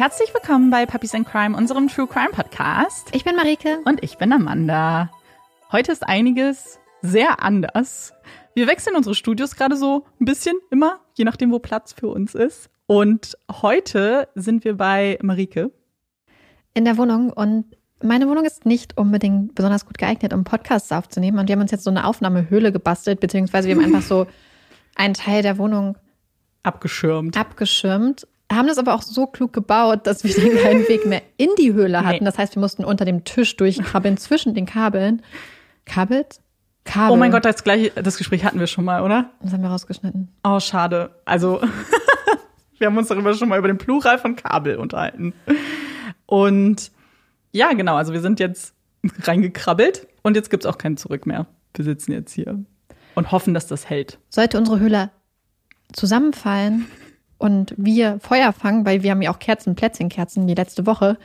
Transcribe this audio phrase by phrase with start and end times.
[0.00, 3.10] Herzlich willkommen bei Puppies and Crime, unserem True Crime Podcast.
[3.12, 3.80] Ich bin Marike.
[3.84, 5.10] Und ich bin Amanda.
[5.72, 8.14] Heute ist einiges sehr anders.
[8.54, 12.34] Wir wechseln unsere Studios gerade so ein bisschen immer, je nachdem, wo Platz für uns
[12.34, 12.70] ist.
[12.86, 15.70] Und heute sind wir bei Marike.
[16.72, 17.66] In der Wohnung und
[18.02, 21.38] meine Wohnung ist nicht unbedingt besonders gut geeignet, um Podcasts aufzunehmen.
[21.38, 24.26] Und wir haben uns jetzt so eine Aufnahmehöhle gebastelt, beziehungsweise wir haben einfach so
[24.96, 25.98] einen Teil der Wohnung
[26.62, 27.36] abgeschirmt.
[27.36, 28.26] Abgeschirmt.
[28.50, 31.72] Haben das aber auch so klug gebaut, dass wir dann keinen Weg mehr in die
[31.72, 32.18] Höhle hatten.
[32.18, 32.24] Nee.
[32.24, 35.22] Das heißt, wir mussten unter dem Tisch durchkrabbeln zwischen den Kabeln.
[35.86, 36.40] Kabelt?
[36.84, 37.12] Kabel.
[37.12, 39.30] Oh mein Gott, das gleiche, das Gespräch hatten wir schon mal, oder?
[39.40, 40.28] Das haben wir rausgeschnitten.
[40.42, 41.10] Oh, schade.
[41.24, 41.60] Also,
[42.78, 45.32] wir haben uns darüber schon mal über den Plural von Kabel unterhalten.
[46.26, 46.90] Und
[47.52, 48.74] ja, genau, also wir sind jetzt
[49.22, 51.46] reingekrabbelt und jetzt gibt es auch kein Zurück mehr.
[51.74, 52.58] Wir sitzen jetzt hier
[53.14, 54.18] und hoffen, dass das hält.
[54.28, 55.10] Sollte unsere Höhle
[55.92, 56.86] zusammenfallen
[57.40, 61.16] und wir Feuer fangen, weil wir haben ja auch Kerzen, Plätzchenkerzen wie letzte Woche,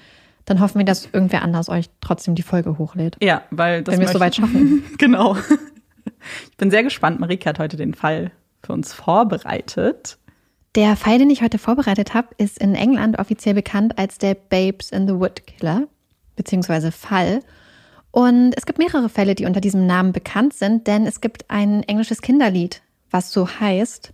[0.46, 3.18] dann hoffen wir, dass irgendwer anders euch trotzdem die Folge hochlädt.
[3.22, 4.84] Ja, weil das wenn wir es soweit schaffen.
[4.98, 5.36] genau.
[6.50, 7.20] Ich bin sehr gespannt.
[7.20, 8.32] Marike hat heute den Fall
[8.64, 10.18] für uns vorbereitet.
[10.76, 14.92] Der Fall, den ich heute vorbereitet habe, ist in England offiziell bekannt als der Babes
[14.92, 15.88] in the Wood Killer,
[16.38, 17.42] beziehungsweise Fall.
[18.12, 21.84] Und es gibt mehrere Fälle, die unter diesem Namen bekannt sind, denn es gibt ein
[21.84, 24.14] englisches Kinderlied, was so heißt.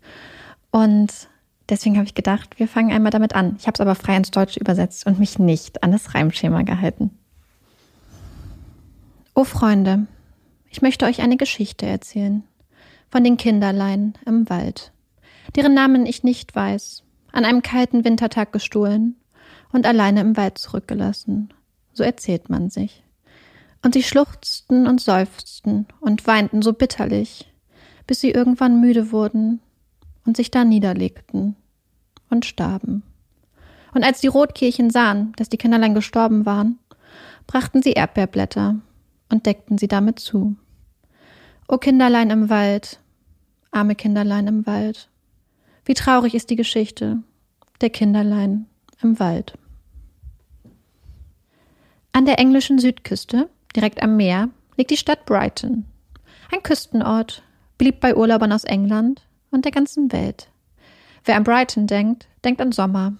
[0.71, 1.29] Und
[1.71, 3.55] deswegen habe ich gedacht, wir fangen einmal damit an.
[3.57, 7.17] Ich habe es aber frei ins Deutsche übersetzt und mich nicht an das Reimschema gehalten.
[9.33, 10.05] O Freunde,
[10.69, 12.43] ich möchte euch eine Geschichte erzählen
[13.09, 14.93] von den Kinderlein im Wald
[15.55, 19.15] deren Namen ich nicht weiß, an einem kalten Wintertag gestohlen
[19.71, 21.53] und alleine im Wald zurückgelassen.
[21.93, 23.03] So erzählt man sich.
[23.83, 27.51] Und sie schluchzten und seufzten und weinten so bitterlich,
[28.05, 29.59] bis sie irgendwann müde wurden
[30.25, 31.55] und sich da niederlegten
[32.31, 33.03] und starben.
[33.93, 36.79] Und als die Rotkirchen sahen, dass die Kinderlein gestorben waren,
[37.45, 38.77] brachten sie Erdbeerblätter
[39.29, 40.55] und deckten sie damit zu.
[41.67, 42.99] O Kinderlein im Wald,
[43.71, 45.09] arme Kinderlein im Wald,
[45.85, 47.21] wie traurig ist die Geschichte
[47.81, 48.67] der Kinderlein
[49.01, 49.57] im Wald.
[52.13, 55.85] An der englischen Südküste, direkt am Meer, liegt die Stadt Brighton.
[56.51, 57.43] Ein Küstenort,
[57.77, 60.50] beliebt bei Urlaubern aus England und der ganzen Welt.
[61.23, 63.13] Wer an Brighton denkt, denkt an Sommer,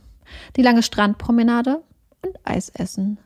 [0.56, 1.84] die lange Strandpromenade
[2.22, 3.20] und Eisessen.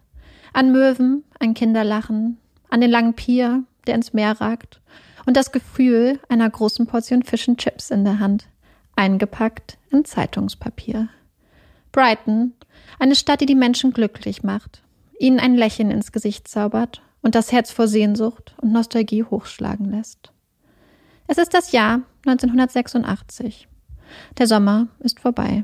[0.53, 2.37] An Möwen, ein Kinderlachen,
[2.69, 4.81] an den langen Pier, der ins Meer ragt,
[5.25, 8.47] und das Gefühl einer großen Portion Fish and Chips in der Hand,
[8.95, 11.09] eingepackt in Zeitungspapier.
[11.91, 12.53] Brighton,
[12.99, 14.83] eine Stadt, die die Menschen glücklich macht,
[15.19, 20.31] ihnen ein Lächeln ins Gesicht zaubert und das Herz vor Sehnsucht und Nostalgie hochschlagen lässt.
[21.27, 23.67] Es ist das Jahr 1986.
[24.37, 25.63] Der Sommer ist vorbei.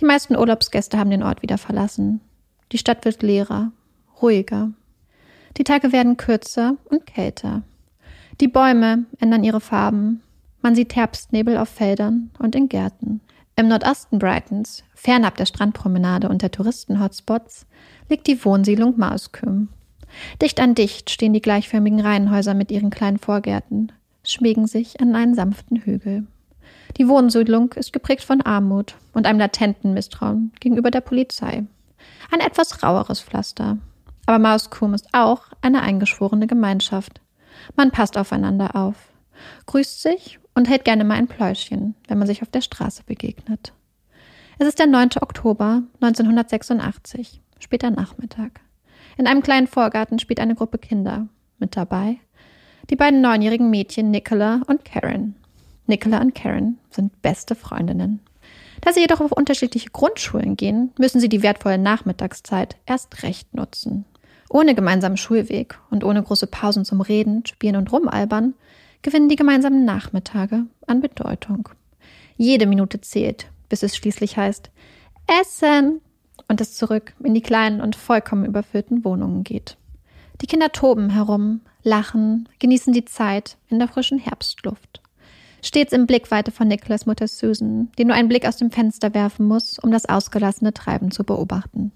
[0.00, 2.20] Die meisten Urlaubsgäste haben den Ort wieder verlassen.
[2.72, 3.72] Die Stadt wird leerer,
[4.20, 4.70] ruhiger.
[5.56, 7.62] Die Tage werden kürzer und kälter.
[8.40, 10.22] Die Bäume ändern ihre Farben,
[10.66, 13.20] man sieht Herbstnebel auf Feldern und in Gärten.
[13.54, 17.66] Im Nordosten Brightons, fernab der Strandpromenade und der Touristen-Hotspots,
[18.10, 19.68] liegt die Wohnsiedlung Mausküm.
[20.42, 23.92] Dicht an dicht stehen die gleichförmigen Reihenhäuser mit ihren kleinen Vorgärten,
[24.24, 26.26] schmiegen sich an einen sanften Hügel.
[26.96, 31.64] Die Wohnsiedlung ist geprägt von Armut und einem latenten Misstrauen gegenüber der Polizei.
[32.30, 33.78] Ein etwas raueres Pflaster.
[34.24, 37.20] Aber Mauskum ist auch eine eingeschworene Gemeinschaft.
[37.76, 38.96] Man passt aufeinander auf,
[39.66, 43.72] grüßt sich und hält gerne mal ein Pläuschen, wenn man sich auf der Straße begegnet.
[44.58, 45.10] Es ist der 9.
[45.20, 48.60] Oktober 1986, später Nachmittag.
[49.18, 51.28] In einem kleinen Vorgarten spielt eine Gruppe Kinder.
[51.58, 52.18] Mit dabei
[52.90, 55.34] die beiden neunjährigen Mädchen Nicola und Karen.
[55.86, 58.20] Nicola und Karen sind beste Freundinnen.
[58.80, 64.04] Da sie jedoch auf unterschiedliche Grundschulen gehen, müssen sie die wertvolle Nachmittagszeit erst recht nutzen.
[64.48, 68.54] Ohne gemeinsamen Schulweg und ohne große Pausen zum Reden, Spielen und Rumalbern
[69.02, 71.68] gewinnen die gemeinsamen Nachmittage an Bedeutung.
[72.36, 74.70] Jede Minute zählt, bis es schließlich heißt
[75.40, 76.00] Essen
[76.48, 79.76] und es zurück in die kleinen und vollkommen überfüllten Wohnungen geht.
[80.40, 85.00] Die Kinder toben herum, lachen, genießen die Zeit in der frischen Herbstluft.
[85.66, 89.46] Stets im Blickweite von Nicholas Mutter Susan, die nur einen Blick aus dem Fenster werfen
[89.46, 91.92] muss, um das ausgelassene Treiben zu beobachten.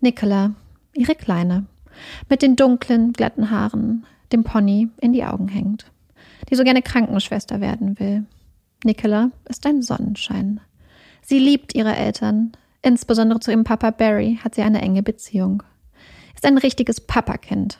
[0.00, 0.54] Nicola,
[0.94, 1.66] ihre Kleine,
[2.28, 5.90] mit den dunklen, glatten Haaren, dem Pony in die Augen hängt
[6.48, 8.24] die so gerne Krankenschwester werden will.
[8.84, 10.60] Nicola ist ein Sonnenschein.
[11.22, 12.52] Sie liebt ihre Eltern.
[12.82, 15.62] Insbesondere zu ihrem Papa Barry hat sie eine enge Beziehung.
[16.34, 17.78] Ist ein richtiges Papakind.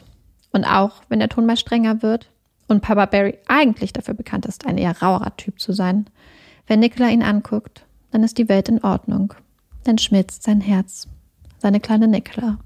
[0.53, 2.31] Und auch wenn der Ton mal strenger wird
[2.71, 6.07] und Papa Barry eigentlich dafür bekannt ist, ein eher rauerer Typ zu sein,
[6.67, 9.35] wenn Nicola ihn anguckt, dann ist die Welt in Ordnung.
[9.85, 11.09] Dann schmilzt sein Herz
[11.61, 12.59] seine kleine Nicola.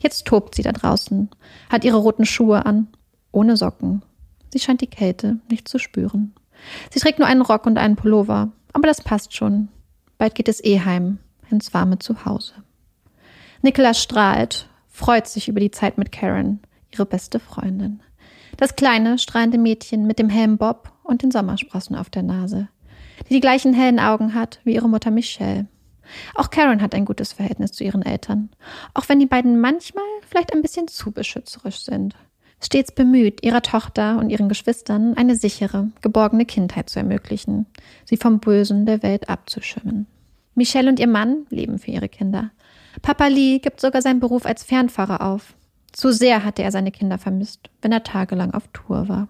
[0.00, 1.30] Jetzt tobt sie da draußen,
[1.70, 2.88] hat ihre roten Schuhe an,
[3.30, 4.02] ohne Socken.
[4.52, 6.34] Sie scheint die Kälte nicht zu spüren.
[6.90, 9.68] Sie trägt nur einen Rock und einen Pullover, aber das passt schon.
[10.18, 11.18] Bald geht es eh heim,
[11.50, 12.54] ins warme Zuhause.
[13.62, 16.60] Nicola strahlt, freut sich über die Zeit mit Karen,
[16.90, 18.00] ihre beste Freundin.
[18.56, 22.68] Das kleine, strahlende Mädchen mit dem hellen Bob und den Sommersprossen auf der Nase,
[23.28, 25.66] die die gleichen hellen Augen hat wie ihre Mutter Michelle.
[26.34, 28.50] Auch Karen hat ein gutes Verhältnis zu ihren Eltern,
[28.94, 32.14] auch wenn die beiden manchmal vielleicht ein bisschen zu beschützerisch sind.
[32.60, 37.66] Stets bemüht, ihrer Tochter und ihren Geschwistern eine sichere, geborgene Kindheit zu ermöglichen,
[38.04, 40.06] sie vom Bösen der Welt abzuschirmen.
[40.54, 42.50] Michelle und ihr Mann leben für ihre Kinder.
[43.00, 45.54] Papa Lee gibt sogar seinen Beruf als Fernfahrer auf.
[45.92, 49.28] Zu sehr hatte er seine Kinder vermisst, wenn er tagelang auf Tour war.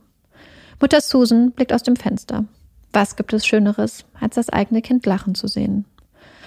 [0.81, 2.45] Mutter Susan blickt aus dem Fenster.
[2.93, 5.87] Was gibt es Schöneres, als das eigene Kind lachen zu sehen?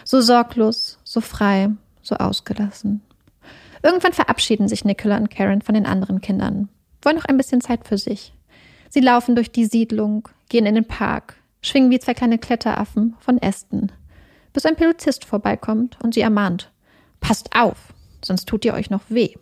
[0.03, 1.69] So sorglos, so frei,
[2.01, 3.01] so ausgelassen.
[3.81, 6.69] Irgendwann verabschieden sich Nicola und Karen von den anderen Kindern,
[7.01, 8.33] wollen noch ein bisschen Zeit für sich.
[8.89, 13.37] Sie laufen durch die Siedlung, gehen in den Park, schwingen wie zwei kleine Kletteraffen von
[13.37, 13.91] Ästen,
[14.53, 16.71] bis ein Polizist vorbeikommt und sie ermahnt.
[17.19, 19.35] Passt auf, sonst tut ihr euch noch weh.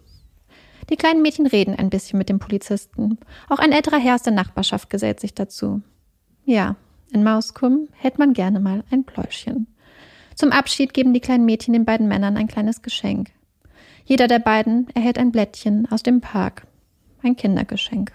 [0.94, 3.18] Die kleinen Mädchen reden ein bisschen mit dem Polizisten.
[3.50, 5.82] Auch ein älterer Herr aus der Nachbarschaft gesellt sich dazu.
[6.46, 6.76] Ja,
[7.12, 9.66] in Mauskum hält man gerne mal ein Pläuschen.
[10.36, 13.32] Zum Abschied geben die kleinen Mädchen den beiden Männern ein kleines Geschenk.
[14.06, 16.68] Jeder der beiden erhält ein Blättchen aus dem Park.
[17.24, 18.12] Ein Kindergeschenk.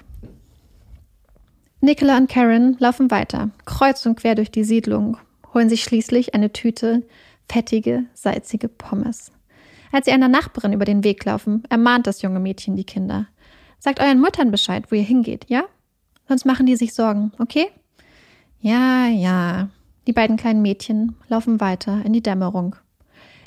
[1.81, 5.17] Nicola und Karen laufen weiter, kreuz und quer durch die Siedlung,
[5.53, 7.03] holen sich schließlich eine Tüte
[7.49, 9.33] fettige, salzige Pommes.
[9.93, 13.27] Als sie einer Nachbarin über den Weg laufen, ermahnt das junge Mädchen die Kinder.
[13.79, 15.65] Sagt euren Müttern Bescheid, wo ihr hingeht, ja?
[16.29, 17.69] Sonst machen die sich Sorgen, okay?
[18.61, 19.69] Ja, ja,
[20.07, 22.77] die beiden kleinen Mädchen laufen weiter in die Dämmerung,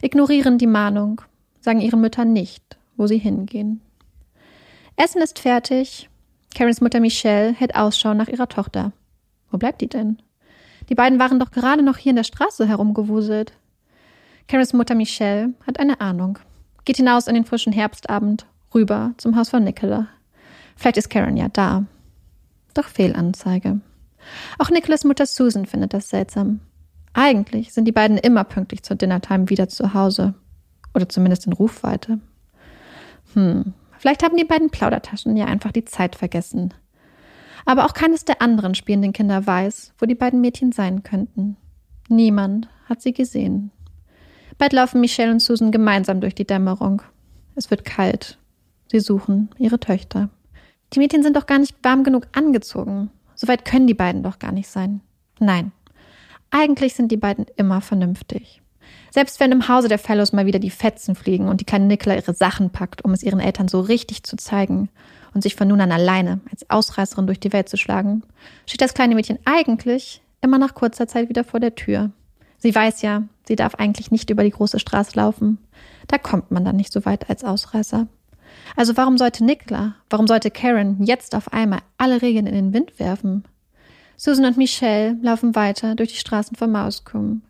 [0.01, 1.21] ignorieren die Mahnung,
[1.59, 3.81] sagen ihren Müttern nicht, wo sie hingehen.
[4.95, 6.09] Essen ist fertig.
[6.53, 8.91] Karens Mutter Michelle hält Ausschau nach ihrer Tochter.
[9.49, 10.21] Wo bleibt die denn?
[10.89, 13.53] Die beiden waren doch gerade noch hier in der Straße herumgewuselt.
[14.51, 16.37] Karens Mutter Michelle hat eine Ahnung,
[16.83, 18.45] geht hinaus in den frischen Herbstabend,
[18.75, 20.09] rüber zum Haus von Nicola.
[20.75, 21.85] Vielleicht ist Karen ja da.
[22.73, 23.79] Doch Fehlanzeige.
[24.59, 26.59] Auch Nicholas Mutter Susan findet das seltsam.
[27.13, 30.33] Eigentlich sind die beiden immer pünktlich zur Dinnertime wieder zu Hause.
[30.93, 32.19] Oder zumindest in Rufweite.
[33.33, 36.73] Hm, vielleicht haben die beiden Plaudertaschen ja einfach die Zeit vergessen.
[37.63, 41.55] Aber auch keines der anderen spielenden Kinder weiß, wo die beiden Mädchen sein könnten.
[42.09, 43.71] Niemand hat sie gesehen.
[44.61, 47.01] Bald laufen Michelle und Susan gemeinsam durch die Dämmerung.
[47.55, 48.37] Es wird kalt.
[48.91, 50.29] Sie suchen ihre Töchter.
[50.93, 53.09] Die Mädchen sind doch gar nicht warm genug angezogen.
[53.33, 55.01] So weit können die beiden doch gar nicht sein.
[55.39, 55.71] Nein.
[56.51, 58.61] Eigentlich sind die beiden immer vernünftig.
[59.09, 62.17] Selbst wenn im Hause der Fellows mal wieder die Fetzen fliegen und die kleine Nicola
[62.17, 64.89] ihre Sachen packt, um es ihren Eltern so richtig zu zeigen
[65.33, 68.21] und sich von nun an alleine als Ausreißerin durch die Welt zu schlagen,
[68.67, 72.11] steht das kleine Mädchen eigentlich immer nach kurzer Zeit wieder vor der Tür.
[72.61, 75.57] Sie weiß ja, sie darf eigentlich nicht über die große Straße laufen.
[76.07, 78.07] Da kommt man dann nicht so weit als Ausreißer.
[78.75, 82.99] Also warum sollte Nicola, warum sollte Karen jetzt auf einmal alle Regeln in den Wind
[82.99, 83.45] werfen?
[84.15, 87.41] Susan und Michelle laufen weiter durch die Straßen von Mauskum,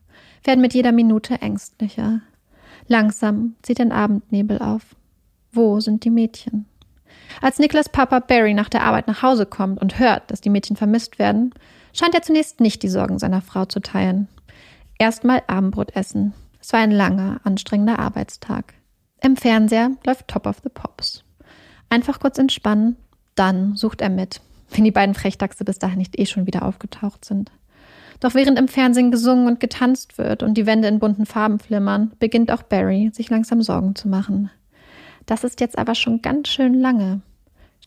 [0.46, 2.22] werden mit jeder Minute ängstlicher.
[2.88, 4.96] Langsam zieht ein Abendnebel auf.
[5.52, 6.66] Wo sind die Mädchen?
[7.42, 10.78] Als Niklas Papa Barry nach der Arbeit nach Hause kommt und hört, dass die Mädchen
[10.78, 11.54] vermisst werden,
[11.92, 14.30] scheint er zunächst nicht die Sorgen seiner Frau zu teilen.
[15.02, 16.36] Erstmal Abendbrot essen.
[16.62, 18.76] Es war ein langer, anstrengender Arbeitstag.
[19.20, 21.24] Im Fernseher läuft Top of the Pops.
[21.90, 22.98] Einfach kurz entspannen,
[23.34, 27.26] dann sucht er mit, wenn die beiden Frechdachse bis dahin nicht eh schon wieder aufgetaucht
[27.26, 27.52] sind.
[28.20, 32.12] Doch während im Fernsehen gesungen und getanzt wird und die Wände in bunten Farben flimmern,
[32.20, 34.52] beginnt auch Barry sich langsam Sorgen zu machen.
[35.26, 37.22] Das ist jetzt aber schon ganz schön lange.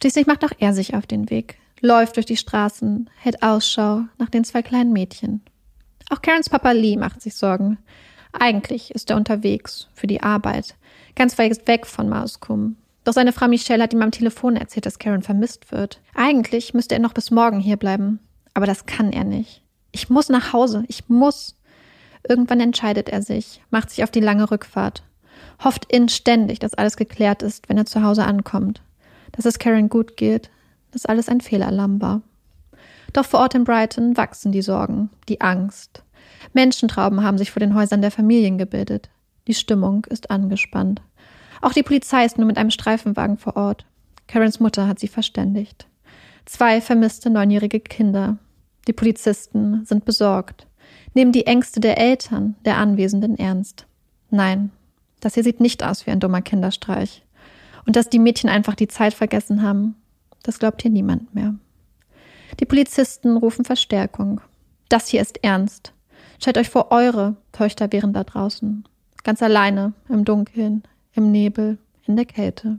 [0.01, 4.31] Schließlich macht auch er sich auf den Weg, läuft durch die Straßen, hält Ausschau nach
[4.31, 5.43] den zwei kleinen Mädchen.
[6.11, 7.79] Auch Karens Papa Lee macht sich Sorgen.
[8.33, 10.75] Eigentlich ist er unterwegs für die Arbeit,
[11.15, 12.77] ganz weit weg von Mauskum.
[13.05, 16.01] Doch seine Frau Michelle hat ihm am Telefon erzählt, dass Karen vermisst wird.
[16.15, 18.19] Eigentlich müsste er noch bis morgen hier bleiben.
[18.55, 19.63] Aber das kann er nicht.
[19.93, 20.85] Ich muss nach Hause.
[20.89, 21.55] Ich muss.
[22.27, 25.03] Irgendwann entscheidet er sich, macht sich auf die lange Rückfahrt.
[25.63, 28.81] Hofft inständig, dass alles geklärt ist, wenn er zu Hause ankommt.
[29.33, 30.51] Dass es Karen gut geht.
[30.93, 32.23] Dass alles ein Fehlalarm war.
[33.15, 36.03] Doch vor Ort in Brighton wachsen die Sorgen, die Angst.
[36.53, 39.09] Menschentrauben haben sich vor den Häusern der Familien gebildet.
[39.47, 41.01] Die Stimmung ist angespannt.
[41.63, 43.87] Auch die Polizei ist nur mit einem Streifenwagen vor Ort.
[44.27, 45.87] Karens Mutter hat sie verständigt.
[46.45, 48.37] Zwei vermisste neunjährige Kinder.
[48.89, 50.67] Die Polizisten sind besorgt,
[51.15, 53.87] nehmen die Ängste der Eltern, der Anwesenden ernst.
[54.31, 54.71] Nein,
[55.21, 57.23] Das hier sieht nicht aus wie ein dummer Kinderstreich.
[57.87, 59.95] Und dass die Mädchen einfach die Zeit vergessen haben,
[60.43, 61.55] das glaubt hier niemand mehr.
[62.61, 64.41] Die Polizisten rufen Verstärkung.
[64.89, 65.93] Das hier ist ernst.
[66.39, 68.85] Stellt euch vor, eure Töchter wären da draußen.
[69.25, 70.83] Ganz alleine, im Dunkeln,
[71.15, 72.79] im Nebel, in der Kälte.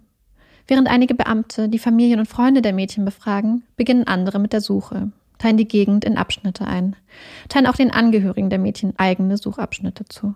[0.68, 5.12] Während einige Beamte die Familien und Freunde der Mädchen befragen, beginnen andere mit der Suche,
[5.38, 6.96] teilen die Gegend in Abschnitte ein,
[7.50, 10.36] teilen auch den Angehörigen der Mädchen eigene Suchabschnitte zu.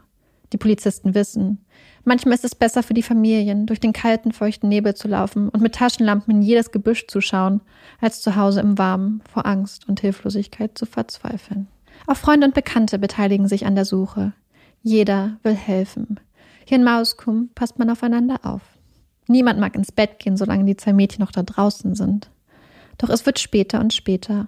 [0.51, 1.63] Die Polizisten wissen,
[2.03, 5.61] manchmal ist es besser für die Familien, durch den kalten, feuchten Nebel zu laufen und
[5.61, 7.61] mit Taschenlampen in jedes Gebüsch zu schauen,
[8.01, 11.67] als zu Hause im Warmen vor Angst und Hilflosigkeit zu verzweifeln.
[12.07, 14.33] Auch Freunde und Bekannte beteiligen sich an der Suche.
[14.81, 16.19] Jeder will helfen.
[16.65, 18.61] Hier in Mauskum passt man aufeinander auf.
[19.27, 22.29] Niemand mag ins Bett gehen, solange die zwei Mädchen noch da draußen sind.
[22.97, 24.47] Doch es wird später und später.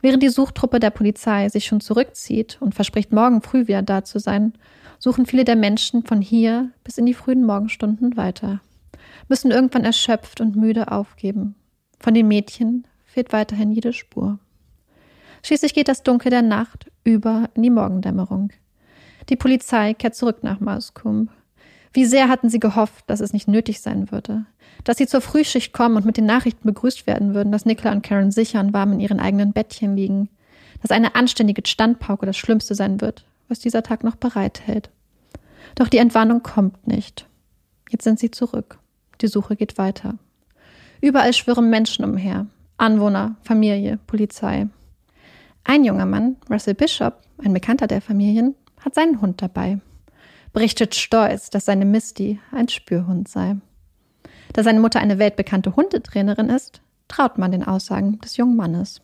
[0.00, 4.18] Während die Suchtruppe der Polizei sich schon zurückzieht und verspricht, morgen früh wieder da zu
[4.18, 4.52] sein,
[5.02, 8.60] suchen viele der Menschen von hier bis in die frühen Morgenstunden weiter,
[9.28, 11.56] müssen irgendwann erschöpft und müde aufgeben.
[11.98, 14.38] Von den Mädchen fehlt weiterhin jede Spur.
[15.44, 18.50] Schließlich geht das Dunkel der Nacht über in die Morgendämmerung.
[19.28, 21.32] Die Polizei kehrt zurück nach Mauskumb.
[21.92, 24.46] Wie sehr hatten sie gehofft, dass es nicht nötig sein würde.
[24.84, 28.02] Dass sie zur Frühschicht kommen und mit den Nachrichten begrüßt werden würden, dass Nicola und
[28.02, 30.28] Karen sicher und warm in ihren eigenen Bettchen liegen.
[30.80, 34.88] Dass eine anständige Standpauke das Schlimmste sein wird, was dieser Tag noch bereithält.
[35.74, 37.28] Doch die Entwarnung kommt nicht.
[37.90, 38.78] Jetzt sind sie zurück.
[39.20, 40.14] Die Suche geht weiter.
[41.02, 42.46] Überall schwirren Menschen umher.
[42.78, 44.68] Anwohner, Familie, Polizei.
[45.64, 49.80] Ein junger Mann, Russell Bishop, ein Bekannter der Familien, hat seinen Hund dabei.
[50.54, 53.56] Berichtet stolz, dass seine Misty ein Spürhund sei.
[54.54, 59.02] Da seine Mutter eine weltbekannte Hundetrainerin ist, traut man den Aussagen des jungen Mannes.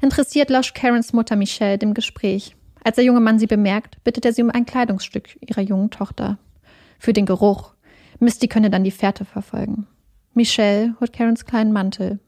[0.00, 2.56] Interessiert lauscht Karens Mutter Michelle dem Gespräch.
[2.86, 6.38] Als der junge Mann sie bemerkt, bittet er sie um ein Kleidungsstück ihrer jungen Tochter.
[7.00, 7.74] Für den Geruch.
[8.20, 9.88] Misty könne dann die Fährte verfolgen.
[10.34, 12.20] Michelle holt Karens kleinen Mantel.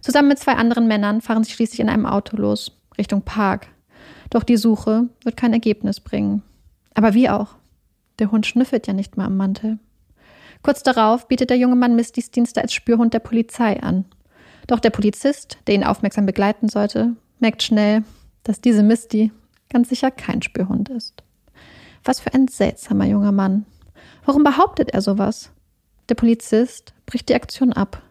[0.00, 2.72] Zusammen mit zwei anderen Männern fahren sie schließlich in einem Auto los.
[2.98, 3.68] Richtung Park.
[4.30, 6.42] Doch die Suche wird kein Ergebnis bringen.
[6.94, 7.54] Aber wie auch?
[8.18, 9.78] Der Hund schnüffelt ja nicht mal am Mantel.
[10.62, 14.06] Kurz darauf bietet der junge Mann Mistys Dienste als Spürhund der Polizei an.
[14.66, 18.02] Doch der Polizist, der ihn aufmerksam begleiten sollte, merkt schnell,
[18.42, 19.30] dass diese Misty
[19.70, 21.22] ganz sicher kein Spürhund ist.
[22.04, 23.66] Was für ein seltsamer junger Mann.
[24.24, 25.50] Warum behauptet er sowas?
[26.08, 28.02] Der Polizist bricht die Aktion ab.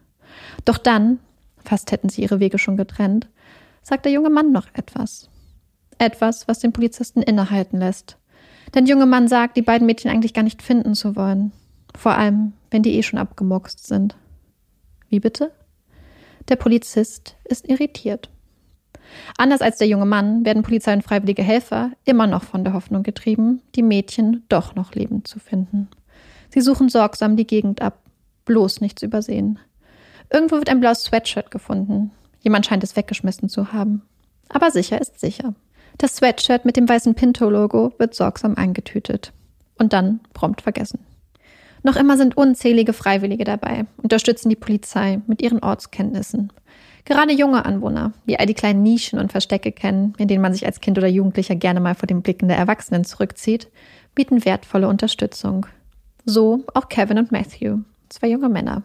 [0.64, 1.20] Doch dann,
[1.64, 3.28] fast hätten sie ihre Wege schon getrennt,
[3.82, 5.28] sagt der junge Mann noch etwas.
[5.98, 8.16] Etwas, was den Polizisten innehalten lässt.
[8.74, 11.52] Denn der junge Mann sagt, die beiden Mädchen eigentlich gar nicht finden zu wollen.
[11.96, 14.16] Vor allem, wenn die eh schon abgemuckst sind.
[15.08, 15.52] Wie bitte?
[16.48, 18.30] Der Polizist ist irritiert.
[19.38, 23.02] Anders als der junge Mann werden Polizei und freiwillige Helfer immer noch von der Hoffnung
[23.02, 25.88] getrieben, die Mädchen doch noch lebend zu finden.
[26.50, 27.98] Sie suchen sorgsam die Gegend ab,
[28.44, 29.58] bloß nichts übersehen.
[30.32, 32.10] Irgendwo wird ein blaues Sweatshirt gefunden,
[32.44, 34.02] Jemand scheint es weggeschmissen zu haben.
[34.50, 35.54] Aber sicher ist sicher.
[35.96, 39.32] Das Sweatshirt mit dem weißen Pinto-Logo wird sorgsam eingetütet.
[39.78, 41.00] Und dann prompt vergessen.
[41.82, 46.52] Noch immer sind unzählige Freiwillige dabei, unterstützen die Polizei mit ihren Ortskenntnissen.
[47.04, 50.64] Gerade junge Anwohner, die all die kleinen Nischen und Verstecke kennen, in denen man sich
[50.64, 53.68] als Kind oder Jugendlicher gerne mal vor den Blicken der Erwachsenen zurückzieht,
[54.14, 55.66] bieten wertvolle Unterstützung.
[56.24, 58.82] So auch Kevin und Matthew, zwei junge Männer.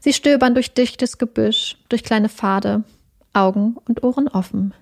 [0.00, 2.84] Sie stöbern durch dichtes Gebüsch, durch kleine Pfade,
[3.32, 4.74] Augen und Ohren offen.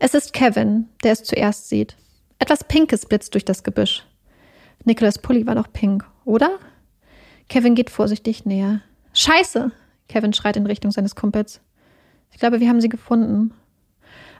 [0.00, 1.96] Es ist Kevin, der es zuerst sieht.
[2.40, 4.04] Etwas Pinkes blitzt durch das Gebüsch.
[4.84, 6.58] Nicholas Pulli war doch pink, oder?
[7.48, 8.80] Kevin geht vorsichtig näher.
[9.14, 9.70] Scheiße!
[10.08, 11.60] Kevin schreit in Richtung seines Kumpels.
[12.32, 13.52] Ich glaube, wir haben sie gefunden.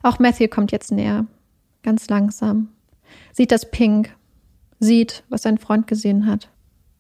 [0.02, 1.26] Auch Matthew kommt jetzt näher.
[1.82, 2.68] Ganz langsam.
[3.32, 4.16] Sieht das Pink.
[4.80, 6.48] Sieht, was sein Freund gesehen hat.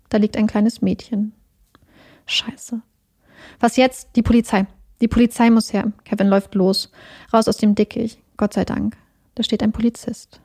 [0.08, 1.32] Da liegt ein kleines Mädchen.
[2.26, 2.80] Scheiße.
[3.58, 4.10] Was jetzt?
[4.14, 4.66] Die Polizei.
[5.00, 5.92] Die Polizei muss her.
[6.04, 6.92] Kevin läuft los.
[7.32, 8.20] Raus aus dem Dickicht.
[8.36, 8.96] Gott sei Dank.
[9.34, 10.40] Da steht ein Polizist.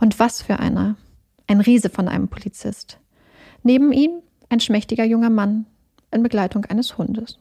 [0.00, 0.96] Und was für einer.
[1.48, 2.98] Ein Riese von einem Polizist.
[3.62, 5.66] Neben ihm ein schmächtiger junger Mann
[6.12, 7.38] in Begleitung eines Hundes.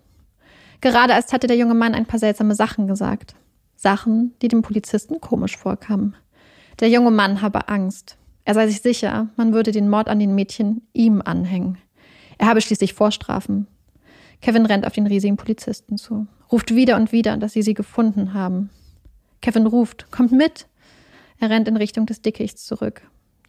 [0.82, 3.36] Gerade erst hatte der junge Mann ein paar seltsame Sachen gesagt.
[3.76, 6.16] Sachen, die dem Polizisten komisch vorkamen.
[6.80, 8.18] Der junge Mann habe Angst.
[8.44, 11.78] Er sei sich sicher, man würde den Mord an den Mädchen ihm anhängen.
[12.38, 13.68] Er habe schließlich Vorstrafen.
[14.42, 18.34] Kevin rennt auf den riesigen Polizisten zu, ruft wieder und wieder, dass sie sie gefunden
[18.34, 18.70] haben.
[19.42, 20.68] Kevin ruft, kommt mit!
[21.40, 23.02] Er rennt in Richtung des Dickichts zurück.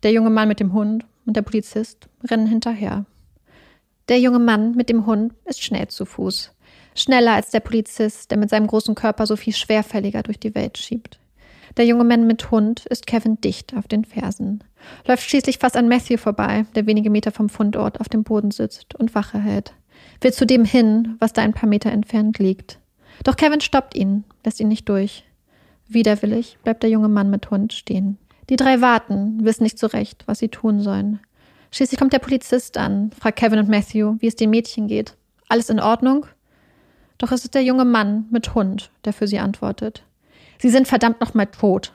[0.03, 3.05] Der junge Mann mit dem Hund und der Polizist rennen hinterher.
[4.09, 6.53] Der junge Mann mit dem Hund ist schnell zu Fuß.
[6.97, 10.79] Schneller als der Polizist, der mit seinem großen Körper so viel schwerfälliger durch die Welt
[10.79, 11.21] schiebt.
[11.77, 14.65] Der junge Mann mit Hund ist Kevin dicht auf den Fersen,
[15.07, 18.95] läuft schließlich fast an Matthew vorbei, der wenige Meter vom Fundort auf dem Boden sitzt
[18.95, 19.75] und Wache hält.
[20.23, 22.79] Will zu dem hin, was da ein paar Meter entfernt liegt.
[23.25, 25.25] Doch Kevin stoppt ihn, lässt ihn nicht durch.
[25.89, 28.19] Widerwillig bleibt der junge Mann mit Hund stehen.
[28.49, 31.21] Die drei warten, wissen nicht so recht, was sie tun sollen.
[31.71, 35.15] Schließlich kommt der Polizist an, fragt Kevin und Matthew, wie es dem Mädchen geht.
[35.49, 36.27] Alles in Ordnung?
[37.19, 40.05] Doch es ist der junge Mann mit Hund, der für sie antwortet.
[40.59, 41.93] Sie sind verdammt nochmal tot.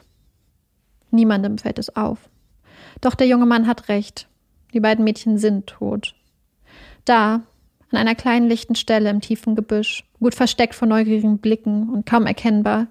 [1.12, 2.30] Niemandem fällt es auf.
[3.01, 4.28] Doch der junge Mann hat recht.
[4.74, 6.16] Die beiden Mädchen sind tot.
[7.06, 7.42] Da,
[7.92, 12.25] an einer kleinen lichten Stelle im tiefen Gebüsch, gut versteckt vor neugierigen Blicken und kaum
[12.25, 12.88] erkennbar,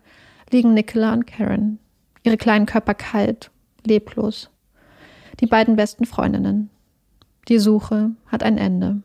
[0.51, 1.79] liegen Nicola und Karen,
[2.23, 3.51] ihre kleinen Körper kalt,
[3.85, 4.51] leblos.
[5.41, 6.71] Die beiden besten Freundinnen.
[7.49, 9.03] Die Suche hat ein Ende.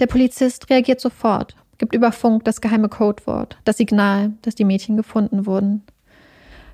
[0.00, 4.96] Der Polizist reagiert sofort, gibt über Funk das geheime Codewort, das Signal, dass die Mädchen
[4.96, 5.82] gefunden wurden.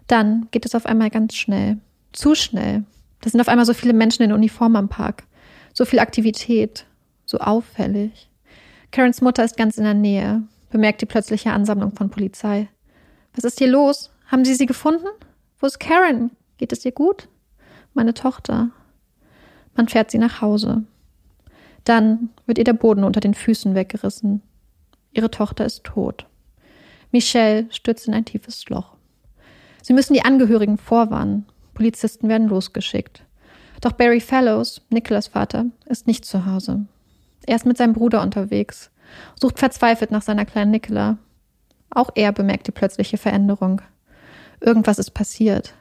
[0.06, 1.78] Dann geht es auf einmal ganz schnell.
[2.12, 2.84] Zu schnell.
[3.20, 5.24] Da sind auf einmal so viele Menschen in Uniform am Park.
[5.72, 6.86] So viel Aktivität.
[7.24, 8.28] So auffällig.
[8.90, 12.68] Karens Mutter ist ganz in der Nähe, bemerkt die plötzliche Ansammlung von Polizei.
[13.34, 14.10] Was ist hier los?
[14.26, 15.06] Haben Sie sie gefunden?
[15.58, 16.30] Wo ist Karen?
[16.58, 17.28] Geht es ihr gut?
[17.94, 18.70] Meine Tochter.
[19.74, 20.84] Man fährt sie nach Hause.
[21.84, 24.42] Dann wird ihr der Boden unter den Füßen weggerissen.
[25.12, 26.26] Ihre Tochter ist tot.
[27.10, 28.96] Michelle stürzt in ein tiefes Loch.
[29.82, 31.46] Sie müssen die Angehörigen vorwarnen.
[31.74, 33.24] Polizisten werden losgeschickt.
[33.80, 36.86] Doch Barry Fellows, Nicholas Vater, ist nicht zu Hause.
[37.46, 38.90] Er ist mit seinem Bruder unterwegs,
[39.40, 41.18] sucht verzweifelt nach seiner kleinen Nicola.
[41.90, 43.82] Auch er bemerkt die plötzliche Veränderung.
[44.60, 45.74] Irgendwas ist passiert.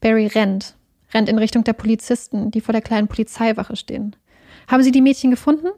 [0.00, 0.74] Barry rennt,
[1.12, 4.16] rennt in Richtung der Polizisten, die vor der kleinen Polizeiwache stehen.
[4.66, 5.68] Haben Sie die Mädchen gefunden?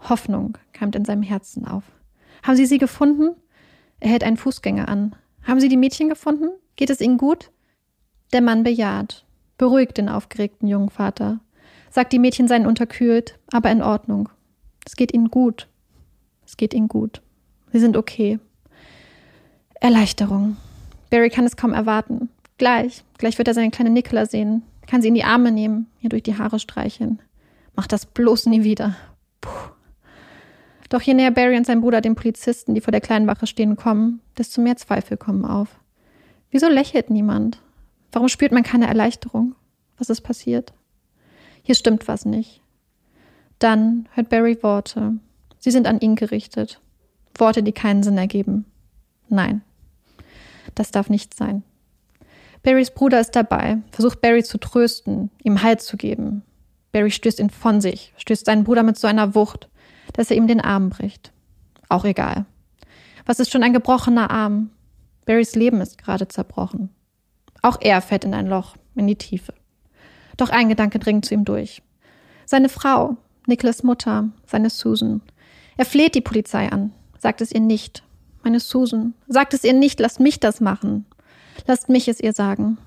[0.00, 1.84] Hoffnung keimt in seinem Herzen auf.
[2.42, 3.36] Haben Sie sie gefunden?
[4.00, 5.16] Er hält einen Fußgänger an.
[5.42, 6.50] Haben Sie die Mädchen gefunden?
[6.76, 7.50] Geht es Ihnen gut?
[8.32, 9.24] Der Mann bejaht,
[9.56, 11.40] beruhigt den aufgeregten jungen Vater,
[11.90, 14.28] sagt, die Mädchen seien unterkühlt, aber in Ordnung.
[14.84, 15.68] Es geht ihnen gut.
[16.46, 17.22] Es geht ihnen gut.
[17.72, 18.38] Sie sind okay.
[19.80, 20.56] Erleichterung.
[21.10, 22.28] Barry kann es kaum erwarten.
[22.58, 26.10] Gleich, gleich wird er seine kleine Nicola sehen, kann sie in die Arme nehmen, ihr
[26.10, 27.20] durch die Haare streicheln.
[27.76, 28.96] Mach das bloß nie wieder.
[29.40, 29.50] Puh.
[30.88, 33.76] Doch je näher Barry und sein Bruder den Polizisten, die vor der kleinen Wache stehen,
[33.76, 35.78] kommen, desto mehr Zweifel kommen auf.
[36.50, 37.60] Wieso lächelt niemand?
[38.12, 39.54] Warum spürt man keine Erleichterung?
[39.98, 40.72] Was ist passiert?
[41.62, 42.62] Hier stimmt was nicht.
[43.58, 45.14] Dann hört Barry Worte.
[45.58, 46.80] Sie sind an ihn gerichtet.
[47.36, 48.64] Worte, die keinen Sinn ergeben.
[49.28, 49.62] Nein.
[50.74, 51.62] Das darf nicht sein.
[52.62, 56.42] Barrys Bruder ist dabei, versucht Barry zu trösten, ihm Halt zu geben.
[56.92, 59.68] Barry stößt ihn von sich, stößt seinen Bruder mit so einer Wucht,
[60.12, 61.32] dass er ihm den Arm bricht.
[61.88, 62.46] Auch egal.
[63.26, 64.70] Was ist schon ein gebrochener Arm?
[65.26, 66.90] Barrys Leben ist gerade zerbrochen.
[67.62, 69.52] Auch er fällt in ein Loch, in die Tiefe.
[70.36, 71.82] Doch ein Gedanke dringt zu ihm durch.
[72.46, 73.16] Seine Frau,
[73.46, 75.20] Nicholas Mutter, seine Susan.
[75.76, 78.02] Er fleht die Polizei an, sagt es ihr nicht.
[78.42, 81.04] Meine Susan, sagt es ihr nicht, lasst mich das machen.
[81.66, 82.78] Lasst mich es ihr sagen.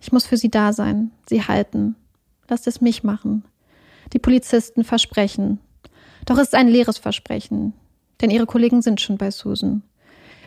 [0.00, 1.96] Ich muss für sie da sein, sie halten.
[2.48, 3.44] Lasst es mich machen.
[4.12, 5.58] Die Polizisten versprechen.
[6.30, 7.72] Doch es ist ein leeres Versprechen,
[8.20, 9.82] denn ihre Kollegen sind schon bei Susan.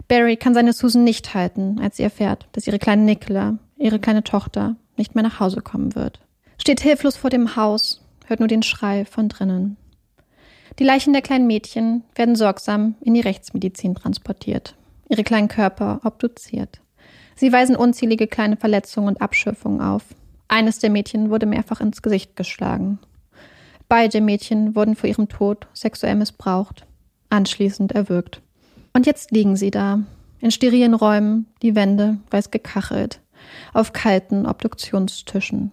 [0.08, 4.24] Barry kann seine Susan nicht halten, als sie erfährt, dass ihre kleine Nicola, ihre kleine
[4.24, 6.22] Tochter, nicht mehr nach Hause kommen wird.
[6.58, 9.76] Steht hilflos vor dem Haus, hört nur den Schrei von drinnen.
[10.80, 14.76] Die Leichen der kleinen Mädchen werden sorgsam in die Rechtsmedizin transportiert,
[15.10, 16.80] ihre kleinen Körper obduziert.
[17.36, 20.04] Sie weisen unzählige kleine Verletzungen und Abschürfungen auf.
[20.48, 23.00] Eines der Mädchen wurde mehrfach ins Gesicht geschlagen.
[23.96, 26.88] Beide Mädchen wurden vor ihrem Tod sexuell missbraucht,
[27.30, 28.42] anschließend erwürgt.
[28.92, 30.00] Und jetzt liegen sie da,
[30.40, 33.22] in sterilen Räumen, die Wände weiß gekachelt,
[33.72, 35.72] auf kalten Obduktionstischen.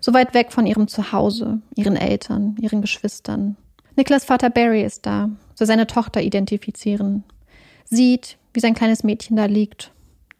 [0.00, 3.58] So weit weg von ihrem Zuhause, ihren Eltern, ihren Geschwistern.
[3.94, 7.24] Niklas Vater Barry ist da, soll seine Tochter identifizieren.
[7.84, 9.92] Sieht, wie sein kleines Mädchen da liegt.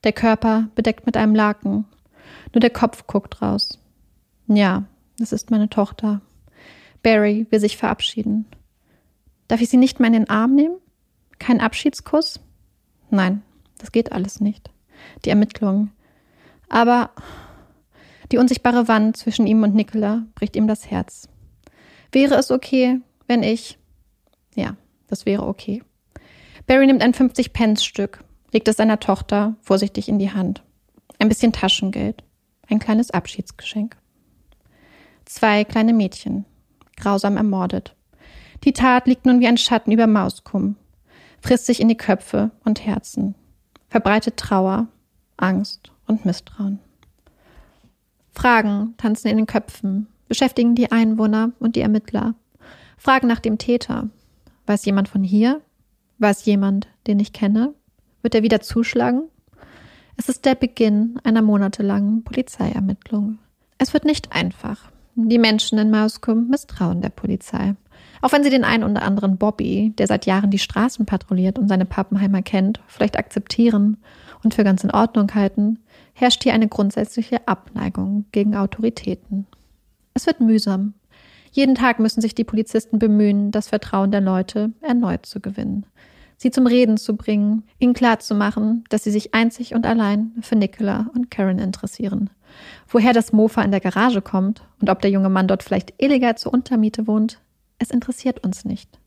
[0.05, 1.85] Der Körper bedeckt mit einem Laken.
[2.55, 3.79] Nur der Kopf guckt raus.
[4.47, 4.85] Ja,
[5.19, 6.23] das ist meine Tochter.
[7.03, 8.47] Barry will sich verabschieden.
[9.49, 10.77] Darf ich sie nicht mehr in den Arm nehmen?
[11.39, 12.41] Kein Abschiedskuss?
[13.11, 13.43] Nein,
[13.79, 14.71] das geht alles nicht.
[15.25, 15.93] Die Ermittlungen.
[16.69, 17.11] Aber
[18.31, 21.29] die unsichtbare Wand zwischen ihm und Nicola bricht ihm das Herz.
[22.13, 23.79] Wäre es okay, wenn ich.
[24.55, 24.77] Ja,
[25.09, 25.83] das wäre okay.
[26.67, 30.63] Barry nimmt ein 50-Pence-Stück, legt es seiner Tochter vorsichtig in die Hand.
[31.19, 32.23] Ein bisschen Taschengeld.
[32.69, 33.97] Ein kleines Abschiedsgeschenk.
[35.25, 36.45] Zwei kleine Mädchen,
[37.01, 37.95] grausam ermordet.
[38.65, 40.77] Die Tat liegt nun wie ein Schatten über Mauskum,
[41.41, 43.35] frisst sich in die Köpfe und Herzen,
[43.89, 44.89] verbreitet Trauer,
[45.37, 46.79] Angst und Misstrauen.
[48.33, 52.35] Fragen tanzen in den Köpfen, beschäftigen die Einwohner und die Ermittler.
[52.97, 54.09] Fragen nach dem Täter.
[54.67, 55.61] Weiß jemand von hier?
[56.19, 57.75] Weiß jemand, den ich kenne?
[58.23, 59.25] Wird er wieder zuschlagen?
[60.17, 63.39] Es ist der Beginn einer monatelangen Polizeiermittlung.
[63.79, 64.93] Es wird nicht einfach.
[65.29, 67.75] Die Menschen in Mauskum misstrauen der Polizei.
[68.23, 71.69] Auch wenn sie den einen oder anderen Bobby, der seit Jahren die Straßen patrouilliert und
[71.69, 73.97] seine Pappenheimer kennt, vielleicht akzeptieren
[74.43, 75.79] und für ganz in Ordnung halten,
[76.13, 79.47] herrscht hier eine grundsätzliche Abneigung gegen Autoritäten.
[80.15, 80.95] Es wird mühsam.
[81.53, 85.87] Jeden Tag müssen sich die Polizisten bemühen, das Vertrauen der Leute erneut zu gewinnen
[86.41, 91.11] sie zum Reden zu bringen, ihnen klarzumachen, dass sie sich einzig und allein für Nicola
[91.15, 92.31] und Karen interessieren.
[92.93, 96.37] Woher das Mofa in der Garage kommt und ob der junge Mann dort vielleicht illegal
[96.37, 97.41] zur Untermiete wohnt,
[97.79, 98.99] es interessiert uns nicht.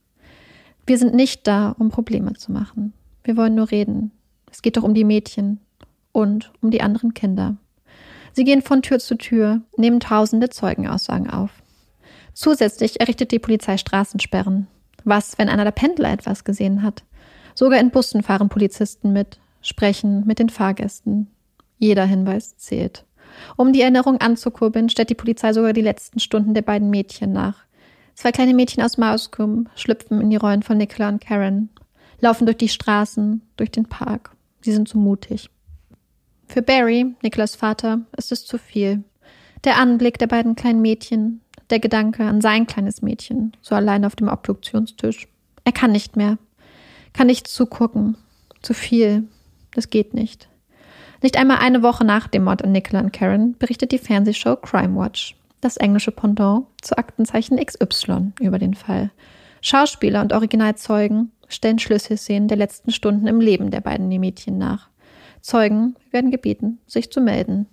[0.86, 2.94] Wir sind nicht da, um Probleme zu machen.
[3.26, 4.12] Wir wollen nur reden.
[4.50, 5.60] Es geht doch um die Mädchen
[6.14, 7.58] und um die anderen Kinder.
[8.32, 11.52] Sie gehen von Tür zu Tür, nehmen tausende Zeugenaussagen auf.
[12.34, 14.68] Zusätzlich errichtet die Polizei Straßensperren.
[15.04, 17.04] Was, wenn einer der Pendler etwas gesehen hat?
[17.54, 21.28] Sogar in Bussen fahren Polizisten mit, sprechen mit den Fahrgästen.
[21.78, 23.06] Jeder Hinweis zählt.
[23.58, 27.58] Um die Erinnerung anzukurbeln, stellt die Polizei sogar die letzten Stunden der beiden Mädchen nach.
[28.16, 31.70] Zwei kleine Mädchen aus Mauskum schlüpfen in die Rollen von Nicola und Karen,
[32.20, 34.36] laufen durch die Straßen, durch den Park.
[34.62, 35.50] Sie sind so mutig.
[36.48, 39.04] Für Barry, Nicolas Vater, ist es zu viel.
[39.64, 44.16] Der Anblick der beiden kleinen Mädchen, der Gedanke an sein kleines Mädchen, so allein auf
[44.16, 45.28] dem Obduktionstisch.
[45.64, 46.38] Er kann nicht mehr
[47.14, 48.18] kann nicht zugucken.
[48.62, 49.28] Zu viel.
[49.74, 50.50] Das geht nicht.
[51.24, 54.96] Nicht einmal eine Woche nach dem Mord an Nicola und Karen berichtet die Fernsehshow Crime
[54.96, 59.10] Watch, das englische Pendant zu Aktenzeichen XY, über den Fall.
[59.62, 64.90] Schauspieler und Originalzeugen stellen Schlüsselszenen der letzten Stunden im Leben der beiden Mädchen nach.
[65.42, 67.68] Zeugen werden gebeten, sich zu melden.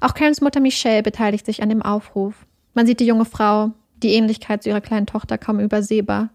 [0.00, 2.46] Auch Karens Mutter Michelle beteiligt sich an dem Aufruf.
[2.74, 6.30] Man sieht die junge Frau, die Ähnlichkeit zu ihrer kleinen Tochter kaum übersehbar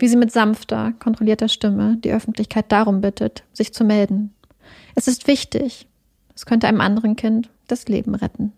[0.00, 4.34] wie sie mit sanfter, kontrollierter Stimme die Öffentlichkeit darum bittet, sich zu melden.
[4.94, 5.86] Es ist wichtig.
[6.40, 8.54] Es könnte einem anderen Kind das Leben retten.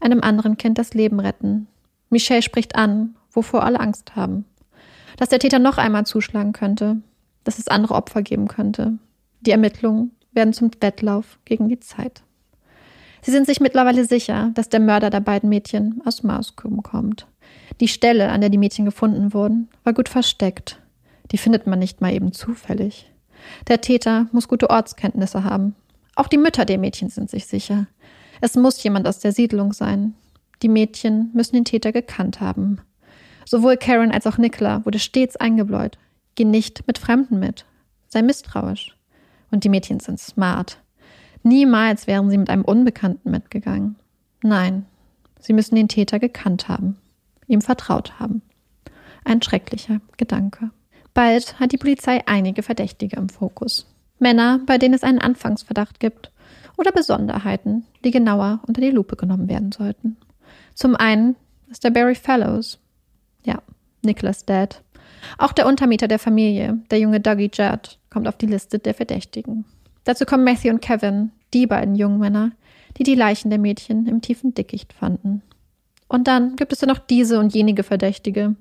[0.00, 1.68] Einem anderen Kind das Leben retten.
[2.10, 4.46] Michelle spricht an, wovor alle Angst haben.
[5.16, 6.96] Dass der Täter noch einmal zuschlagen könnte,
[7.44, 8.98] dass es andere Opfer geben könnte.
[9.42, 12.24] Die Ermittlungen werden zum Wettlauf gegen die Zeit.
[13.20, 17.28] Sie sind sich mittlerweile sicher, dass der Mörder der beiden Mädchen aus Mauskum kommt.
[17.80, 20.80] Die Stelle, an der die Mädchen gefunden wurden, war gut versteckt.
[21.30, 23.08] Die findet man nicht mal eben zufällig.
[23.68, 25.76] Der Täter muss gute Ortskenntnisse haben.
[26.22, 27.88] Auch die Mütter der Mädchen sind sich sicher.
[28.40, 30.14] Es muss jemand aus der Siedlung sein.
[30.62, 32.80] Die Mädchen müssen den Täter gekannt haben.
[33.44, 35.98] Sowohl Karen als auch Nicola wurde stets eingebläut.
[36.36, 37.64] Geh nicht mit Fremden mit.
[38.06, 38.96] Sei misstrauisch.
[39.50, 40.78] Und die Mädchen sind smart.
[41.42, 43.96] Niemals wären sie mit einem Unbekannten mitgegangen.
[44.44, 44.86] Nein,
[45.40, 46.98] sie müssen den Täter gekannt haben
[47.48, 48.42] ihm vertraut haben.
[49.24, 50.70] Ein schrecklicher Gedanke.
[51.12, 53.91] Bald hat die Polizei einige Verdächtige im Fokus.
[54.22, 56.30] Männer, bei denen es einen Anfangsverdacht gibt
[56.78, 60.16] oder Besonderheiten, die genauer unter die Lupe genommen werden sollten.
[60.74, 61.36] Zum einen
[61.70, 62.78] ist der Barry Fellows.
[63.44, 63.60] Ja,
[64.02, 64.82] Nicholas Dad.
[65.38, 69.64] Auch der Untermieter der Familie, der junge Dougie Judd, kommt auf die Liste der Verdächtigen.
[70.04, 72.52] Dazu kommen Matthew und Kevin, die beiden jungen Männer,
[72.96, 75.42] die die Leichen der Mädchen im tiefen Dickicht fanden.
[76.08, 78.54] Und dann gibt es ja noch diese und jenige Verdächtige,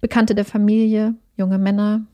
[0.00, 2.06] Bekannte der Familie, junge Männer.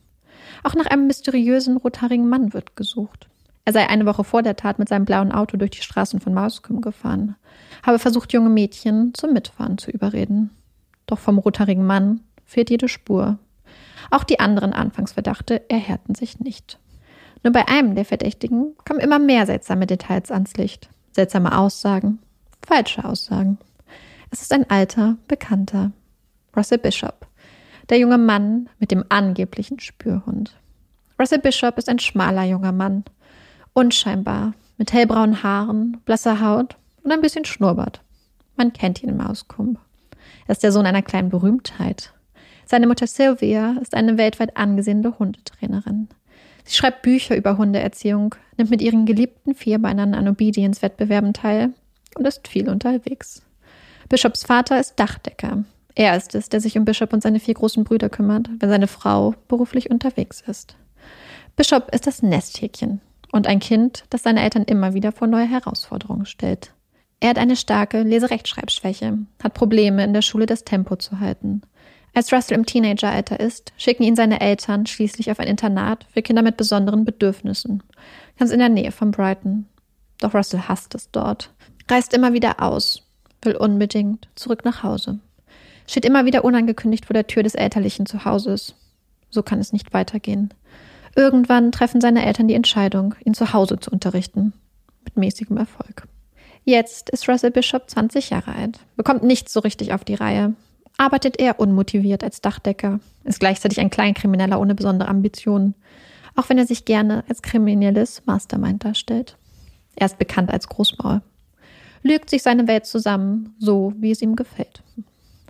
[0.63, 3.29] Auch nach einem mysteriösen rothaarigen Mann wird gesucht.
[3.65, 6.33] Er sei eine Woche vor der Tat mit seinem blauen Auto durch die Straßen von
[6.33, 7.35] Mauskum gefahren,
[7.83, 10.49] habe versucht, junge Mädchen zum Mitfahren zu überreden.
[11.05, 13.37] Doch vom rothaarigen Mann fehlt jede Spur.
[14.09, 16.79] Auch die anderen Anfangsverdachte erhärten sich nicht.
[17.43, 20.89] Nur bei einem der Verdächtigen kommen immer mehr seltsame Details ans Licht.
[21.11, 22.19] Seltsame Aussagen,
[22.65, 23.57] falsche Aussagen.
[24.31, 25.91] Es ist ein alter Bekannter,
[26.55, 27.27] Russell Bishop,
[27.91, 30.57] der junge Mann mit dem angeblichen Spürhund.
[31.19, 33.03] Russell Bishop ist ein schmaler junger Mann,
[33.73, 38.01] unscheinbar, mit hellbraunen Haaren, blasser Haut und ein bisschen Schnurrbart.
[38.55, 39.77] Man kennt ihn im Auskump.
[40.47, 42.13] Er ist der Sohn einer kleinen Berühmtheit.
[42.65, 46.07] Seine Mutter Sylvia ist eine weltweit angesehene Hundetrainerin.
[46.63, 51.73] Sie schreibt Bücher über Hundeerziehung, nimmt mit ihren geliebten Vierbeinern an Obedience-Wettbewerben teil
[52.15, 53.41] und ist viel unterwegs.
[54.07, 55.65] Bishops Vater ist Dachdecker.
[55.95, 58.87] Er ist es, der sich um Bishop und seine vier großen Brüder kümmert, wenn seine
[58.87, 60.75] Frau beruflich unterwegs ist.
[61.55, 63.01] Bishop ist das Nesthäkchen
[63.31, 66.73] und ein Kind, das seine Eltern immer wieder vor neue Herausforderungen stellt.
[67.19, 71.61] Er hat eine starke Leserechtschreibschwäche, hat Probleme, in der Schule das Tempo zu halten.
[72.13, 76.41] Als Russell im Teenageralter ist, schicken ihn seine Eltern schließlich auf ein Internat für Kinder
[76.41, 77.83] mit besonderen Bedürfnissen,
[78.37, 79.67] ganz in der Nähe von Brighton.
[80.19, 81.53] Doch Russell hasst es dort,
[81.89, 83.03] reist immer wieder aus,
[83.43, 85.19] will unbedingt zurück nach Hause.
[85.87, 88.75] Steht immer wieder unangekündigt vor der Tür des elterlichen Zuhauses.
[89.29, 90.53] So kann es nicht weitergehen.
[91.15, 94.53] Irgendwann treffen seine Eltern die Entscheidung, ihn zu Hause zu unterrichten.
[95.03, 96.07] Mit mäßigem Erfolg.
[96.63, 100.53] Jetzt ist Russell Bishop 20 Jahre alt, bekommt nichts so richtig auf die Reihe,
[100.97, 105.73] arbeitet eher unmotiviert als Dachdecker, ist gleichzeitig ein Kleinkrimineller ohne besondere Ambitionen,
[106.35, 109.37] auch wenn er sich gerne als kriminelles Mastermind darstellt.
[109.95, 111.21] Er ist bekannt als Großmaul.
[112.03, 114.83] Lügt sich seine Welt zusammen, so wie es ihm gefällt.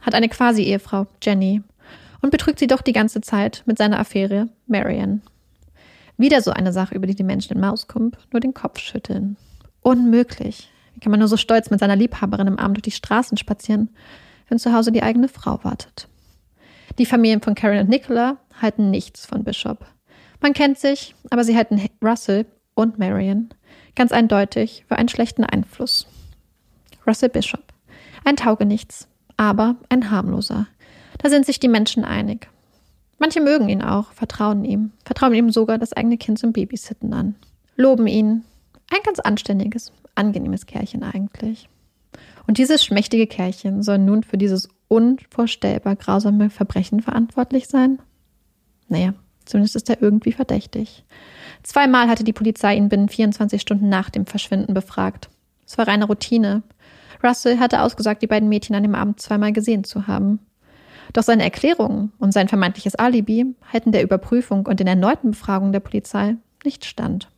[0.01, 1.61] Hat eine Quasi-Ehefrau, Jenny,
[2.21, 5.21] und betrügt sie doch die ganze Zeit mit seiner Affäre Marion.
[6.17, 9.37] Wieder so eine Sache, über die die Menschen in Mauskump nur den Kopf schütteln.
[9.81, 10.69] Unmöglich.
[10.93, 13.89] Wie kann man nur so stolz mit seiner Liebhaberin im Abend durch die Straßen spazieren,
[14.47, 16.07] wenn zu Hause die eigene Frau wartet?
[16.99, 19.85] Die Familien von Karen und Nicola halten nichts von Bishop.
[20.41, 23.49] Man kennt sich, aber sie halten Russell und Marion
[23.95, 26.07] ganz eindeutig für einen schlechten Einfluss.
[27.05, 27.63] Russell Bishop.
[28.23, 29.07] Ein Taugenichts,
[29.41, 30.67] aber ein harmloser.
[31.17, 32.47] Da sind sich die Menschen einig.
[33.17, 37.33] Manche mögen ihn auch, vertrauen ihm, vertrauen ihm sogar das eigene Kind zum Babysitten an,
[37.75, 38.43] loben ihn.
[38.91, 41.69] Ein ganz anständiges, angenehmes Kerlchen eigentlich.
[42.45, 47.97] Und dieses schmächtige Kerlchen soll nun für dieses unvorstellbar grausame Verbrechen verantwortlich sein?
[48.89, 51.03] Naja, zumindest ist er irgendwie verdächtig.
[51.63, 55.29] Zweimal hatte die Polizei ihn binnen 24 Stunden nach dem Verschwinden befragt.
[55.65, 56.61] Es war reine Routine.
[57.23, 60.39] Russell hatte ausgesagt, die beiden Mädchen an dem Abend zweimal gesehen zu haben.
[61.13, 65.79] Doch seine Erklärungen und sein vermeintliches Alibi halten der Überprüfung und den erneuten Befragungen der
[65.81, 67.29] Polizei nicht stand.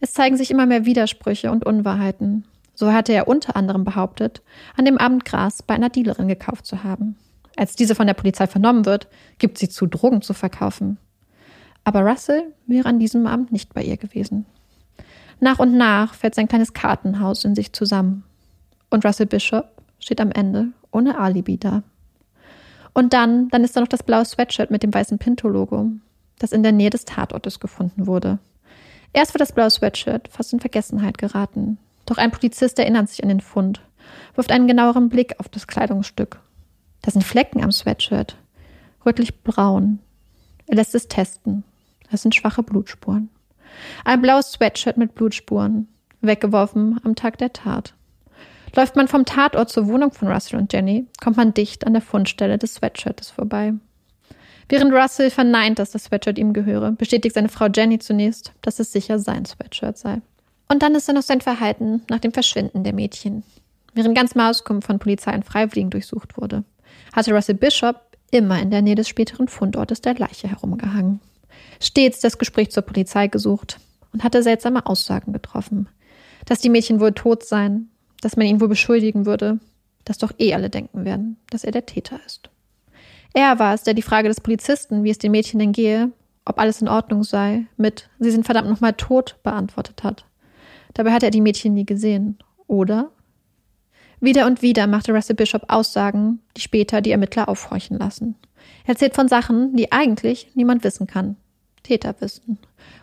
[0.00, 2.44] Es zeigen sich immer mehr Widersprüche und Unwahrheiten.
[2.74, 4.42] So hatte er unter anderem behauptet,
[4.76, 7.16] an dem Abend Gras bei einer Dealerin gekauft zu haben.
[7.56, 10.98] Als diese von der Polizei vernommen wird, gibt sie zu, Drogen zu verkaufen.
[11.84, 14.46] Aber Russell wäre an diesem Abend nicht bei ihr gewesen.
[15.40, 18.24] Nach und nach fällt sein kleines Kartenhaus in sich zusammen.
[18.90, 19.66] Und Russell Bishop
[19.98, 21.82] steht am Ende ohne Alibi da.
[22.92, 25.90] Und dann, dann ist da noch das blaue Sweatshirt mit dem weißen Pinto-Logo,
[26.38, 28.38] das in der Nähe des Tatortes gefunden wurde.
[29.12, 31.78] Erst wird das blaue Sweatshirt fast in Vergessenheit geraten.
[32.06, 33.82] Doch ein Polizist erinnert sich an den Fund,
[34.34, 36.40] wirft einen genaueren Blick auf das Kleidungsstück.
[37.02, 38.36] Da sind Flecken am Sweatshirt,
[39.06, 40.00] rötlich braun.
[40.66, 41.64] Er lässt es testen.
[42.10, 43.30] Das sind schwache Blutspuren.
[44.04, 45.88] Ein blaues Sweatshirt mit Blutspuren,
[46.20, 47.94] weggeworfen am Tag der Tat.
[48.74, 52.02] Läuft man vom Tatort zur Wohnung von Russell und Jenny, kommt man dicht an der
[52.02, 53.74] Fundstelle des Sweatshirts vorbei.
[54.68, 58.92] Während Russell verneint, dass das Sweatshirt ihm gehöre, bestätigt seine Frau Jenny zunächst, dass es
[58.92, 60.20] sicher sein Sweatshirt sei.
[60.68, 63.42] Und dann ist da noch sein Verhalten nach dem Verschwinden der Mädchen.
[63.94, 66.62] Während ganz Mauskum von Polizei und Freiwilligen durchsucht wurde,
[67.12, 67.96] hatte Russell Bishop
[68.30, 71.18] immer in der Nähe des späteren Fundortes der Leiche herumgehangen.
[71.80, 73.80] Stets das Gespräch zur Polizei gesucht
[74.12, 75.88] und hatte seltsame Aussagen getroffen.
[76.46, 79.58] Dass die Mädchen wohl tot seien, dass man ihn wohl beschuldigen würde,
[80.04, 82.50] dass doch eh alle denken werden, dass er der Täter ist.
[83.32, 86.10] Er war es, der die Frage des Polizisten, wie es den Mädchen denn gehe,
[86.44, 90.24] ob alles in Ordnung sei, mit Sie sind verdammt nochmal tot beantwortet hat.
[90.94, 93.10] Dabei hatte er die Mädchen nie gesehen, oder?
[94.20, 98.34] Wieder und wieder machte Russell Bishop Aussagen, die später die Ermittler aufhorchen lassen.
[98.84, 101.36] Er erzählt von Sachen, die eigentlich niemand wissen kann.
[101.82, 102.58] Täter wissen.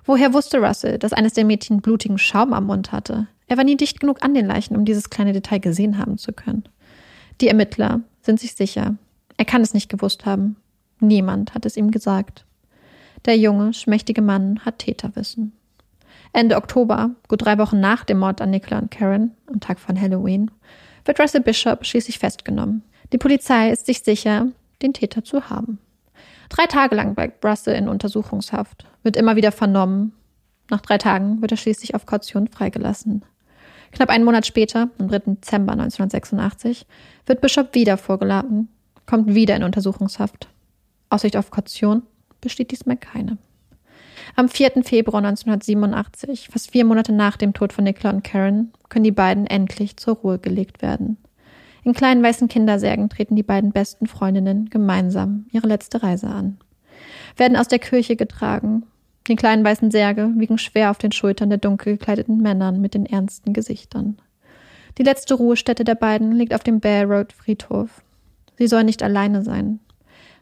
[0.06, 3.28] Woher wusste Russell, dass eines der Mädchen blutigen Schaum am Mund hatte?
[3.48, 6.34] Er war nie dicht genug an den Leichen, um dieses kleine Detail gesehen haben zu
[6.34, 6.64] können.
[7.40, 8.96] Die Ermittler sind sich sicher.
[9.38, 10.58] Er kann es nicht gewusst haben.
[11.00, 12.46] Niemand hat es ihm gesagt.
[13.26, 15.54] Der junge, schmächtige Mann hat Täterwissen.
[16.34, 20.00] Ende Oktober, gut drei Wochen nach dem Mord an Nicola und Karen, am Tag von
[20.00, 20.52] Halloween,
[21.06, 22.84] wird Russell Bishop schließlich festgenommen.
[23.14, 24.48] Die Polizei ist sich sicher,
[24.82, 25.80] den Täter zu haben.
[26.50, 30.14] Drei Tage lang bleibt Russell in Untersuchungshaft, wird immer wieder vernommen.
[30.70, 33.24] Nach drei Tagen wird er schließlich auf Kaution freigelassen.
[33.92, 35.20] Knapp einen Monat später, am 3.
[35.36, 36.86] Dezember 1986,
[37.26, 38.70] wird Bishop wieder vorgeladen,
[39.06, 40.50] kommt wieder in Untersuchungshaft.
[41.10, 42.04] Aussicht auf Kaution
[42.42, 43.38] besteht diesmal keine.
[44.36, 44.84] Am 4.
[44.84, 49.48] Februar 1987, fast vier Monate nach dem Tod von Nicola und Karen, können die beiden
[49.48, 51.18] endlich zur Ruhe gelegt werden.
[51.84, 56.58] In kleinen weißen Kindersärgen treten die beiden besten Freundinnen gemeinsam ihre letzte Reise an.
[57.38, 58.84] Werden aus der Kirche getragen,
[59.28, 63.06] die kleinen weißen Särge wiegen schwer auf den Schultern der dunkel gekleideten Männern mit den
[63.06, 64.18] ernsten Gesichtern.
[64.98, 68.02] Die letzte Ruhestätte der beiden liegt auf dem Bear Road Friedhof.
[68.58, 69.80] Sie sollen nicht alleine sein.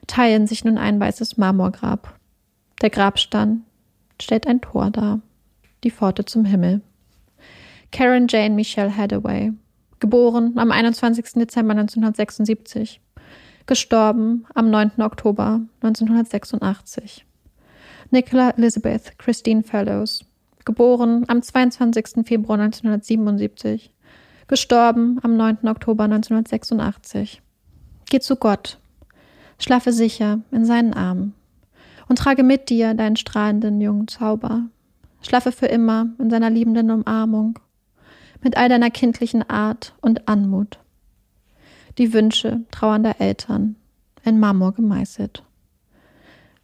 [0.08, 2.18] Teilen sich nun ein weißes Marmorgrab.
[2.82, 3.64] Der Grabstein
[4.22, 5.20] stellt ein Tor dar.
[5.84, 6.82] Die Pforte zum Himmel.
[7.92, 9.54] Karen Jane Michelle Hathaway,
[10.00, 11.34] geboren am 21.
[11.36, 13.00] Dezember 1976,
[13.66, 15.02] gestorben am 9.
[15.02, 17.26] Oktober 1986.
[18.12, 20.24] Nicola Elizabeth Christine Fellows,
[20.64, 22.26] geboren am 22.
[22.26, 23.92] Februar 1977,
[24.48, 25.68] gestorben am 9.
[25.68, 27.42] Oktober 1986.
[28.08, 28.80] Geh zu Gott,
[29.58, 31.34] schlafe sicher in seinen Armen
[32.08, 34.68] und trage mit dir deinen strahlenden jungen Zauber.
[35.22, 37.58] Schlafe für immer in seiner liebenden Umarmung,
[38.44, 40.78] mit all deiner kindlichen Art und Anmut.
[41.98, 43.78] Die Wünsche trauernder Eltern
[44.24, 45.45] in Marmor gemeißelt.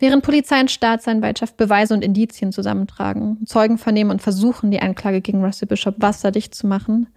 [0.02, 5.46] Während Polizei und Staatsanwaltschaft Beweise und Indizien zusammentragen, Zeugen vernehmen und versuchen, die Anklage gegen
[5.46, 7.08] Russell Bishop wasserdicht zu machen,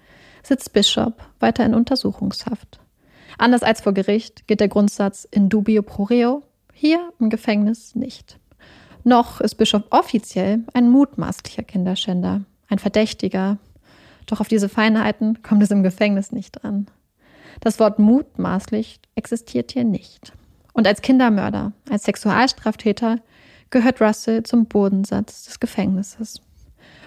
[0.42, 2.80] sitzt Bishop weiter in Untersuchungshaft.
[3.38, 6.42] Anders als vor Gericht gilt der Grundsatz in dubio pro reo,
[6.74, 8.38] hier im Gefängnis nicht.
[9.02, 13.56] Noch ist Bishop offiziell ein mutmaßlicher Kinderschänder, ein Verdächtiger.
[14.26, 16.88] Doch auf diese Feinheiten kommt es im Gefängnis nicht dran.
[17.60, 20.34] Das Wort mutmaßlich existiert hier nicht.
[20.74, 23.20] Und als Kindermörder, als Sexualstraftäter
[23.70, 26.42] gehört Russell zum Bodensatz des Gefängnisses.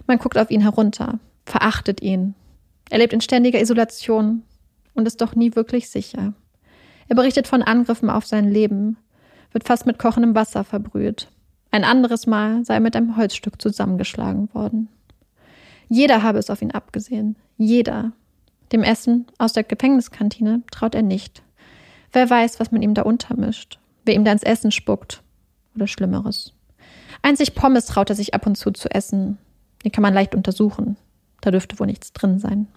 [0.08, 2.34] Man guckt auf ihn herunter, verachtet ihn.
[2.89, 4.43] Er lebt in ständiger Isolation
[4.95, 6.34] und ist doch nie wirklich sicher.
[7.10, 8.97] Er berichtet von Angriffen auf sein Leben,
[9.51, 11.30] wird fast mit kochendem Wasser verbrüht.
[11.71, 14.88] Ein anderes Mal sei er mit einem Holzstück zusammengeschlagen worden.
[15.89, 17.36] Jeder habe es auf ihn abgesehen.
[17.58, 18.13] Jeder.
[18.71, 21.43] Dem Essen aus der Gefängniskantine traut er nicht.
[22.17, 23.80] Wer weiß, was man ihm da untermischt.
[24.03, 25.21] Wer ihm da ins Essen spuckt.
[25.75, 26.53] Oder Schlimmeres.
[27.21, 29.38] Einzig Pommes traut er sich ab und zu zu essen.
[29.86, 30.97] Die kann man leicht untersuchen.
[31.41, 32.67] Da dürfte wohl nichts drin sein.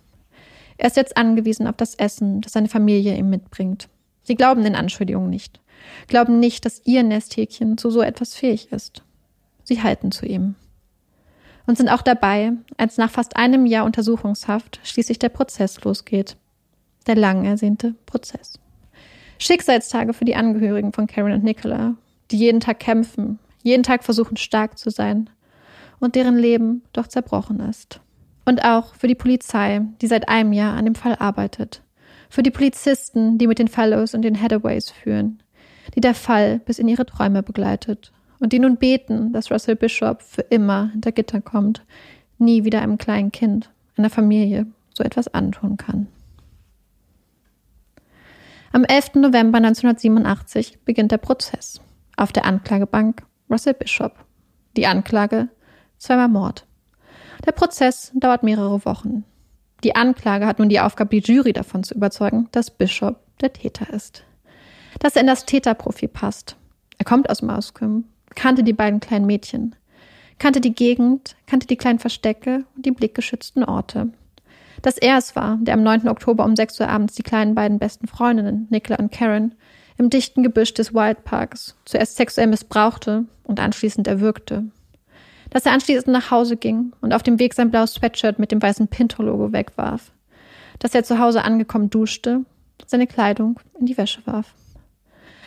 [0.76, 3.88] Er ist jetzt angewiesen auf das Essen, das seine Familie ihm mitbringt.
[4.24, 5.60] Sie glauben den Anschuldigungen nicht
[6.08, 9.02] glauben nicht, dass ihr Nesthäkchen zu so etwas fähig ist.
[9.64, 10.54] Sie halten zu ihm.
[11.66, 16.36] Und sind auch dabei, als nach fast einem Jahr Untersuchungshaft schließlich der Prozess losgeht.
[17.06, 18.58] Der lang ersehnte Prozess.
[19.40, 21.96] Schicksalstage für die Angehörigen von Karen und Nicola,
[22.30, 25.28] die jeden Tag kämpfen, jeden Tag versuchen stark zu sein
[25.98, 28.00] und deren Leben doch zerbrochen ist.
[28.44, 31.82] Und auch für die Polizei, die seit einem Jahr an dem Fall arbeitet.
[32.28, 35.42] Für die Polizisten, die mit den Fellows und den Hathaway's führen
[35.94, 40.22] die der Fall bis in ihre Träume begleitet und die nun beten, dass Russell Bishop
[40.22, 41.82] für immer hinter Gitter kommt,
[42.38, 46.06] nie wieder einem kleinen Kind, einer Familie so etwas antun kann.
[48.72, 49.14] Am 11.
[49.16, 51.80] November 1987 beginnt der Prozess.
[52.16, 54.24] Auf der Anklagebank Russell Bishop.
[54.76, 55.48] Die Anklage
[55.98, 56.66] zweimal Mord.
[57.46, 59.24] Der Prozess dauert mehrere Wochen.
[59.82, 63.92] Die Anklage hat nun die Aufgabe, die Jury davon zu überzeugen, dass Bishop der Täter
[63.92, 64.24] ist
[64.98, 66.56] dass er in das Täterprofil passt.
[66.98, 68.04] Er kommt aus Mauskum,
[68.34, 69.74] kannte die beiden kleinen Mädchen,
[70.38, 74.12] kannte die Gegend, kannte die kleinen Verstecke und die blickgeschützten Orte.
[74.82, 76.08] Dass er es war, der am 9.
[76.08, 79.54] Oktober um 6 Uhr abends die kleinen beiden besten Freundinnen, Nicola und Karen,
[79.98, 84.64] im dichten Gebüsch des Wildparks zuerst sexuell missbrauchte und anschließend erwürgte.
[85.50, 88.62] Dass er anschließend nach Hause ging und auf dem Weg sein blaues Sweatshirt mit dem
[88.62, 90.12] weißen Pinto-Logo wegwarf.
[90.78, 92.44] Dass er zu Hause angekommen duschte,
[92.86, 94.54] seine Kleidung in die Wäsche warf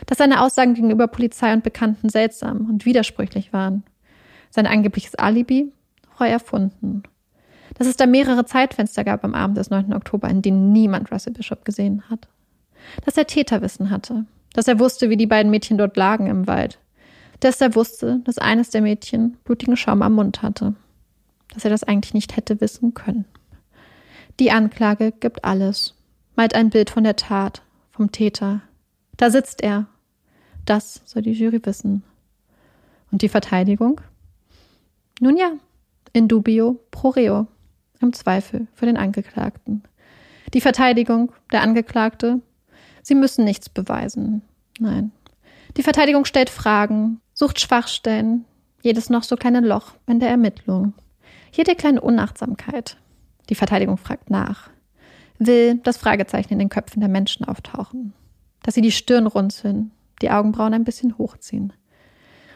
[0.06, 3.84] dass seine Aussagen gegenüber Polizei und Bekannten seltsam und widersprüchlich waren.
[4.50, 5.72] Sein angebliches Alibi
[6.18, 7.02] heu erfunden.
[7.74, 9.92] Dass es da mehrere Zeitfenster gab am Abend des 9.
[9.92, 12.28] Oktober, in denen niemand Russell Bishop gesehen hat.
[13.04, 14.26] Dass er Täterwissen hatte.
[14.52, 16.78] Dass er wusste, wie die beiden Mädchen dort lagen im Wald.
[17.40, 20.74] Dass er wusste, dass eines der Mädchen blutigen Schaum am Mund hatte.
[21.52, 23.24] Dass er das eigentlich nicht hätte wissen können.
[24.40, 25.94] Die Anklage gibt alles,
[26.36, 28.62] malt ein Bild von der Tat, vom Täter.
[29.16, 29.86] Da sitzt er,
[30.64, 32.02] das soll die Jury wissen.
[33.12, 34.00] Und die Verteidigung?
[35.20, 35.52] Nun ja,
[36.12, 37.46] in dubio pro reo,
[38.04, 39.82] im Zweifel für den Angeklagten.
[40.52, 42.40] Die Verteidigung, der Angeklagte,
[43.02, 44.42] sie müssen nichts beweisen.
[44.78, 45.10] Nein.
[45.76, 48.44] Die Verteidigung stellt Fragen, sucht Schwachstellen,
[48.82, 50.94] jedes noch so kleine Loch in der Ermittlung.
[51.52, 52.96] Jede kleine Unachtsamkeit.
[53.48, 54.70] Die Verteidigung fragt nach.
[55.38, 58.12] Will, dass Fragezeichen in den Köpfen der Menschen auftauchen.
[58.62, 59.90] Dass sie die Stirn runzeln,
[60.22, 61.72] die Augenbrauen ein bisschen hochziehen.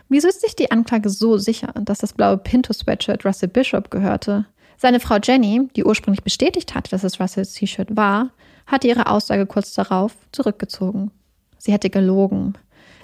[0.09, 4.47] Wieso ist sich die Anklage so sicher, dass das blaue Pinto-Sweatshirt Russell Bishop gehörte?
[4.81, 8.31] Seine Frau Jenny, die ursprünglich bestätigt hatte, dass es Russells T-Shirt war,
[8.67, 11.11] hatte ihre Aussage kurz darauf zurückgezogen.
[11.59, 12.55] Sie hätte gelogen.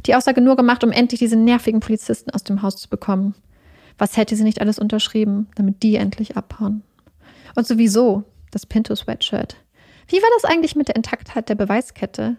[0.07, 3.35] Die Aussage nur gemacht, um endlich diese nervigen Polizisten aus dem Haus zu bekommen.
[3.99, 6.85] Was hätte sie nicht alles unterschrieben, damit die endlich abhauen?
[7.57, 8.23] Und sowieso
[8.53, 9.57] das Pinto-Sweatshirt.
[10.07, 12.37] Wie war das eigentlich mit der Intaktheit der Beweiskette?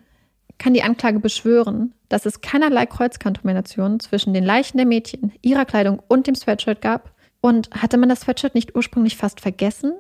[0.57, 6.01] kann die Anklage beschwören, dass es keinerlei Kreuzkontamination zwischen den Leichen der Mädchen, ihrer Kleidung
[6.07, 7.11] und dem Sweatshirt gab?
[7.45, 9.93] Und hatte man das Sweatshirt nicht ursprünglich fast vergessen?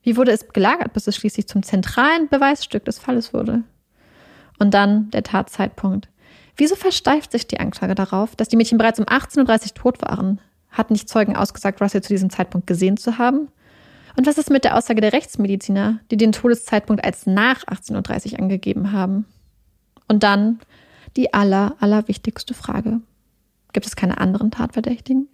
[0.00, 3.62] Wie wurde es gelagert, bis es schließlich zum zentralen Beweisstück des Falles wurde?
[4.58, 6.08] Und dann der Tatzeitpunkt.
[6.56, 10.40] Wieso versteift sich die Anklage darauf, dass die Mädchen bereits um 18.30 Uhr tot waren?
[10.70, 13.48] Hatten nicht Zeugen ausgesagt, Russell zu diesem Zeitpunkt gesehen zu haben?
[14.16, 18.38] Und was ist mit der Aussage der Rechtsmediziner, die den Todeszeitpunkt als nach 18.30 Uhr
[18.38, 19.26] angegeben haben?
[20.08, 20.58] Und dann
[21.18, 23.02] die aller, allerwichtigste Frage.
[23.74, 25.28] Gibt es keine anderen Tatverdächtigen?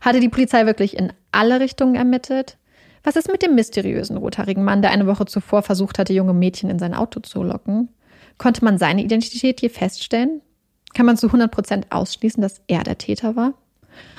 [0.00, 2.58] Hatte die Polizei wirklich in alle Richtungen ermittelt?
[3.02, 6.70] Was ist mit dem mysteriösen rothaarigen Mann, der eine Woche zuvor versucht hatte, junge Mädchen
[6.70, 7.88] in sein Auto zu locken?
[8.38, 10.42] Konnte man seine Identität je feststellen?
[10.94, 13.54] Kann man zu 100 Prozent ausschließen, dass er der Täter war?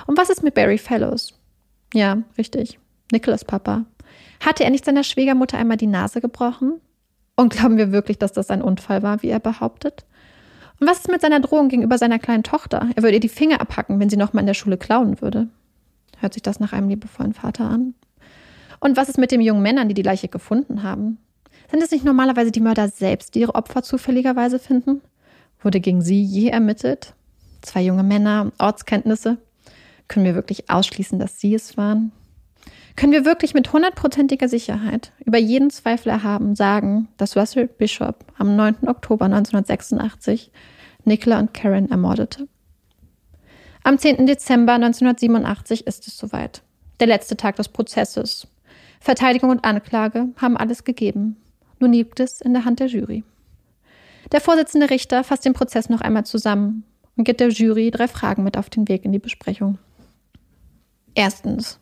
[0.07, 1.33] Und was ist mit Barry Fellows?
[1.93, 2.79] Ja, richtig.
[3.11, 3.85] Nicholas Papa.
[4.39, 6.79] Hatte er nicht seiner Schwiegermutter einmal die Nase gebrochen?
[7.35, 10.05] Und glauben wir wirklich, dass das ein Unfall war, wie er behauptet?
[10.79, 12.89] Und was ist mit seiner Drohung gegenüber seiner kleinen Tochter?
[12.95, 15.47] Er würde ihr die Finger abhacken, wenn sie noch mal in der Schule klauen würde.
[16.19, 17.93] Hört sich das nach einem liebevollen Vater an?
[18.79, 21.17] Und was ist mit den jungen Männern, die die Leiche gefunden haben?
[21.69, 25.01] Sind es nicht normalerweise die Mörder selbst, die ihre Opfer zufälligerweise finden?
[25.61, 27.13] Wurde gegen sie je ermittelt?
[27.61, 29.37] Zwei junge Männer, Ortskenntnisse.
[30.07, 32.11] Können wir wirklich ausschließen, dass sie es waren?
[32.95, 38.55] Können wir wirklich mit hundertprozentiger Sicherheit über jeden Zweifel erhaben sagen, dass Russell Bishop am
[38.55, 38.87] 9.
[38.87, 40.51] Oktober 1986
[41.05, 42.47] Nicola und Karen ermordete?
[43.83, 44.25] Am 10.
[44.25, 46.61] Dezember 1987 ist es soweit.
[46.99, 48.47] Der letzte Tag des Prozesses.
[48.99, 51.37] Verteidigung und Anklage haben alles gegeben.
[51.79, 53.23] Nun liegt es in der Hand der Jury.
[54.31, 56.83] Der Vorsitzende Richter fasst den Prozess noch einmal zusammen
[57.15, 59.77] und gibt der Jury drei Fragen mit auf den Weg in die Besprechung.
[61.15, 61.79] Erstens.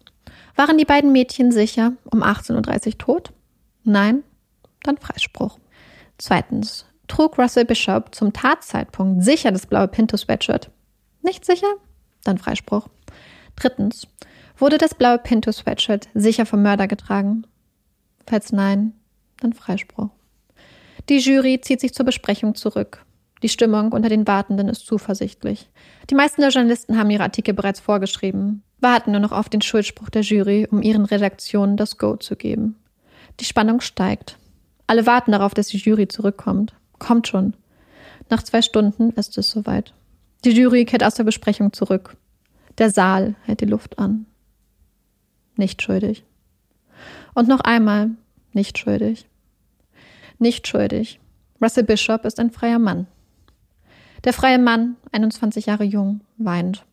[0.55, 3.33] Waren die beiden Mädchen sicher um 18.30 Uhr tot?
[3.83, 4.23] Nein?
[4.83, 5.59] Dann Freispruch.
[6.17, 6.85] Zweitens.
[7.07, 10.69] Trug Russell Bishop zum Tatzeitpunkt sicher das blaue Pinto-Sweatshirt?
[11.21, 11.67] Nicht sicher?
[12.27, 12.89] Dann Freispruch.
[13.55, 14.05] Drittens.
[14.57, 17.47] Wurde das blaue Pinto-Sweatshirt sicher vom Mörder getragen?
[18.27, 18.91] Falls nein,
[19.39, 20.09] dann Freispruch.
[21.07, 23.05] Die Jury zieht sich zur Besprechung zurück.
[23.43, 25.69] Die Stimmung unter den Wartenden ist zuversichtlich.
[26.09, 30.09] Die meisten der Journalisten haben ihre Artikel bereits vorgeschrieben, warten nur noch auf den Schuldspruch
[30.09, 32.75] der Jury, um ihren Redaktionen das Go zu geben.
[33.39, 34.37] Die Spannung steigt.
[34.85, 36.73] Alle warten darauf, dass die Jury zurückkommt.
[36.99, 37.53] Kommt schon.
[38.29, 39.93] Nach zwei Stunden ist es soweit.
[40.45, 42.15] Die Jury kehrt aus der Besprechung zurück.
[42.77, 44.25] Der Saal hält die Luft an.
[45.55, 46.23] Nicht schuldig.
[47.33, 48.11] Und noch einmal
[48.53, 49.27] nicht schuldig.
[50.39, 51.19] Nicht schuldig.
[51.61, 53.07] Russell Bishop ist ein freier Mann.
[54.23, 56.85] Der freie Mann, 21 Jahre jung, weint.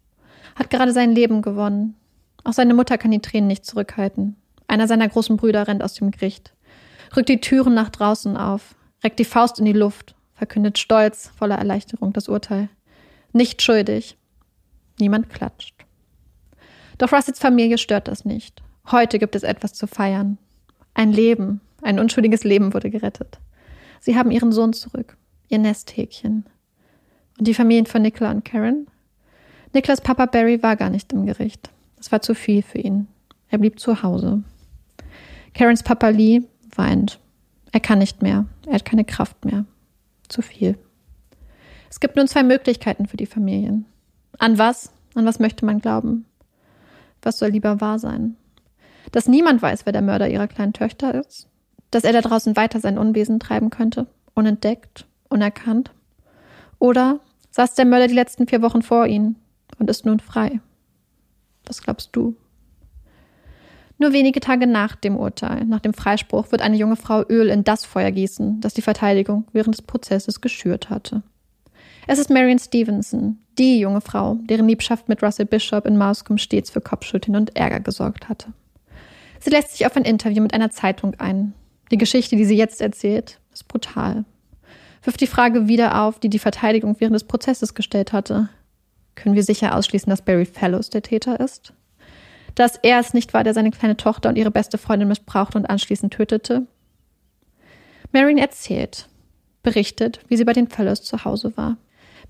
[0.57, 1.95] Hat gerade sein Leben gewonnen.
[2.45, 4.37] Auch seine Mutter kann die Tränen nicht zurückhalten.
[4.67, 6.55] Einer seiner großen Brüder rennt aus dem Gericht,
[7.17, 11.57] rückt die Türen nach draußen auf, reckt die Faust in die Luft, verkündet stolz, voller
[11.57, 12.69] Erleichterung das Urteil.
[13.37, 14.17] Nicht schuldig.
[15.01, 15.75] Niemand klatscht.
[16.99, 18.63] Doch Russells Familie stört das nicht.
[18.93, 20.39] Heute gibt es etwas zu feiern.
[20.95, 23.41] Ein Leben, ein unschuldiges Leben wurde gerettet.
[23.99, 25.17] Sie haben ihren Sohn zurück,
[25.49, 26.47] ihr Nesthäkchen.
[27.37, 28.87] Und die Familien von Nicola und Karen?
[29.73, 31.71] Niklas Papa Barry war gar nicht im Gericht.
[31.99, 33.09] Es war zu viel für ihn.
[33.49, 34.45] Er blieb zu Hause.
[35.55, 36.43] Karens Papa Lee
[36.77, 37.19] weint.
[37.73, 38.47] Er kann nicht mehr.
[38.69, 39.65] Er hat keine Kraft mehr.
[40.29, 40.79] Zu viel.
[41.95, 43.87] Es gibt nun zwei Möglichkeiten für die Familien.
[44.41, 44.91] An was?
[45.15, 46.27] An was möchte man glauben?
[47.23, 48.35] Was soll lieber wahr sein?
[49.13, 51.47] Dass niemand weiß, wer der Mörder ihrer kleinen Töchter ist?
[51.93, 54.09] Dass er da draußen weiter sein Unwesen treiben könnte?
[54.35, 55.07] Unentdeckt?
[55.29, 55.93] Unerkannt?
[56.81, 57.21] Oder
[57.53, 59.37] saß der Mörder die letzten vier Wochen vor ihnen
[59.79, 60.59] und ist nun frei?
[61.65, 62.35] Was glaubst du?
[63.99, 67.63] Nur wenige Tage nach dem Urteil, nach dem Freispruch, wird eine junge Frau Öl in
[67.63, 71.23] das Feuer gießen, das die Verteidigung während des Prozesses geschürt hatte.
[72.07, 76.69] Es ist Marion Stevenson, die junge Frau, deren Liebschaft mit Russell Bishop in Mauscombe stets
[76.69, 78.53] für Kopfschütteln und Ärger gesorgt hatte.
[79.41, 81.55] Sie lässt sich auf ein Interview mit einer Zeitung ein.
[81.91, 84.25] Die Geschichte, die sie jetzt erzählt, ist brutal.
[85.03, 88.51] Wirft die Frage wieder auf, die die Verteidigung während des Prozesses gestellt hatte.
[89.15, 91.73] Können wir sicher ausschließen, dass Barry Fellows der Täter ist?
[92.55, 95.67] Dass er es nicht war, der seine kleine Tochter und ihre beste Freundin missbrauchte und
[95.67, 96.67] anschließend tötete?
[98.13, 99.09] Marion erzählt,
[99.63, 101.79] berichtet, wie sie bei den Fellows zu Hause war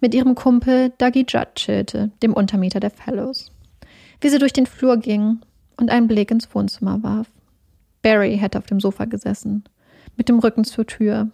[0.00, 3.50] mit ihrem Kumpel Dougie Judd chillte, dem Untermieter der Fellows.
[4.20, 5.40] Wie sie durch den Flur ging
[5.76, 7.28] und einen Blick ins Wohnzimmer warf.
[8.02, 9.64] Barry hätte auf dem Sofa gesessen,
[10.16, 11.30] mit dem Rücken zur Tür.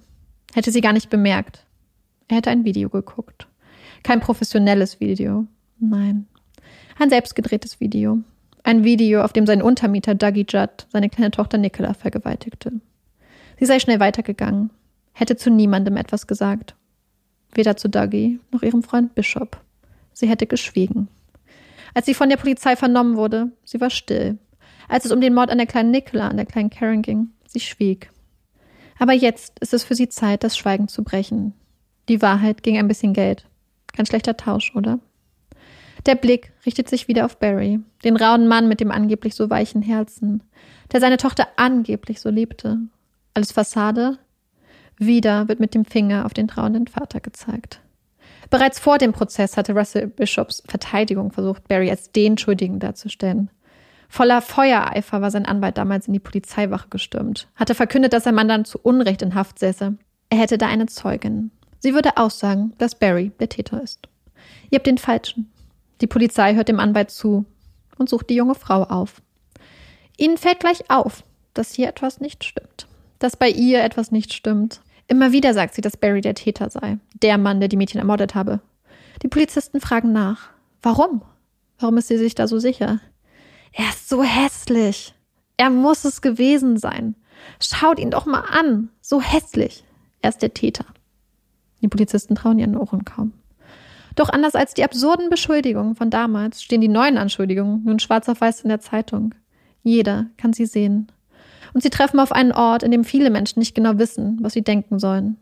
[0.54, 1.66] Hätte sie gar nicht bemerkt.
[2.28, 3.48] Er hätte ein Video geguckt.
[4.02, 5.46] Kein professionelles Video.
[5.78, 6.26] Nein.
[6.98, 8.18] Ein selbstgedrehtes Video.
[8.62, 12.72] Ein Video, auf dem sein Untermieter Dougie Judd seine kleine Tochter Nicola vergewaltigte.
[13.58, 14.70] Sie sei schnell weitergegangen,
[15.12, 16.74] hätte zu niemandem etwas gesagt
[17.52, 19.60] Weder zu Dougie noch ihrem Freund Bishop.
[20.12, 21.08] Sie hätte geschwiegen.
[21.94, 24.38] Als sie von der Polizei vernommen wurde, sie war still.
[24.88, 27.60] Als es um den Mord an der kleinen Nicola, an der kleinen Karen ging, sie
[27.60, 28.10] schwieg.
[28.98, 31.54] Aber jetzt ist es für sie Zeit, das Schweigen zu brechen.
[32.08, 33.46] Die Wahrheit ging ein bisschen Geld.
[33.92, 35.00] Kein schlechter Tausch, oder?
[36.06, 39.82] Der Blick richtet sich wieder auf Barry, den rauen Mann mit dem angeblich so weichen
[39.82, 40.42] Herzen,
[40.92, 42.78] der seine Tochter angeblich so liebte.
[43.34, 44.18] Alles Fassade.
[45.00, 47.80] Wieder wird mit dem Finger auf den trauenden Vater gezeigt.
[48.50, 53.48] Bereits vor dem Prozess hatte Russell Bishops Verteidigung versucht, Barry als den Schuldigen darzustellen.
[54.10, 58.48] Voller Feuereifer war sein Anwalt damals in die Polizeiwache gestürmt, hatte verkündet, dass sein Mann
[58.48, 59.96] dann zu Unrecht in Haft säße.
[60.28, 61.50] Er hätte da eine Zeugin.
[61.78, 64.06] Sie würde aussagen, dass Barry der Täter ist.
[64.68, 65.50] Ihr habt den Falschen.
[66.02, 67.46] Die Polizei hört dem Anwalt zu
[67.96, 69.22] und sucht die junge Frau auf.
[70.18, 71.24] Ihnen fällt gleich auf,
[71.54, 72.86] dass hier etwas nicht stimmt.
[73.18, 74.82] Dass bei ihr etwas nicht stimmt.
[75.10, 78.36] Immer wieder sagt sie, dass Barry der Täter sei, der Mann, der die Mädchen ermordet
[78.36, 78.60] habe.
[79.24, 80.50] Die Polizisten fragen nach.
[80.82, 81.22] Warum?
[81.80, 83.00] Warum ist sie sich da so sicher?
[83.72, 85.12] Er ist so hässlich.
[85.56, 87.16] Er muss es gewesen sein.
[87.60, 88.90] Schaut ihn doch mal an.
[89.00, 89.82] So hässlich.
[90.22, 90.84] Er ist der Täter.
[91.82, 93.32] Die Polizisten trauen ihren Ohren kaum.
[94.14, 98.40] Doch anders als die absurden Beschuldigungen von damals stehen die neuen Anschuldigungen nun schwarz auf
[98.40, 99.34] weiß in der Zeitung.
[99.82, 101.10] Jeder kann sie sehen
[101.72, 104.62] und sie treffen auf einen Ort, in dem viele Menschen nicht genau wissen, was sie
[104.62, 105.36] denken sollen.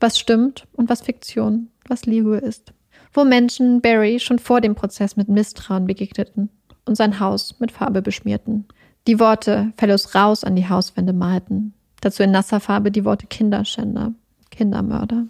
[0.00, 2.72] Was stimmt und was Fiktion, was Liebe ist.
[3.12, 6.48] Wo Menschen Barry schon vor dem Prozess mit Misstrauen begegneten
[6.86, 8.66] und sein Haus mit Farbe beschmierten.
[9.06, 11.74] Die Worte Fellows raus an die Hauswände malten.
[12.00, 14.12] Dazu in nasser Farbe die Worte Kinderschänder,
[14.50, 15.26] Kindermörder.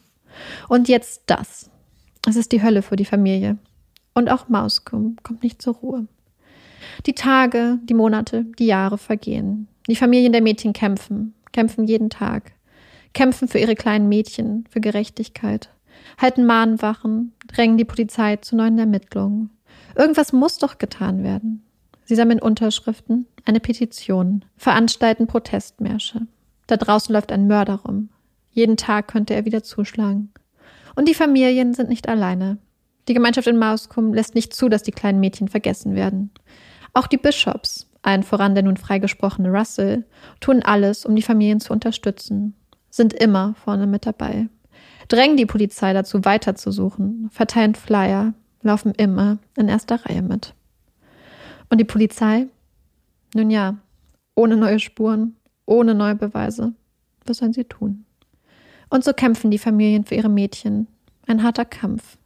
[0.68, 1.70] Und jetzt das.
[2.28, 3.59] Es ist die Hölle für die Familie.
[4.14, 6.07] Und auch Mauskum kommt nicht zur Ruhe.
[7.07, 9.68] Die Tage, die Monate, die Jahre vergehen.
[9.89, 12.53] Die Familien der Mädchen kämpfen, kämpfen jeden Tag,
[13.12, 15.70] kämpfen für ihre kleinen Mädchen, für Gerechtigkeit,
[16.18, 19.51] halten Mahnwachen, drängen die Polizei zu neuen Ermittlungen.
[19.97, 21.64] Irgendwas muss doch getan werden.
[22.05, 26.26] Sie sammeln Unterschriften, eine Petition, veranstalten Protestmärsche.
[26.66, 28.11] Da draußen läuft ein Mörder rum.
[28.53, 30.33] Jeden Tag könnte er wieder zuschlagen.
[30.97, 32.59] Und die Familien sind nicht alleine.
[33.09, 36.31] Die Gemeinschaft in Mauskum lässt nicht zu, dass die kleinen Mädchen vergessen werden.
[36.93, 40.05] Auch die Bischofs, allen voran der nun freigesprochene Russell,
[40.40, 42.55] tun alles, um die Familien zu unterstützen,
[42.90, 44.48] sind immer vorne mit dabei,
[45.09, 50.55] drängen die Polizei dazu, weiterzusuchen, verteilen Flyer, laufen immer in erster Reihe mit.
[51.68, 52.46] Und die Polizei?
[53.34, 53.76] Nun ja,
[54.34, 55.36] ohne neue Spuren,
[55.66, 56.72] ohne neue Beweise.
[57.26, 58.05] Was sollen sie tun?
[58.88, 60.88] Und so kämpfen die Familien für ihre Mädchen.
[61.26, 62.18] Ein harter Kampf.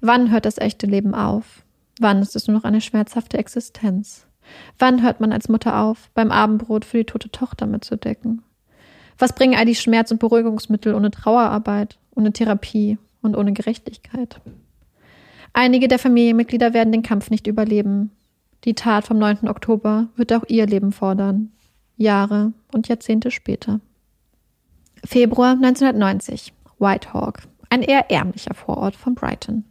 [0.00, 1.64] Wann hört das echte Leben auf?
[1.98, 4.26] Wann ist es nur noch eine schmerzhafte Existenz?
[4.78, 8.42] Wann hört man als Mutter auf, beim Abendbrot für die tote Tochter mitzudecken?
[9.18, 14.40] Was bringen all die Schmerz- und Beruhigungsmittel ohne Trauerarbeit, ohne Therapie und ohne Gerechtigkeit?
[15.52, 18.10] Einige der Familienmitglieder werden den Kampf nicht überleben.
[18.64, 19.48] Die Tat vom 9.
[19.48, 21.52] Oktober wird auch ihr Leben fordern.
[21.96, 23.80] Jahre und Jahrzehnte später.
[25.04, 26.52] Februar 1990.
[26.78, 29.64] Whitehawk, ein eher ärmlicher Vorort von Brighton.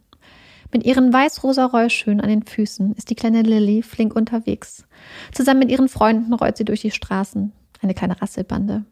[0.74, 4.84] Mit ihren weiß-rosa Rollschuhen an den Füßen ist die kleine Lily flink unterwegs.
[5.32, 7.52] Zusammen mit ihren Freunden rollt sie durch die Straßen.
[7.80, 8.84] Eine kleine Rasselbande.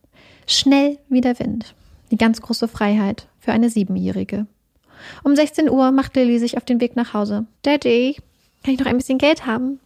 [0.46, 1.74] Schnell wie der Wind.
[2.12, 4.46] Die ganz große Freiheit für eine Siebenjährige.
[5.24, 7.46] Um 16 Uhr macht Lily sich auf den Weg nach Hause.
[7.62, 8.14] Daddy,
[8.62, 9.80] kann ich noch ein bisschen Geld haben?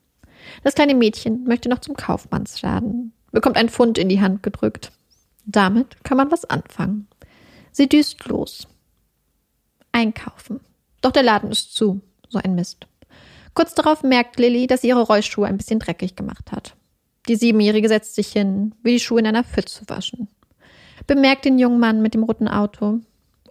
[0.64, 4.92] Das kleine Mädchen möchte noch zum Kaufmannsladen, bekommt ein Pfund in die Hand gedrückt.
[5.46, 7.08] Damit kann man was anfangen.
[7.72, 8.68] Sie düst los.
[9.92, 10.60] Einkaufen.
[11.06, 12.00] Doch der Laden ist zu.
[12.28, 12.88] So ein Mist.
[13.54, 16.74] Kurz darauf merkt Lilly, dass sie ihre Rollschuhe ein bisschen dreckig gemacht hat.
[17.28, 20.26] Die Siebenjährige setzt sich hin, will die Schuhe in einer Pfütze waschen.
[21.06, 23.02] Bemerkt den jungen Mann mit dem roten Auto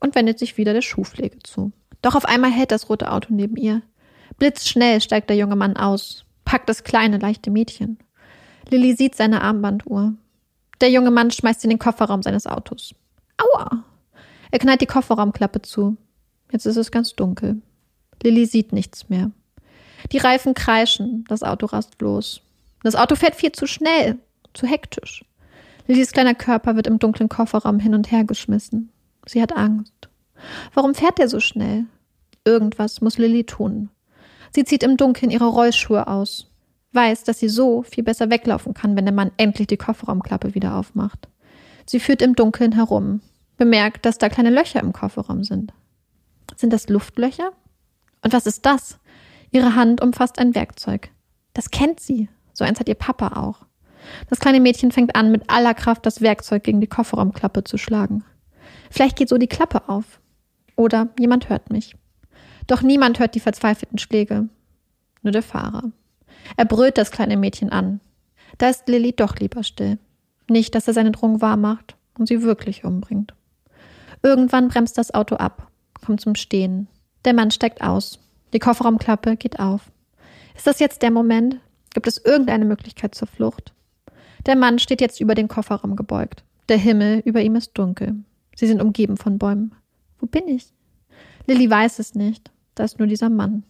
[0.01, 1.71] und wendet sich wieder der Schuhpflege zu.
[2.01, 3.83] Doch auf einmal hält das rote Auto neben ihr.
[4.37, 7.99] Blitzschnell steigt der junge Mann aus, packt das kleine, leichte Mädchen.
[8.69, 10.13] Lilly sieht seine Armbanduhr.
[10.81, 12.93] Der junge Mann schmeißt in den Kofferraum seines Autos.
[13.37, 13.85] Aua!
[14.51, 15.95] Er knallt die Kofferraumklappe zu.
[16.51, 17.61] Jetzt ist es ganz dunkel.
[18.23, 19.31] Lilly sieht nichts mehr.
[20.11, 22.41] Die Reifen kreischen, das Auto rast los.
[22.83, 24.17] Das Auto fährt viel zu schnell,
[24.53, 25.25] zu hektisch.
[25.87, 28.91] Lillys kleiner Körper wird im dunklen Kofferraum hin und her geschmissen.
[29.25, 30.09] Sie hat Angst.
[30.73, 31.85] Warum fährt er so schnell?
[32.43, 33.89] Irgendwas muss Lilly tun.
[34.51, 36.47] Sie zieht im Dunkeln ihre Rollschuhe aus,
[36.93, 40.75] weiß, dass sie so viel besser weglaufen kann, wenn der Mann endlich die Kofferraumklappe wieder
[40.75, 41.27] aufmacht.
[41.85, 43.21] Sie führt im Dunkeln herum,
[43.57, 45.73] bemerkt, dass da kleine Löcher im Kofferraum sind.
[46.55, 47.51] Sind das Luftlöcher?
[48.23, 48.99] Und was ist das?
[49.51, 51.09] Ihre Hand umfasst ein Werkzeug.
[51.53, 52.29] Das kennt sie.
[52.53, 53.65] So eins hat ihr Papa auch.
[54.29, 58.23] Das kleine Mädchen fängt an, mit aller Kraft das Werkzeug gegen die Kofferraumklappe zu schlagen.
[58.89, 60.19] Vielleicht geht so die Klappe auf.
[60.75, 61.95] Oder jemand hört mich.
[62.67, 64.49] Doch niemand hört die verzweifelten Schläge.
[65.21, 65.91] Nur der Fahrer.
[66.57, 68.01] Er brüllt das kleine Mädchen an.
[68.57, 69.97] Da ist Lilly doch lieber still.
[70.49, 73.33] Nicht, dass er seine Drohung wahr macht und sie wirklich umbringt.
[74.21, 75.71] Irgendwann bremst das Auto ab
[76.05, 76.87] kommt zum Stehen.
[77.25, 78.19] Der Mann steigt aus.
[78.53, 79.91] Die Kofferraumklappe geht auf.
[80.55, 81.59] Ist das jetzt der Moment?
[81.93, 83.73] Gibt es irgendeine Möglichkeit zur Flucht?
[84.45, 86.43] Der Mann steht jetzt über den Kofferraum gebeugt.
[86.69, 88.15] Der Himmel über ihm ist dunkel.
[88.55, 89.73] Sie sind umgeben von Bäumen.
[90.19, 90.67] Wo bin ich?
[91.47, 92.51] Lilly weiß es nicht.
[92.75, 93.63] Da ist nur dieser Mann.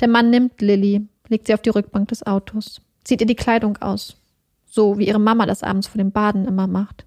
[0.00, 3.76] Der Mann nimmt Lilly, legt sie auf die Rückbank des Autos, zieht ihr die Kleidung
[3.78, 4.16] aus.
[4.66, 7.06] So wie ihre Mama das abends vor dem Baden immer macht.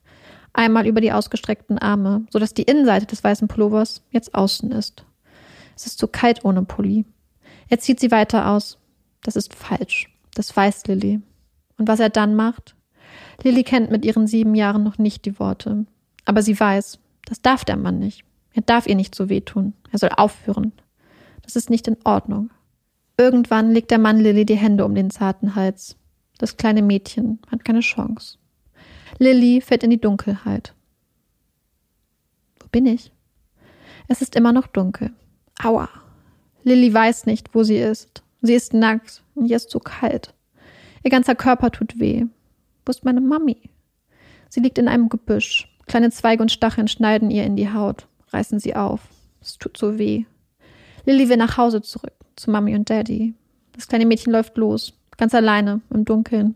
[0.54, 5.06] Einmal über die ausgestreckten Arme, sodass die Innenseite des weißen Pullovers jetzt außen ist.
[5.76, 7.06] Es ist zu kalt ohne Pulli.
[7.70, 8.78] Er zieht sie weiter aus.
[9.24, 10.10] Das ist falsch.
[10.36, 11.22] Das weiß Lilly.
[11.78, 12.76] Und was er dann macht?
[13.43, 15.86] Lilly kennt mit ihren sieben Jahren noch nicht die Worte.
[16.26, 18.24] Aber sie weiß, das darf der Mann nicht.
[18.54, 19.74] Er darf ihr nicht so wehtun.
[19.91, 20.74] Er soll aufhören.
[21.43, 22.49] Das ist nicht in Ordnung.
[23.18, 25.95] Irgendwann legt der Mann Lilly die Hände um den zarten Hals.
[26.38, 28.38] Das kleine Mädchen hat keine Chance.
[29.18, 30.74] Lilly fällt in die Dunkelheit.
[32.59, 33.12] Wo bin ich?
[34.07, 35.12] Es ist immer noch dunkel.
[35.64, 35.89] Aua.
[36.64, 38.24] Lilly weiß nicht, wo sie ist.
[38.41, 40.34] Sie ist nackt und ihr ist so kalt.
[41.03, 42.26] Ihr ganzer Körper tut weh.
[42.86, 43.70] Wo ist meine Mami?
[44.49, 45.68] Sie liegt in einem Gebüsch.
[45.88, 49.01] Kleine Zweige und Stacheln schneiden ihr in die Haut, reißen sie auf.
[49.41, 50.26] Es tut so weh.
[51.05, 53.34] Lilly will nach Hause zurück, zu Mami und Daddy.
[53.74, 56.55] Das kleine Mädchen läuft los, ganz alleine, im Dunkeln,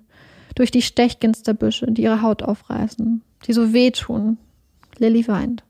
[0.55, 4.37] durch die Stechginsterbüsche, die ihre Haut aufreißen, die so wehtun.
[4.97, 5.63] Lilly weint.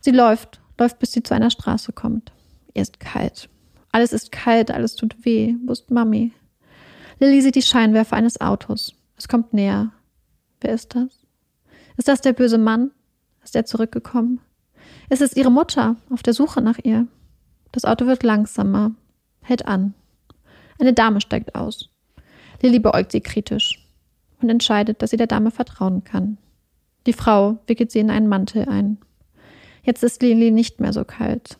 [0.00, 2.32] Sie läuft, läuft, bis sie zu einer Straße kommt.
[2.74, 3.48] Ihr ist kalt.
[3.90, 5.54] Alles ist kalt, alles tut weh.
[5.64, 6.32] Wo ist Mami?
[7.18, 8.94] Lilly sieht die Scheinwerfer eines Autos.
[9.16, 9.92] Es kommt näher.
[10.60, 11.08] Wer ist das?
[11.96, 12.90] Ist das der böse Mann?
[13.42, 14.40] Ist er zurückgekommen?
[15.08, 17.06] Ist es ihre Mutter auf der Suche nach ihr?
[17.72, 18.92] Das Auto wird langsamer,
[19.40, 19.94] hält an.
[20.78, 21.88] Eine Dame steigt aus.
[22.60, 23.85] Lilly beäugt sie kritisch
[24.40, 26.38] und entscheidet, dass sie der Dame vertrauen kann.
[27.06, 28.98] Die Frau wickelt sie in einen Mantel ein.
[29.82, 31.58] Jetzt ist Lilly nicht mehr so kalt.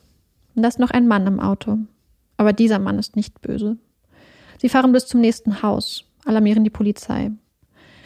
[0.55, 1.79] Und da ist noch ein Mann im Auto.
[2.37, 3.77] Aber dieser Mann ist nicht böse.
[4.59, 7.31] Sie fahren bis zum nächsten Haus, alarmieren die Polizei.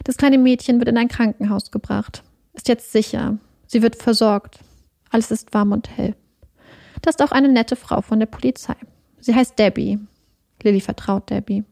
[0.04, 2.22] Das kleine Mädchen wird in ein Krankenhaus gebracht,
[2.54, 3.38] ist jetzt sicher.
[3.66, 4.60] Sie wird versorgt.
[5.10, 6.14] Alles ist warm und hell.
[7.02, 8.74] Da ist auch eine nette Frau von der Polizei.
[9.20, 9.98] Sie heißt Debbie.
[10.62, 11.64] Lilly vertraut Debbie.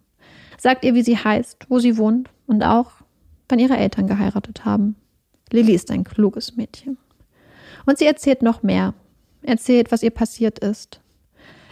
[0.61, 2.91] Sagt ihr, wie sie heißt, wo sie wohnt und auch,
[3.49, 4.97] wann ihre Eltern geheiratet haben.
[5.51, 6.99] Lilly ist ein kluges Mädchen.
[7.87, 8.93] Und sie erzählt noch mehr.
[9.43, 11.01] Erzählt, was ihr passiert ist.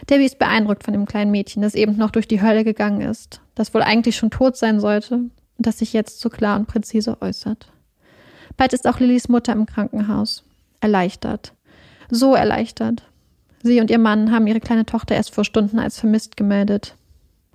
[0.09, 3.41] Debbie ist beeindruckt von dem kleinen Mädchen, das eben noch durch die Hölle gegangen ist,
[3.55, 7.21] das wohl eigentlich schon tot sein sollte und das sich jetzt so klar und präzise
[7.21, 7.71] äußert.
[8.55, 10.43] Bald ist auch Lillys Mutter im Krankenhaus.
[10.79, 11.53] Erleichtert.
[12.09, 13.03] So erleichtert.
[13.63, 16.95] Sie und ihr Mann haben ihre kleine Tochter erst vor Stunden als vermisst gemeldet.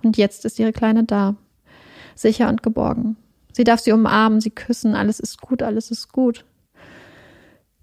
[0.03, 1.35] Und jetzt ist ihre Kleine da.
[2.15, 3.17] Sicher und geborgen.
[3.53, 6.45] Sie darf sie umarmen, sie küssen, alles ist gut, alles ist gut.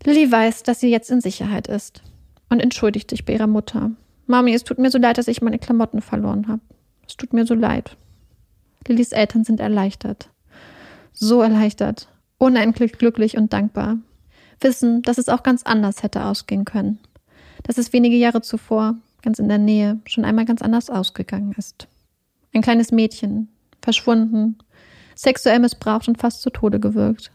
[0.04, 2.02] Lilly weiß, dass sie jetzt in Sicherheit ist
[2.48, 3.90] und entschuldigt sich bei ihrer Mutter.
[4.26, 6.60] Mami, es tut mir so leid, dass ich meine Klamotten verloren habe.
[7.06, 7.96] Es tut mir so leid.
[8.86, 10.30] Lillys Eltern sind erleichtert.
[11.12, 12.08] So erleichtert.
[12.38, 13.98] Unendlich glücklich und dankbar.
[14.60, 16.98] Wissen, dass es auch ganz anders hätte ausgehen können.
[17.62, 21.88] Dass es wenige Jahre zuvor, ganz in der Nähe, schon einmal ganz anders ausgegangen ist.
[22.52, 23.48] Ein kleines Mädchen,
[23.80, 24.58] verschwunden,
[25.14, 27.30] sexuell missbraucht und fast zu Tode gewirkt.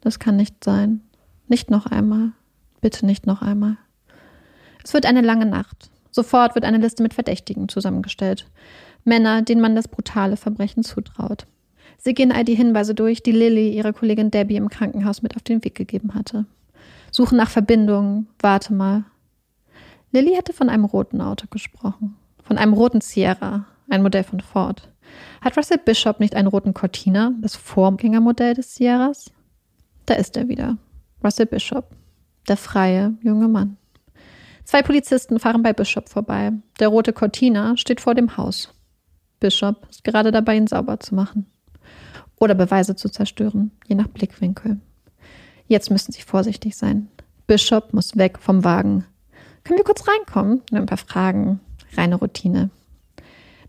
[0.00, 1.00] Das kann nicht sein.
[1.48, 2.32] Nicht noch einmal.
[2.80, 3.76] Bitte nicht noch einmal.
[4.84, 5.90] Es wird eine lange Nacht.
[6.10, 8.46] Sofort wird eine Liste mit Verdächtigen zusammengestellt.
[9.04, 11.46] Männer, denen man das brutale Verbrechen zutraut.
[11.98, 15.42] Sie gehen all die Hinweise durch, die Lilly ihrer Kollegin Debbie im Krankenhaus mit auf
[15.42, 16.46] den Weg gegeben hatte.
[17.10, 18.28] Suchen nach Verbindungen.
[18.38, 19.04] Warte mal.
[20.12, 22.16] Lilly hatte von einem roten Auto gesprochen.
[22.42, 24.88] Von einem roten Sierra, ein Modell von Ford.
[25.40, 29.30] Hat Russell Bishop nicht einen roten Cortina, das Vorgängermodell des Sierras?
[30.06, 30.78] Da ist er wieder.
[31.22, 31.90] Russell Bishop.
[32.48, 33.76] Der freie junge Mann.
[34.64, 36.52] Zwei Polizisten fahren bei Bishop vorbei.
[36.78, 38.72] Der rote Cortina steht vor dem Haus.
[39.40, 41.46] Bishop ist gerade dabei, ihn sauber zu machen.
[42.38, 44.78] Oder Beweise zu zerstören, je nach Blickwinkel.
[45.66, 47.08] Jetzt müssen sie vorsichtig sein.
[47.46, 49.04] Bishop muss weg vom Wagen.
[49.64, 50.62] Können wir kurz reinkommen?
[50.70, 51.60] Nur ein paar Fragen.
[51.96, 52.70] Reine Routine.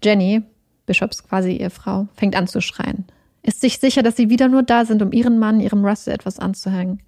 [0.04, 0.44] Jenny,
[0.86, 3.06] Bishops quasi Ehefrau, fängt an zu schreien.
[3.44, 6.40] Ist sich sicher, dass sie wieder nur da sind, um ihren Mann, ihrem Russell etwas
[6.40, 7.02] anzuhängen.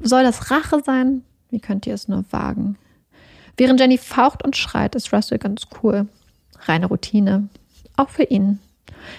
[0.00, 1.22] Soll das Rache sein?
[1.50, 2.76] Wie könnt ihr es nur wagen?
[3.56, 6.08] Während Jenny faucht und schreit, ist Russell ganz cool.
[6.60, 7.48] Reine Routine.
[7.96, 8.58] Auch für ihn.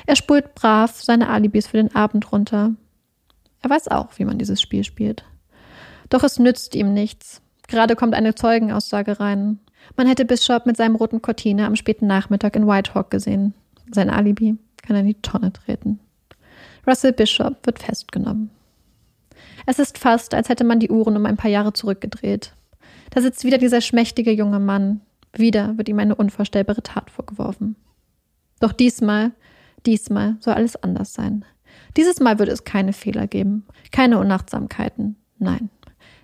[0.05, 2.73] Er spult brav seine Alibis für den Abend runter.
[3.61, 5.25] Er weiß auch, wie man dieses Spiel spielt.
[6.09, 7.41] Doch es nützt ihm nichts.
[7.67, 9.59] Gerade kommt eine Zeugenaussage rein.
[9.95, 13.53] Man hätte Bishop mit seinem roten Cortina am späten Nachmittag in Whitehawk gesehen.
[13.91, 15.99] Sein Alibi kann in die Tonne treten.
[16.87, 18.49] Russell Bishop wird festgenommen.
[19.65, 22.53] Es ist fast, als hätte man die Uhren um ein paar Jahre zurückgedreht.
[23.09, 25.01] Da sitzt wieder dieser schmächtige junge Mann.
[25.33, 27.75] Wieder wird ihm eine unvorstellbare Tat vorgeworfen.
[28.59, 29.31] Doch diesmal,
[29.85, 31.45] diesmal soll alles anders sein.
[31.97, 35.15] Dieses Mal würde es keine Fehler geben, keine Unachtsamkeiten.
[35.39, 35.69] Nein.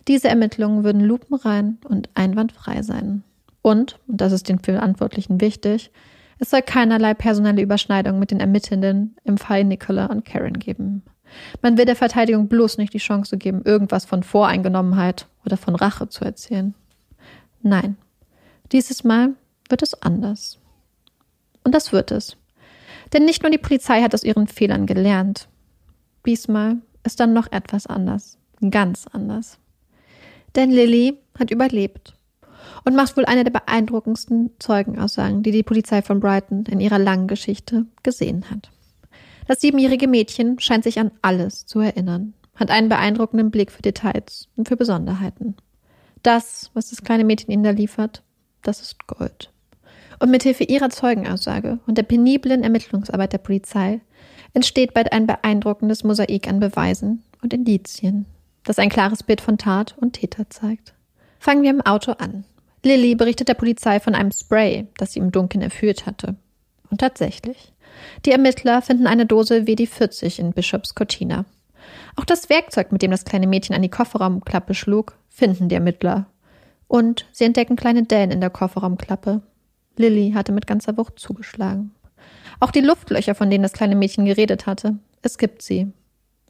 [0.07, 3.23] Diese Ermittlungen würden lupenrein und einwandfrei sein.
[3.61, 5.91] Und, und das ist den Verantwortlichen wichtig,
[6.39, 11.03] es soll keinerlei personelle Überschneidung mit den Ermittelnden im Fall Nicola und Karen geben.
[11.61, 16.09] Man will der Verteidigung bloß nicht die Chance geben, irgendwas von Voreingenommenheit oder von Rache
[16.09, 16.73] zu erzählen.
[17.61, 17.95] Nein,
[18.71, 19.35] dieses Mal
[19.69, 20.57] wird es anders.
[21.63, 22.37] Und das wird es.
[23.13, 25.47] Denn nicht nur die Polizei hat aus ihren Fehlern gelernt.
[26.25, 28.39] Diesmal ist dann noch etwas anders.
[28.71, 29.59] Ganz anders.
[30.55, 32.15] Denn Lilly hat überlebt
[32.83, 37.27] und macht wohl eine der beeindruckendsten Zeugenaussagen, die die Polizei von Brighton in ihrer langen
[37.27, 38.71] Geschichte gesehen hat.
[39.47, 44.47] Das siebenjährige Mädchen scheint sich an alles zu erinnern, hat einen beeindruckenden Blick für Details
[44.55, 45.55] und für Besonderheiten.
[46.23, 48.23] Das, was das kleine Mädchen ihnen da liefert,
[48.61, 49.51] das ist Gold.
[50.19, 54.01] Und mithilfe ihrer Zeugenaussage und der peniblen Ermittlungsarbeit der Polizei
[54.53, 58.27] entsteht bald ein beeindruckendes Mosaik an Beweisen und Indizien,
[58.63, 60.93] das ein klares Bild von Tat und Täter zeigt.
[61.39, 62.45] Fangen wir im Auto an.
[62.83, 66.35] Lilly berichtet der Polizei von einem Spray, das sie im Dunkeln erführt hatte.
[66.89, 67.73] Und tatsächlich.
[68.25, 71.45] Die Ermittler finden eine Dose WD-40 in Bishops Cortina.
[72.15, 76.27] Auch das Werkzeug, mit dem das kleine Mädchen an die Kofferraumklappe schlug, finden die Ermittler.
[76.87, 79.41] Und sie entdecken kleine Dellen in der Kofferraumklappe.
[79.97, 81.91] Lilly hatte mit ganzer Wucht zugeschlagen.
[82.59, 85.91] Auch die Luftlöcher, von denen das kleine Mädchen geredet hatte, es gibt sie.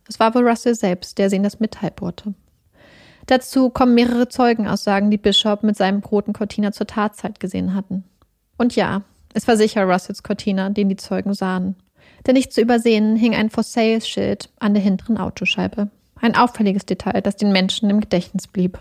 [0.08, 2.34] Es war wohl Russell selbst, der sie in das Metall bohrte.
[3.28, 8.04] Dazu kommen mehrere Zeugenaussagen, die Bishop mit seinem roten Cortina zur Tatzeit gesehen hatten.
[8.58, 9.04] Und ja,
[9.34, 11.76] es war sicher Russells Cortina, den die Zeugen sahen.
[12.26, 15.90] Denn nicht zu übersehen hing ein For Sale-Schild an der hinteren Autoscheibe.
[16.20, 18.80] Ein auffälliges Detail, das den Menschen im Gedächtnis blieb.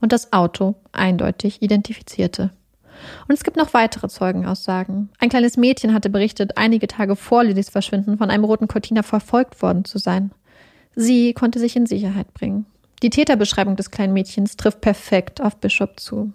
[0.00, 2.50] Und das Auto eindeutig identifizierte.
[3.28, 5.10] Und es gibt noch weitere Zeugenaussagen.
[5.18, 9.60] Ein kleines Mädchen hatte berichtet, einige Tage vor Lillys Verschwinden von einem roten Cortina verfolgt
[9.62, 10.30] worden zu sein.
[10.94, 12.66] Sie konnte sich in Sicherheit bringen.
[13.02, 16.32] Die Täterbeschreibung des kleinen Mädchens trifft perfekt auf Bishop zu.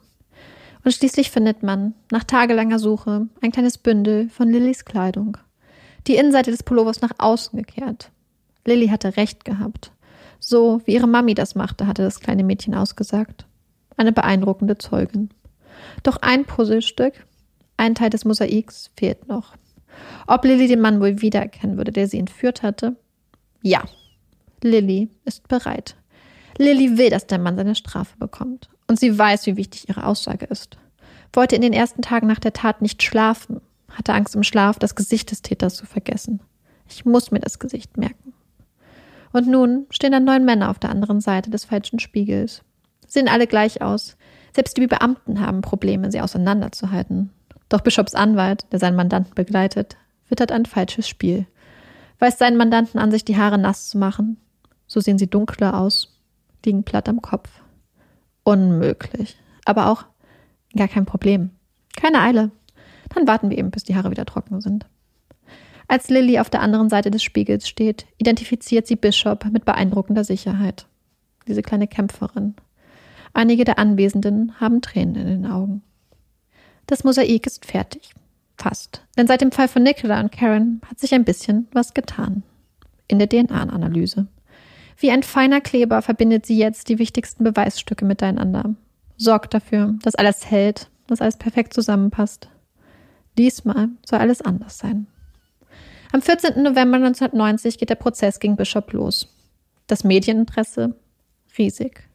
[0.83, 5.37] Und schließlich findet man, nach tagelanger Suche, ein kleines Bündel von Lillys Kleidung.
[6.07, 8.11] Die Innenseite des Pullovers nach außen gekehrt.
[8.65, 9.91] Lilly hatte recht gehabt.
[10.39, 13.45] So wie ihre Mami das machte, hatte das kleine Mädchen ausgesagt.
[13.97, 15.29] Eine beeindruckende Zeugin.
[16.03, 17.25] Doch ein Puzzlestück,
[17.77, 19.55] ein Teil des Mosaiks, fehlt noch.
[20.27, 22.95] Ob Lilly den Mann wohl wiedererkennen würde, der sie entführt hatte?
[23.61, 23.83] Ja.
[24.61, 25.95] Lilly ist bereit.
[26.57, 28.69] Lilly will, dass der Mann seine Strafe bekommt.
[28.87, 30.77] Und sie weiß, wie wichtig ihre Aussage ist.
[31.33, 34.95] Wollte in den ersten Tagen nach der Tat nicht schlafen, hatte Angst im Schlaf, das
[34.95, 36.39] Gesicht des Täters zu vergessen.
[36.87, 38.33] Ich muss mir das Gesicht merken.
[39.33, 42.61] Und nun stehen da neun Männer auf der anderen Seite des falschen Spiegels.
[43.07, 44.15] Sehen alle gleich aus.
[44.53, 47.31] Selbst die Beamten haben Probleme, sie auseinanderzuhalten.
[47.67, 49.97] Doch Bischofs Anwalt, der seinen Mandanten begleitet,
[50.29, 51.47] wittert ein falsches Spiel.
[52.19, 54.37] Weist seinen Mandanten an, sich die Haare nass zu machen.
[54.87, 56.14] So sehen sie dunkler aus
[56.65, 57.49] liegen platt am Kopf.
[58.43, 59.37] Unmöglich.
[59.65, 60.05] Aber auch
[60.75, 61.51] gar kein Problem.
[61.95, 62.51] Keine Eile.
[63.13, 64.85] Dann warten wir eben, bis die Haare wieder trocken sind.
[65.87, 70.87] Als Lilly auf der anderen Seite des Spiegels steht, identifiziert sie Bishop mit beeindruckender Sicherheit.
[71.47, 72.55] Diese kleine Kämpferin.
[73.33, 75.83] Einige der Anwesenden haben Tränen in den Augen.
[76.87, 78.13] Das Mosaik ist fertig.
[78.57, 79.05] Fast.
[79.17, 82.43] Denn seit dem Fall von Nicola und Karen hat sich ein bisschen was getan.
[83.07, 84.27] In der DNA-Analyse.
[84.97, 88.75] Wie ein feiner Kleber verbindet sie jetzt die wichtigsten Beweisstücke miteinander.
[89.17, 92.49] Sorgt dafür, dass alles hält, dass alles perfekt zusammenpasst.
[93.37, 95.07] Diesmal soll alles anders sein.
[96.11, 96.63] Am 14.
[96.63, 99.27] November 1990 geht der Prozess gegen Bishop los.
[99.87, 100.95] Das Medieninteresse
[101.57, 102.07] riesig.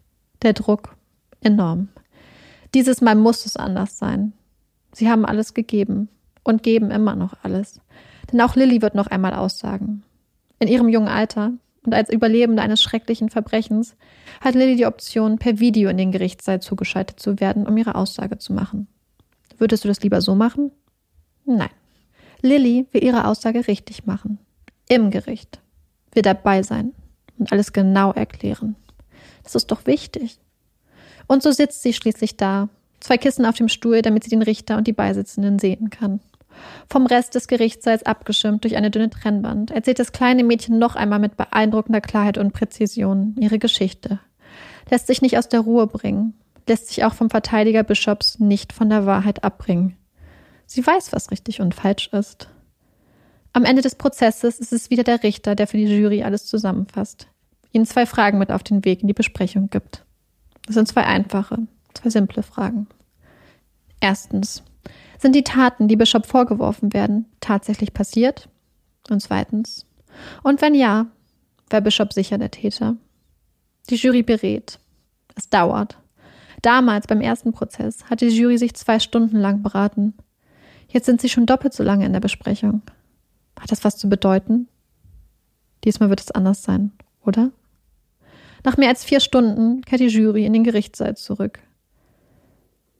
[0.42, 0.96] Der Druck
[1.42, 1.88] enorm.
[2.74, 4.32] Dieses Mal muss es anders sein.
[4.92, 6.08] Sie haben alles gegeben
[6.44, 7.80] und geben immer noch alles.
[8.32, 10.02] Denn auch Lilly wird noch einmal aussagen.
[10.58, 11.52] In ihrem jungen Alter
[11.84, 13.96] und als Überlebende eines schrecklichen Verbrechens
[14.40, 18.38] hat Lilly die Option, per Video in den Gerichtssaal zugeschaltet zu werden, um ihre Aussage
[18.38, 18.86] zu machen.
[19.58, 20.70] Würdest du das lieber so machen?
[21.44, 21.70] Nein.
[22.42, 24.38] Lilly will ihre Aussage richtig machen.
[24.88, 25.60] Im Gericht.
[26.12, 26.92] Will dabei sein
[27.38, 28.76] und alles genau erklären.
[29.42, 30.38] Das ist doch wichtig.
[31.26, 32.68] Und so sitzt sie schließlich da,
[33.00, 36.20] zwei Kissen auf dem Stuhl, damit sie den Richter und die Beisitzenden sehen kann.
[36.88, 41.18] Vom Rest des Gerichtssaals abgeschirmt durch eine dünne Trennwand, erzählt das kleine Mädchen noch einmal
[41.18, 44.20] mit beeindruckender Klarheit und Präzision ihre Geschichte.
[44.90, 46.34] Lässt sich nicht aus der Ruhe bringen,
[46.66, 49.96] lässt sich auch vom Verteidiger Bischofs nicht von der Wahrheit abbringen.
[50.66, 52.48] Sie weiß, was richtig und falsch ist.
[53.52, 57.26] Am Ende des Prozesses ist es wieder der Richter, der für die Jury alles zusammenfasst,
[57.72, 60.04] ihnen zwei Fragen mit auf den Weg in die Besprechung gibt.
[60.66, 61.58] Das sind zwei einfache,
[61.94, 62.86] zwei simple Fragen.
[64.00, 64.62] Erstens,
[65.20, 68.48] sind die Taten, die Bishop vorgeworfen werden, tatsächlich passiert?
[69.08, 69.86] Und zweitens,
[70.42, 71.06] und wenn ja,
[71.68, 72.96] war Bishop sicher der Täter.
[73.88, 74.78] Die Jury berät.
[75.36, 75.98] Es dauert.
[76.62, 80.14] Damals, beim ersten Prozess, hat die Jury sich zwei Stunden lang beraten.
[80.88, 82.82] Jetzt sind sie schon doppelt so lange in der Besprechung.
[83.58, 84.68] Hat das was zu bedeuten?
[85.84, 86.92] Diesmal wird es anders sein,
[87.24, 87.50] oder?
[88.64, 91.60] Nach mehr als vier Stunden kehrt die Jury in den Gerichtssaal zurück.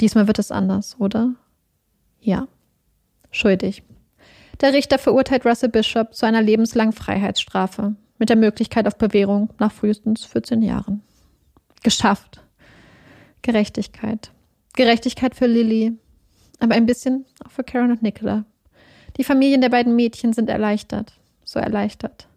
[0.00, 1.34] Diesmal wird es anders, oder?
[2.20, 2.48] Ja.
[3.30, 3.82] Schuldig.
[4.60, 9.72] Der Richter verurteilt Russell Bishop zu einer lebenslangen Freiheitsstrafe mit der Möglichkeit auf Bewährung nach
[9.72, 11.02] frühestens 14 Jahren.
[11.82, 12.42] Geschafft.
[13.42, 14.30] Gerechtigkeit.
[14.74, 15.92] Gerechtigkeit für Lily,
[16.58, 18.44] aber ein bisschen auch für Karen und Nicola.
[19.16, 21.14] Die Familien der beiden Mädchen sind erleichtert,
[21.44, 22.28] so erleichtert.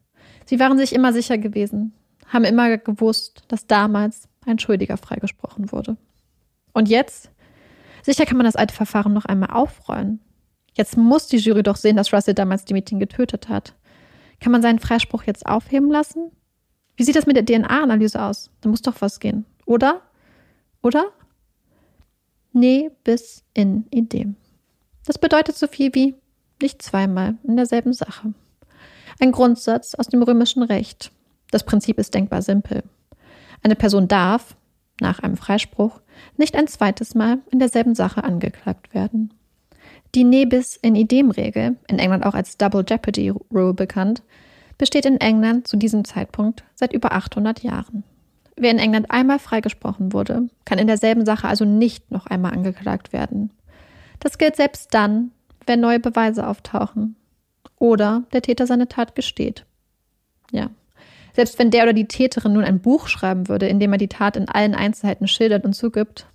[0.45, 1.93] Sie waren sich immer sicher gewesen,
[2.27, 5.97] haben immer gewusst, dass damals ein Schuldiger freigesprochen wurde.
[6.73, 7.29] Und jetzt?
[8.03, 10.19] Sicher kann man das alte Verfahren noch einmal aufrollen.
[10.73, 13.75] Jetzt muss die Jury doch sehen, dass Russell damals die Mädchen getötet hat.
[14.39, 16.31] Kann man seinen Freispruch jetzt aufheben lassen?
[16.97, 18.51] Wie sieht das mit der DNA-Analyse aus?
[18.61, 20.01] Da muss doch was gehen, oder?
[20.81, 21.05] Oder?
[22.51, 24.27] Nee, bis in Idee.
[25.05, 26.15] Das bedeutet so viel wie
[26.61, 28.33] nicht zweimal in derselben Sache.
[29.19, 31.11] Ein Grundsatz aus dem römischen Recht.
[31.51, 32.83] Das Prinzip ist denkbar simpel.
[33.61, 34.55] Eine Person darf,
[35.03, 36.01] nach einem Freispruch,
[36.37, 39.31] nicht ein zweites Mal in derselben Sache angeklagt werden.
[40.15, 44.23] Die Nebis in idem-Regel, in England auch als Double Jeopardy Rule bekannt,
[44.77, 48.03] besteht in England zu diesem Zeitpunkt seit über 800 Jahren.
[48.55, 53.13] Wer in England einmal freigesprochen wurde, kann in derselben Sache also nicht noch einmal angeklagt
[53.13, 53.51] werden.
[54.19, 55.31] Das gilt selbst dann,
[55.65, 57.15] wenn neue Beweise auftauchen
[57.79, 59.65] oder der Täter seine Tat gesteht.
[60.51, 60.69] Ja.
[61.33, 64.07] Selbst wenn der oder die Täterin nun ein Buch schreiben würde, in dem er die
[64.07, 66.27] Tat in allen Einzelheiten schildert und zugibt,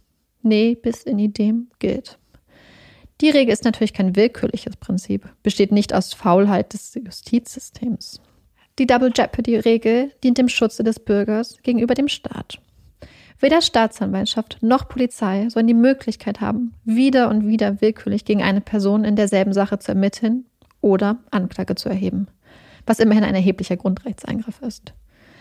[0.42, 2.18] nee, bis in idem gilt.
[3.20, 8.20] Die Regel ist natürlich kein willkürliches Prinzip, besteht nicht aus Faulheit des Justizsystems.
[8.78, 12.60] Die Double Jeopardy-Regel dient dem Schutze des Bürgers gegenüber dem Staat.
[13.40, 19.04] Weder Staatsanwaltschaft noch Polizei sollen die Möglichkeit haben, wieder und wieder willkürlich gegen eine Person
[19.04, 20.44] in derselben Sache zu ermitteln
[20.80, 22.28] oder Anklage zu erheben,
[22.88, 24.94] was immerhin ein erheblicher Grundrechtseingriff ist.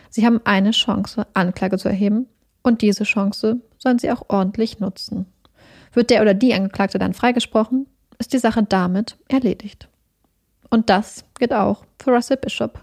[0.09, 2.27] Sie haben eine Chance, Anklage zu erheben,
[2.61, 5.25] und diese Chance sollen sie auch ordentlich nutzen.
[5.93, 7.87] Wird der oder die Angeklagte dann freigesprochen,
[8.19, 9.87] ist die Sache damit erledigt.
[10.69, 12.81] Und das gilt auch für Russell Bishop.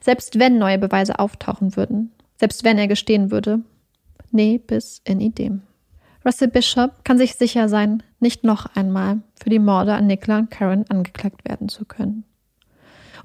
[0.00, 3.60] Selbst wenn neue Beweise auftauchen würden, selbst wenn er gestehen würde,
[4.32, 5.62] nee, bis in Idem.
[6.24, 10.50] Russell Bishop kann sich sicher sein, nicht noch einmal für die Morde an Nicola und
[10.50, 12.24] Karen angeklagt werden zu können.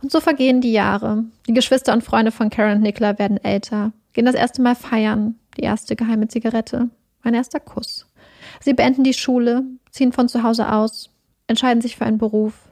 [0.02, 1.26] Und so vergehen die Jahre.
[1.48, 5.36] Die Geschwister und Freunde von Karen und Nicola werden älter, gehen das erste Mal feiern,
[5.58, 6.90] die erste geheime Zigarette,
[7.24, 8.06] mein erster Kuss.
[8.60, 11.10] Sie beenden die Schule, ziehen von zu Hause aus,
[11.48, 12.70] entscheiden sich für einen Beruf,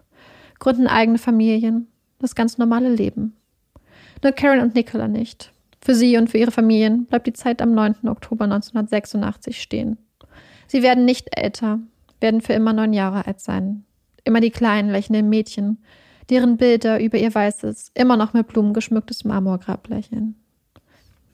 [0.60, 1.88] gründen eigene Familien,
[2.20, 3.36] das ganz normale Leben.
[4.24, 5.52] Nur Karen und Nicola nicht.
[5.82, 8.08] Für sie und für ihre Familien bleibt die Zeit am 9.
[8.08, 9.98] Oktober 1986 stehen.
[10.68, 11.80] Sie werden nicht älter,
[12.20, 13.86] werden für immer neun Jahre alt sein.
[14.24, 15.78] Immer die kleinen, lächelnden Mädchen,
[16.30, 20.36] deren Bilder über ihr weißes, immer noch mit Blumen geschmücktes Marmorgrab lächeln.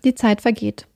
[0.03, 0.87] Die Zeit vergeht.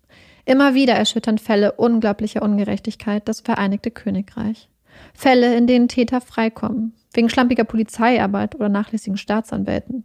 [0.45, 4.69] Immer wieder erschüttern Fälle unglaublicher Ungerechtigkeit das Vereinigte Königreich.
[5.13, 10.03] Fälle, in denen Täter freikommen, wegen schlampiger Polizeiarbeit oder nachlässigen Staatsanwälten.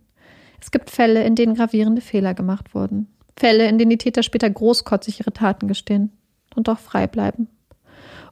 [0.61, 3.09] Es gibt Fälle, in denen gravierende Fehler gemacht wurden.
[3.37, 6.13] Fälle, in denen die Täter später großkotzig ihre Taten gestehen
[6.55, 7.49] und doch frei bleiben.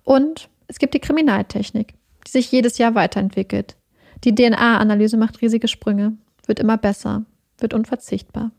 [0.05, 1.95] Und es gibt die Kriminaltechnik,
[2.27, 3.77] die sich jedes Jahr weiterentwickelt.
[4.25, 6.15] Die DNA-Analyse macht riesige Sprünge,
[6.47, 7.25] wird immer besser,
[7.59, 8.51] wird unverzichtbar.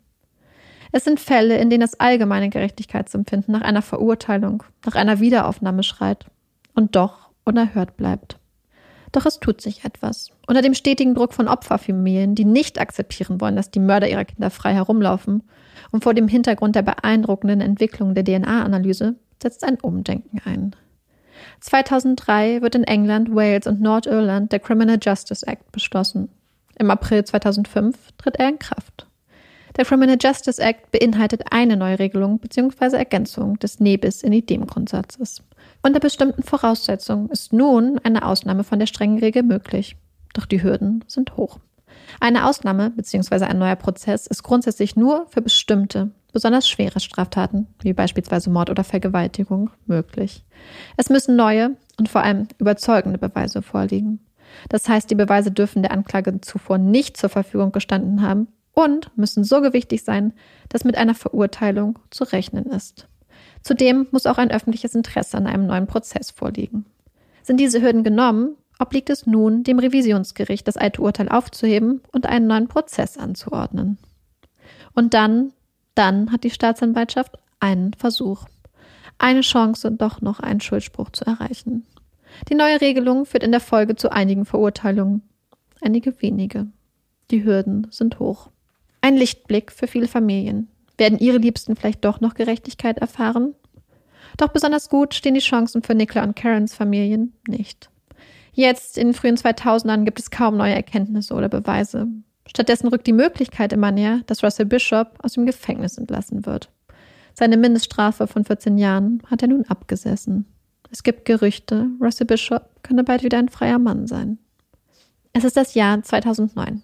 [0.92, 6.26] Es sind Fälle, in denen das allgemeine Gerechtigkeitsempfinden nach einer Verurteilung, nach einer Wiederaufnahme schreit
[6.74, 8.40] und doch unerhört bleibt.
[9.12, 10.32] Doch es tut sich etwas.
[10.48, 14.50] Unter dem stetigen Druck von Opferfamilien, die nicht akzeptieren wollen, dass die Mörder ihrer Kinder
[14.50, 15.44] frei herumlaufen,
[15.92, 20.76] und vor dem Hintergrund der beeindruckenden Entwicklung der DNA-Analyse setzt ein Umdenken ein.
[21.60, 26.30] 2003 wird in England, Wales und Nordirland der Criminal Justice Act beschlossen.
[26.78, 29.08] Im April 2005 tritt er in Kraft.
[29.78, 32.98] Der Criminal Justice Act beinhaltet eine Neuregelung bzw.
[32.98, 35.44] Ergänzung des Nebis in Idem-Grundsatzes.
[35.82, 39.96] Unter bestimmten Voraussetzungen ist nun eine Ausnahme von der strengen Regel möglich.
[40.34, 41.60] Doch die Hürden sind hoch.
[42.20, 43.46] Eine Ausnahme bzw.
[43.46, 48.84] ein neuer Prozess ist grundsätzlich nur für bestimmte, besonders schwere Straftaten, wie beispielsweise Mord oder
[48.84, 50.46] Vergewaltigung, möglich.
[50.98, 54.20] Es müssen neue und vor allem überzeugende Beweise vorliegen.
[54.70, 59.44] Das heißt, die Beweise dürfen der Anklage zuvor nicht zur Verfügung gestanden haben und müssen
[59.44, 60.34] so gewichtig sein,
[60.70, 63.08] dass mit einer Verurteilung zu rechnen ist.
[63.62, 66.86] Zudem muss auch ein öffentliches Interesse an einem neuen Prozess vorliegen.
[67.44, 72.48] Sind diese Hürden genommen, obliegt es nun dem Revisionsgericht, das alte Urteil aufzuheben und einen
[72.48, 73.98] neuen Prozess anzuordnen.
[74.94, 75.52] Und dann
[76.00, 78.46] Dann hat die Staatsanwaltschaft einen Versuch.
[79.18, 81.86] Eine Chance, doch noch einen Schuldspruch zu erreichen.
[82.48, 85.24] Die neue Regelung führt in der Folge zu einigen Verurteilungen.
[85.82, 86.68] Einige wenige.
[87.32, 88.50] Die Hürden sind hoch.
[89.02, 90.70] Ein Lichtblick für viele Familien.
[90.98, 93.54] Werden ihre Liebsten vielleicht doch noch Gerechtigkeit erfahren?
[94.38, 97.90] Doch besonders gut stehen die Chancen für Nicola und Karens Familien nicht.
[98.54, 102.08] Jetzt, in den frühen 2000ern, gibt es kaum neue Erkenntnisse oder Beweise.
[102.50, 106.70] Stattdessen rückt die Möglichkeit immer näher, dass Russell Bishop aus dem Gefängnis entlassen wird.
[107.36, 110.46] Seine Mindeststrafe von 14 Jahren hat er nun abgesessen.
[110.92, 114.40] Es gibt Gerüchte, Russell Bishop könne bald wieder ein freier Mann sein.
[115.32, 116.82] Es ist das Jahr 2009.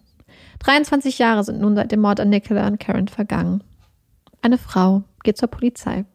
[0.59, 3.63] 23 Jahre sind nun seit dem Mord an Nicola und Karen vergangen.
[4.41, 6.05] Eine Frau geht zur Polizei.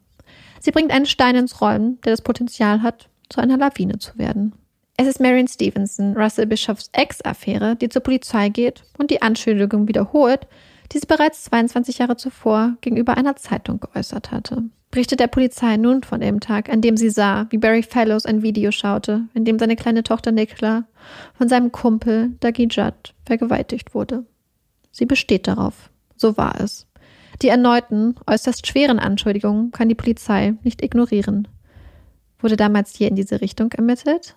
[0.61, 4.53] Sie bringt einen Stein ins Rollen, der das Potenzial hat, zu einer Lawine zu werden.
[5.01, 10.45] Es ist Marion Stevenson, Russell Bischoffs Ex-Affäre, die zur Polizei geht und die Anschuldigung wiederholt,
[10.91, 14.65] die sie bereits 22 Jahre zuvor gegenüber einer Zeitung geäußert hatte.
[14.91, 18.43] Berichtet der Polizei nun von dem Tag, an dem sie sah, wie Barry Fellows ein
[18.43, 20.83] Video schaute, in dem seine kleine Tochter Nicola
[21.33, 24.27] von seinem Kumpel Dougie Judd vergewaltigt wurde.
[24.91, 25.89] Sie besteht darauf.
[26.15, 26.85] So war es.
[27.41, 31.47] Die erneuten, äußerst schweren Anschuldigungen kann die Polizei nicht ignorieren.
[32.37, 34.35] Wurde damals je in diese Richtung ermittelt?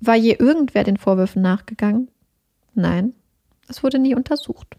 [0.00, 2.10] War je irgendwer den Vorwürfen nachgegangen?
[2.74, 3.14] Nein,
[3.68, 4.76] es wurde nie untersucht.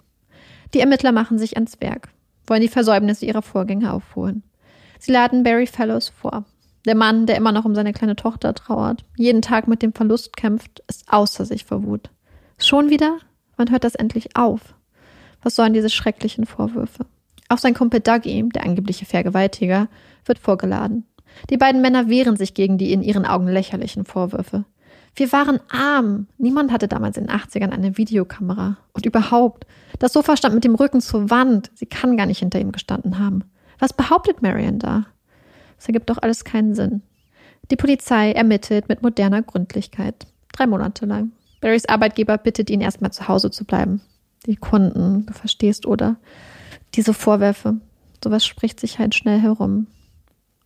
[0.73, 2.09] Die Ermittler machen sich ans Werk,
[2.45, 4.43] wollen die Versäumnisse ihrer Vorgänger aufholen.
[4.99, 6.45] Sie laden Barry Fellows vor.
[6.85, 10.37] Der Mann, der immer noch um seine kleine Tochter trauert, jeden Tag mit dem Verlust
[10.37, 12.09] kämpft, ist außer sich vor Wut.
[12.57, 13.19] Schon wieder?
[13.57, 14.75] Wann hört das endlich auf?
[15.41, 17.05] Was sollen diese schrecklichen Vorwürfe?
[17.49, 19.87] Auch sein Kumpel Dougie, der angebliche Vergewaltiger,
[20.25, 21.05] wird vorgeladen.
[21.49, 24.65] Die beiden Männer wehren sich gegen die in ihren Augen lächerlichen Vorwürfe.
[25.17, 26.27] Wir waren arm.
[26.37, 28.77] Niemand hatte damals in den 80ern eine Videokamera.
[28.93, 29.65] Und überhaupt,
[29.97, 31.71] das Sofa stand mit dem Rücken zur Wand.
[31.73, 33.43] Sie kann gar nicht hinter ihm gestanden haben.
[33.79, 35.07] Was behauptet Marion da?
[35.75, 37.01] Das ergibt doch alles keinen Sinn.
[37.71, 40.27] Die Polizei ermittelt mit moderner Gründlichkeit.
[40.53, 41.31] Drei Monate lang.
[41.61, 44.01] Barrys Arbeitgeber bittet ihn erstmal zu Hause zu bleiben.
[44.45, 46.17] Die Kunden, du verstehst, oder?
[46.93, 47.77] Diese Vorwürfe.
[48.23, 49.87] Sowas spricht sich halt schnell herum.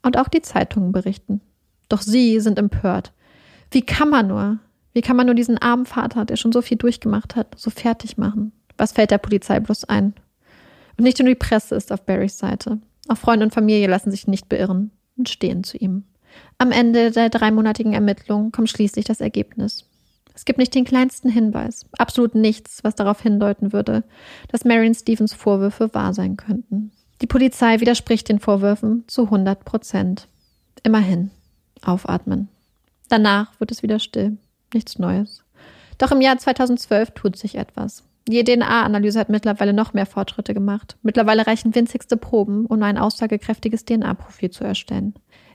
[0.03, 1.39] Und auch die Zeitungen berichten.
[1.87, 3.13] Doch sie sind empört.
[3.71, 4.59] Wie kann man nur?
[4.93, 8.17] Wie kann man nur diesen armen Vater, der schon so viel durchgemacht hat, so fertig
[8.17, 8.51] machen?
[8.77, 10.13] Was fällt der Polizei bloß ein?
[10.97, 12.79] Und nicht nur die Presse ist auf Barrys Seite.
[13.07, 16.03] Auch Freunde und Familie lassen sich nicht beirren und stehen zu ihm.
[16.57, 19.85] Am Ende der dreimonatigen Ermittlung kommt schließlich das Ergebnis.
[20.33, 24.03] Es gibt nicht den kleinsten Hinweis, absolut nichts, was darauf hindeuten würde,
[24.47, 26.91] dass Marion Stevens Vorwürfe wahr sein könnten.
[27.21, 30.27] Die Polizei widerspricht den Vorwürfen zu 100 Prozent.
[30.83, 31.31] Immerhin.
[31.83, 32.47] Aufatmen.
[33.11, 34.37] Danach wird es wieder still.
[34.73, 35.43] Nichts Neues.
[35.97, 38.05] Doch im Jahr 2012 tut sich etwas.
[38.25, 40.95] Die DNA-Analyse hat mittlerweile noch mehr Fortschritte gemacht.
[41.01, 45.13] Mittlerweile reichen winzigste Proben, um ein aussagekräftiges DNA-Profil zu erstellen.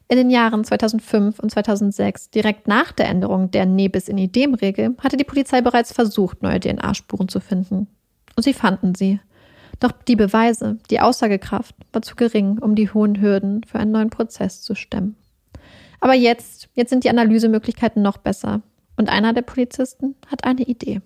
[0.08, 5.16] In den Jahren 2005 und 2006, direkt nach der Änderung der Nebis in Idem-Regel, hatte
[5.16, 7.86] die Polizei bereits versucht, neue DNA-Spuren zu finden.
[8.36, 9.18] Und sie fanden sie.
[9.80, 14.10] Doch die Beweise, die Aussagekraft war zu gering, um die hohen Hürden für einen neuen
[14.10, 15.16] Prozess zu stemmen.
[16.06, 18.62] Aber jetzt, jetzt sind die Analysemöglichkeiten noch besser.
[18.96, 21.00] Und einer der Polizisten hat eine Idee.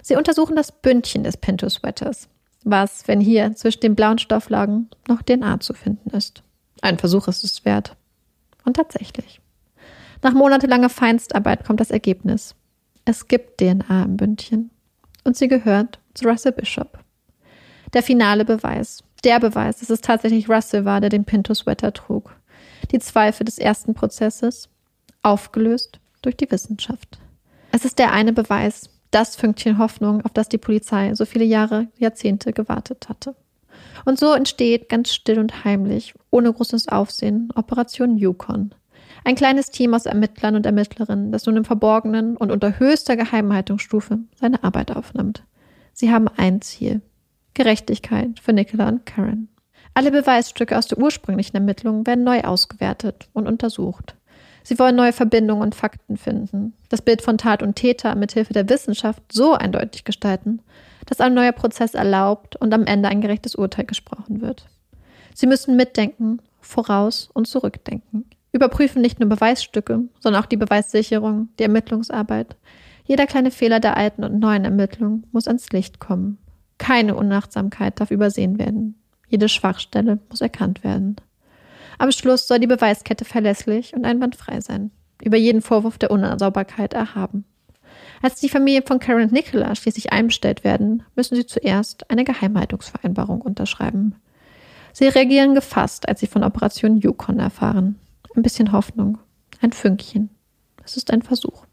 [0.00, 2.30] Sie untersuchen das Bündchen des Pinto-Sweaters.
[2.64, 6.42] Was, wenn hier zwischen den blauen Stofflagen noch DNA zu finden ist?
[6.80, 7.94] Ein Versuch ist es wert.
[8.64, 9.42] Und tatsächlich.
[10.22, 12.54] Nach monatelanger Feinstarbeit kommt das Ergebnis.
[13.04, 14.70] Es gibt DNA im Bündchen.
[15.24, 16.98] Und sie gehört zu Russell Bishop.
[17.92, 19.04] Der finale Beweis.
[19.24, 22.34] Der Beweis, dass es tatsächlich Russell war, der den Pinto-Sweater trug
[22.92, 24.68] die Zweifel des ersten Prozesses,
[25.22, 27.18] aufgelöst durch die Wissenschaft.
[27.72, 31.88] Es ist der eine Beweis, das Fünkchen Hoffnung, auf das die Polizei so viele Jahre,
[31.98, 33.34] Jahrzehnte gewartet hatte.
[34.04, 38.74] Und so entsteht ganz still und heimlich, ohne großes Aufsehen, Operation Yukon.
[39.24, 44.18] Ein kleines Team aus Ermittlern und Ermittlerinnen, das nun im Verborgenen und unter höchster Geheimhaltungsstufe
[44.34, 45.44] seine Arbeit aufnimmt.
[45.92, 47.02] Sie haben ein Ziel.
[47.54, 49.48] Gerechtigkeit für Nicola und Karen.
[49.94, 54.16] Alle Beweisstücke aus der ursprünglichen Ermittlung werden neu ausgewertet und untersucht.
[54.62, 58.68] Sie wollen neue Verbindungen und Fakten finden, das Bild von Tat und Täter mithilfe der
[58.68, 60.60] Wissenschaft so eindeutig gestalten,
[61.06, 64.66] dass ein neuer Prozess erlaubt und am Ende ein gerechtes Urteil gesprochen wird.
[65.34, 71.64] Sie müssen mitdenken, voraus und zurückdenken, überprüfen nicht nur Beweisstücke, sondern auch die Beweissicherung, die
[71.64, 72.56] Ermittlungsarbeit.
[73.04, 76.38] Jeder kleine Fehler der alten und neuen Ermittlung muss ans Licht kommen.
[76.78, 79.01] Keine Unachtsamkeit darf übersehen werden.
[79.32, 81.16] Jede Schwachstelle muss erkannt werden.
[81.96, 84.90] Am Schluss soll die Beweiskette verlässlich und einwandfrei sein,
[85.24, 87.46] über jeden Vorwurf der Unsauberkeit erhaben.
[88.20, 93.40] Als die Familie von Karen und Nicola schließlich einbestellt werden, müssen sie zuerst eine Geheimhaltungsvereinbarung
[93.40, 94.16] unterschreiben.
[94.92, 97.98] Sie reagieren gefasst, als sie von Operation Yukon erfahren.
[98.36, 99.16] Ein bisschen Hoffnung,
[99.62, 100.28] ein Fünkchen.
[100.84, 101.64] Es ist ein Versuch.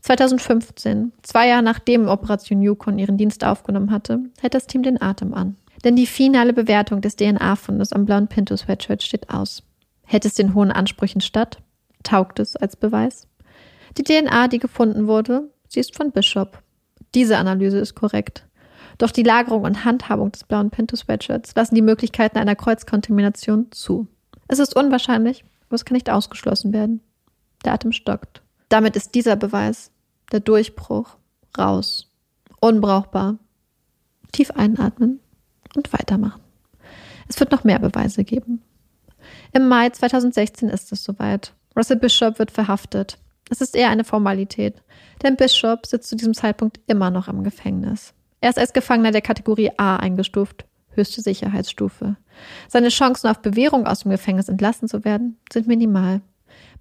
[0.00, 5.34] 2015, zwei Jahre nachdem Operation Yukon ihren Dienst aufgenommen hatte, hält das Team den Atem
[5.34, 5.56] an.
[5.86, 9.62] Denn die finale Bewertung des DNA-Fundes am blauen Pinto-Sweatshirt steht aus.
[10.02, 11.58] Hält es den hohen Ansprüchen statt?
[12.02, 13.28] Taugt es als Beweis?
[13.96, 16.60] Die DNA, die gefunden wurde, sie ist von Bishop.
[17.14, 18.48] Diese Analyse ist korrekt.
[18.98, 24.08] Doch die Lagerung und Handhabung des blauen Pinto-Sweatshirts lassen die Möglichkeiten einer Kreuzkontamination zu.
[24.48, 27.00] Es ist unwahrscheinlich, aber es kann nicht ausgeschlossen werden.
[27.64, 28.42] Der Atem stockt.
[28.70, 29.92] Damit ist dieser Beweis,
[30.32, 31.16] der Durchbruch,
[31.56, 32.10] raus.
[32.58, 33.38] Unbrauchbar.
[34.32, 35.20] Tief einatmen
[35.76, 36.42] und weitermachen.
[37.28, 38.62] Es wird noch mehr Beweise geben.
[39.52, 41.52] Im Mai 2016 ist es soweit.
[41.76, 43.18] Russell Bishop wird verhaftet.
[43.50, 44.82] Es ist eher eine Formalität,
[45.22, 48.12] denn Bishop sitzt zu diesem Zeitpunkt immer noch im Gefängnis.
[48.40, 52.16] Er ist als Gefangener der Kategorie A eingestuft, höchste Sicherheitsstufe.
[52.68, 56.22] Seine Chancen auf Bewährung aus dem Gefängnis entlassen zu werden, sind minimal.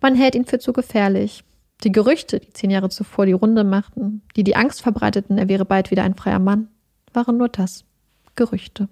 [0.01, 1.43] Man hält ihn für zu gefährlich.
[1.83, 5.65] Die Gerüchte, die zehn Jahre zuvor die Runde machten, die die Angst verbreiteten, er wäre
[5.65, 6.69] bald wieder ein freier Mann,
[7.13, 7.85] waren nur das.
[8.35, 8.89] Gerüchte.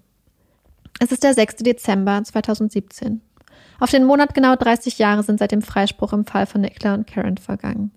[1.00, 1.58] Es ist der 6.
[1.58, 3.22] Dezember 2017.
[3.80, 7.08] Auf den Monat genau 30 Jahre sind seit dem Freispruch im Fall von Nicola und
[7.08, 7.92] Karen vergangen.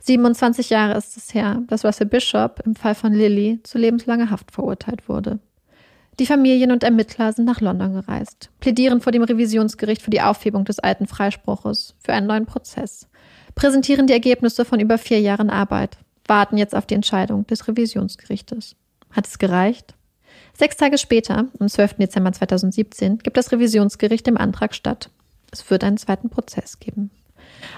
[0.00, 4.52] 27 Jahre ist es her, dass Russell Bishop im Fall von Lilly zu lebenslanger Haft
[4.52, 5.40] verurteilt wurde.
[6.18, 10.64] Die Familien und Ermittler sind nach London gereist, plädieren vor dem Revisionsgericht für die Aufhebung
[10.64, 13.08] des alten Freispruches, für einen neuen Prozess,
[13.54, 18.76] präsentieren die Ergebnisse von über vier Jahren Arbeit, warten jetzt auf die Entscheidung des Revisionsgerichtes.
[19.10, 19.94] Hat es gereicht?
[20.58, 21.94] Sechs Tage später, am 12.
[21.94, 25.10] Dezember 2017, gibt das Revisionsgericht dem Antrag statt.
[25.52, 27.10] Es wird einen zweiten Prozess geben.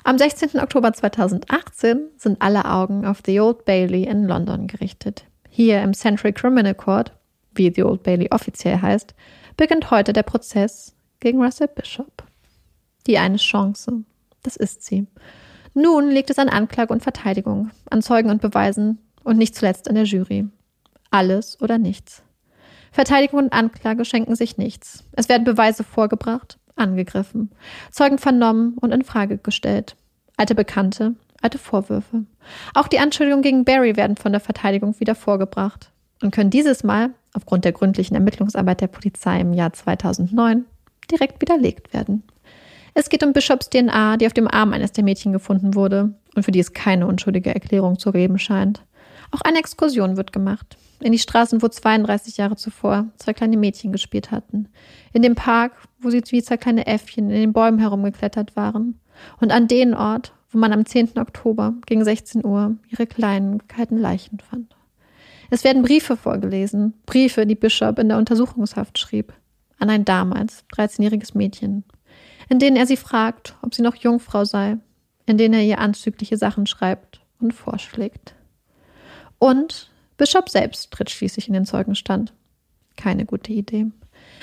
[0.05, 0.61] Am 16.
[0.61, 5.25] Oktober 2018 sind alle Augen auf The Old Bailey in London gerichtet.
[5.49, 7.13] Hier im Central Criminal Court,
[7.53, 9.13] wie The Old Bailey offiziell heißt,
[9.57, 12.23] beginnt heute der Prozess gegen Russell Bishop.
[13.09, 14.05] Die eine Chance,
[14.45, 15.09] das ist sie.
[15.75, 19.97] Nun liegt es an Anklage und Verteidigung, an Zeugen und Beweisen und nicht zuletzt an
[19.97, 20.47] der Jury.
[21.11, 22.23] Alles oder nichts.
[22.93, 25.05] Verteidigung und Anklage schenken sich nichts.
[25.13, 27.51] Es werden Beweise vorgebracht, angegriffen,
[27.91, 29.97] Zeugen vernommen und in Frage gestellt.
[30.37, 32.25] Alte Bekannte, alte Vorwürfe.
[32.75, 35.91] Auch die Anschuldigungen gegen Barry werden von der Verteidigung wieder vorgebracht
[36.23, 40.65] und können dieses Mal, aufgrund der gründlichen Ermittlungsarbeit der Polizei im Jahr 2009,
[41.11, 42.23] direkt widerlegt werden.
[42.95, 46.43] Es geht um Bishops DNA, die auf dem Arm eines der Mädchen gefunden wurde und
[46.43, 48.83] für die es keine unschuldige Erklärung zu geben scheint.
[49.31, 53.93] Auch eine Exkursion wird gemacht in die Straßen, wo 32 Jahre zuvor zwei kleine Mädchen
[53.93, 54.69] gespielt hatten,
[55.13, 59.01] in dem Park, wo sie wie zwei kleine Äffchen in den Bäumen herumgeklettert waren,
[59.41, 61.19] und an den Ort, wo man am 10.
[61.19, 64.77] Oktober gegen 16 Uhr ihre kleinen, kalten Leichen fand.
[65.51, 69.33] Es werden Briefe vorgelesen, Briefe, die Bishop in der Untersuchungshaft schrieb,
[69.79, 71.85] an ein damals 13-jähriges Mädchen,
[72.49, 74.79] in denen er sie fragt, ob sie noch Jungfrau sei,
[75.27, 78.35] in denen er ihr anzügliche Sachen schreibt und vorschlägt.
[79.39, 82.33] Und Bishop selbst tritt schließlich in den Zeugenstand.
[82.97, 83.87] Keine gute Idee.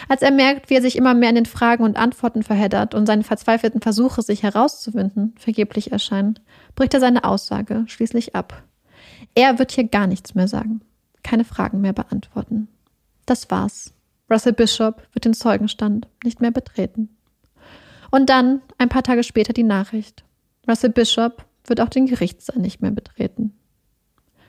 [0.07, 3.05] Als er merkt, wie er sich immer mehr in den Fragen und Antworten verheddert und
[3.05, 6.39] seine verzweifelten Versuche, sich herauszuwinden, vergeblich erscheinen,
[6.75, 8.63] bricht er seine Aussage schließlich ab.
[9.35, 10.81] Er wird hier gar nichts mehr sagen,
[11.23, 12.67] keine Fragen mehr beantworten.
[13.25, 13.93] Das war's.
[14.29, 17.09] Russell Bishop wird den Zeugenstand nicht mehr betreten.
[18.11, 20.23] Und dann, ein paar Tage später, die Nachricht.
[20.67, 23.53] Russell Bishop wird auch den Gerichtssaal nicht mehr betreten.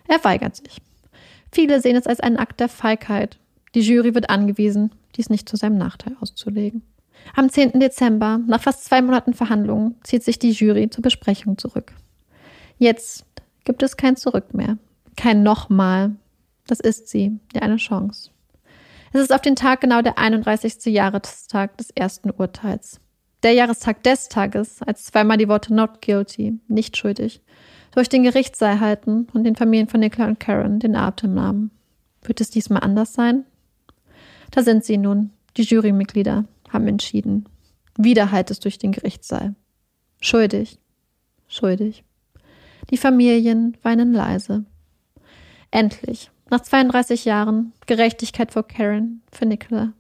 [0.09, 0.79] Er weigert sich.
[1.53, 3.39] Viele sehen es als einen Akt der Feigheit.
[3.75, 6.83] Die Jury wird angewiesen, dies nicht zu seinem Nachteil auszulegen.
[7.35, 7.81] Am 10.
[7.81, 11.93] Dezember, nach fast zwei Monaten Verhandlungen, zieht sich die Jury zur Besprechung zurück.
[12.79, 13.25] Jetzt
[13.65, 14.79] gibt es kein Zurück mehr.
[15.17, 16.15] Kein Nochmal.
[16.67, 18.31] Das ist sie, die eine Chance.
[19.13, 20.85] Es ist auf den Tag genau der 31.
[20.87, 23.01] Jahrestag des ersten Urteils.
[23.43, 27.41] Der Jahrestag des Tages, als zweimal die Worte not guilty, nicht schuldig,
[27.97, 31.71] durch den Gerichtssaal halten und den Familien von Nicola und Karen den Atem nahmen.
[32.23, 33.47] Wird es diesmal anders sein?
[34.51, 35.31] Da sind sie nun.
[35.57, 37.49] Die Jurymitglieder haben entschieden.
[37.97, 39.55] Wieder halt es durch den Gerichtssaal.
[40.21, 40.79] Schuldig.
[41.49, 42.05] Schuldig.
[42.91, 44.67] Die Familien weinen leise.
[45.71, 49.95] Endlich, nach 32 Jahren, Gerechtigkeit für Karen, für Nicola,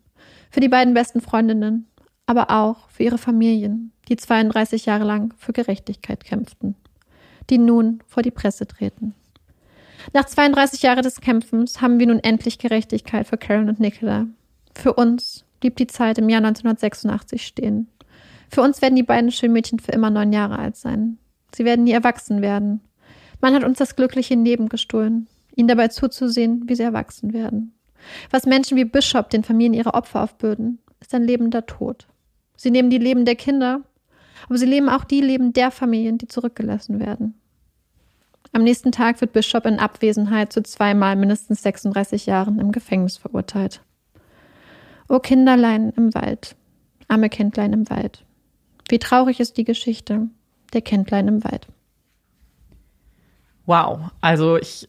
[0.50, 1.86] für die beiden besten Freundinnen,
[2.26, 6.76] aber auch für ihre Familien, die 32 Jahre lang für Gerechtigkeit kämpften
[7.50, 9.14] die nun vor die Presse treten.
[10.12, 14.26] Nach 32 Jahren des Kämpfens haben wir nun endlich Gerechtigkeit für Karen und Nicola.
[14.74, 17.88] Für uns blieb die Zeit im Jahr 1986 stehen.
[18.50, 21.18] Für uns werden die beiden Schulmädchen für immer neun Jahre alt sein.
[21.54, 22.80] Sie werden nie erwachsen werden.
[23.40, 27.74] Man hat uns das glückliche Leben gestohlen, ihnen dabei zuzusehen, wie sie erwachsen werden.
[28.30, 32.06] Was Menschen wie Bishop den Familien ihrer Opfer aufbürden, ist ein lebender Tod.
[32.56, 33.82] Sie nehmen die Leben der Kinder,
[34.46, 37.34] aber sie nehmen auch die Leben der Familien, die zurückgelassen werden.
[38.52, 43.82] Am nächsten Tag wird Bishop in Abwesenheit zu zweimal mindestens 36 Jahren im Gefängnis verurteilt.
[45.08, 46.56] O Kinderlein im Wald,
[47.08, 48.24] arme Kindlein im Wald.
[48.88, 50.28] Wie traurig ist die Geschichte
[50.72, 51.66] der Kindlein im Wald.
[53.66, 54.88] Wow, also ich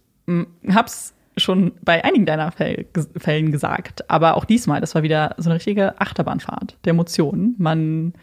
[0.68, 5.56] hab's schon bei einigen deiner Fällen gesagt, aber auch diesmal, das war wieder so eine
[5.56, 7.56] richtige Achterbahnfahrt der Emotionen.
[7.58, 8.14] Man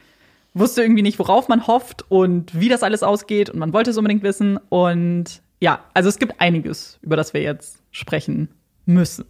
[0.55, 3.98] wusste irgendwie nicht, worauf man hofft und wie das alles ausgeht und man wollte es
[3.98, 8.48] unbedingt wissen und ja, also es gibt einiges, über das wir jetzt sprechen
[8.86, 9.24] müssen.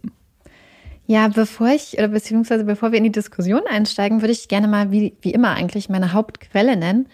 [1.07, 4.91] Ja, bevor ich, oder beziehungsweise bevor wir in die Diskussion einsteigen, würde ich gerne mal,
[4.91, 7.07] wie, wie immer eigentlich, meine Hauptquelle nennen.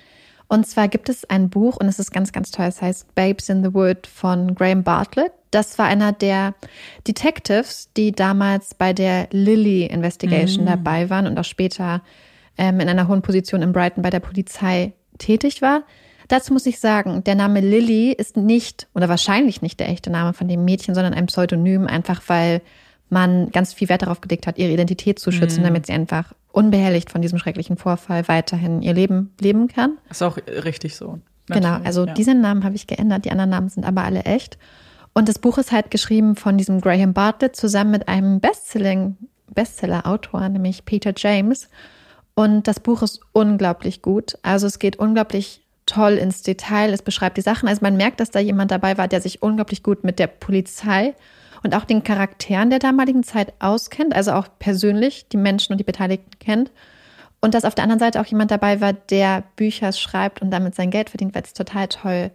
[0.47, 2.65] Und zwar gibt es ein Buch und es ist ganz, ganz toll.
[2.65, 5.31] Es heißt Babes in the Wood von Graham Bartlett.
[5.51, 6.55] Das war einer der
[7.07, 10.67] Detectives, die damals bei der Lilly Investigation mm.
[10.67, 12.01] dabei waren und auch später
[12.61, 15.81] ähm, in einer hohen Position in Brighton bei der Polizei tätig war.
[16.27, 20.33] Dazu muss ich sagen, der Name Lilly ist nicht oder wahrscheinlich nicht der echte Name
[20.33, 22.61] von dem Mädchen, sondern ein Pseudonym, einfach weil
[23.09, 25.65] man ganz viel Wert darauf gelegt hat, ihre Identität zu schützen, mhm.
[25.65, 29.97] damit sie einfach unbehelligt von diesem schrecklichen Vorfall weiterhin ihr Leben leben kann.
[30.09, 31.19] Ist auch richtig so.
[31.47, 32.13] Genau, also ja.
[32.13, 34.59] diesen Namen habe ich geändert, die anderen Namen sind aber alle echt.
[35.13, 39.17] Und das Buch ist halt geschrieben von diesem Graham Bartlett zusammen mit einem Bestselling,
[39.53, 41.67] Bestseller-Autor, nämlich Peter James.
[42.35, 44.37] Und das Buch ist unglaublich gut.
[44.41, 46.93] Also es geht unglaublich toll ins Detail.
[46.93, 47.67] Es beschreibt die Sachen.
[47.67, 51.13] Also man merkt, dass da jemand dabei war, der sich unglaublich gut mit der Polizei
[51.63, 55.83] und auch den Charakteren der damaligen Zeit auskennt, also auch persönlich die Menschen und die
[55.83, 56.71] Beteiligten kennt.
[57.39, 60.75] Und dass auf der anderen Seite auch jemand dabei war, der Bücher schreibt und damit
[60.75, 62.31] sein Geld verdient, weil es total toll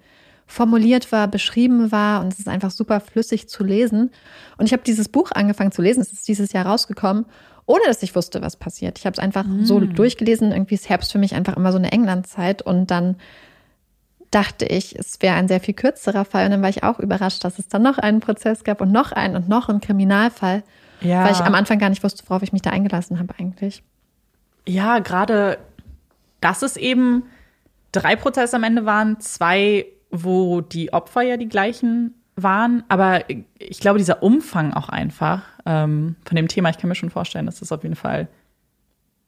[0.48, 4.10] formuliert war, beschrieben war und es ist einfach super flüssig zu lesen.
[4.58, 7.26] Und ich habe dieses Buch angefangen zu lesen, es ist dieses Jahr rausgekommen,
[7.66, 8.98] ohne dass ich wusste, was passiert.
[8.98, 9.64] Ich habe es einfach mm.
[9.64, 10.52] so durchgelesen.
[10.52, 13.16] Irgendwie ist Herbst für mich einfach immer so eine Englandzeit und dann
[14.30, 16.46] dachte ich, es wäre ein sehr viel kürzerer Fall.
[16.46, 19.12] Und dann war ich auch überrascht, dass es dann noch einen Prozess gab und noch
[19.12, 20.62] einen und noch einen Kriminalfall.
[21.00, 21.24] Ja.
[21.24, 23.82] Weil ich am Anfang gar nicht wusste, worauf ich mich da eingelassen habe eigentlich.
[24.66, 25.58] Ja, gerade,
[26.40, 27.24] dass es eben
[27.92, 32.84] drei Prozesse am Ende waren, zwei, wo die Opfer ja die gleichen waren.
[32.88, 33.24] Aber
[33.58, 37.46] ich glaube, dieser Umfang auch einfach ähm, von dem Thema, ich kann mir schon vorstellen,
[37.46, 38.28] dass das auf jeden Fall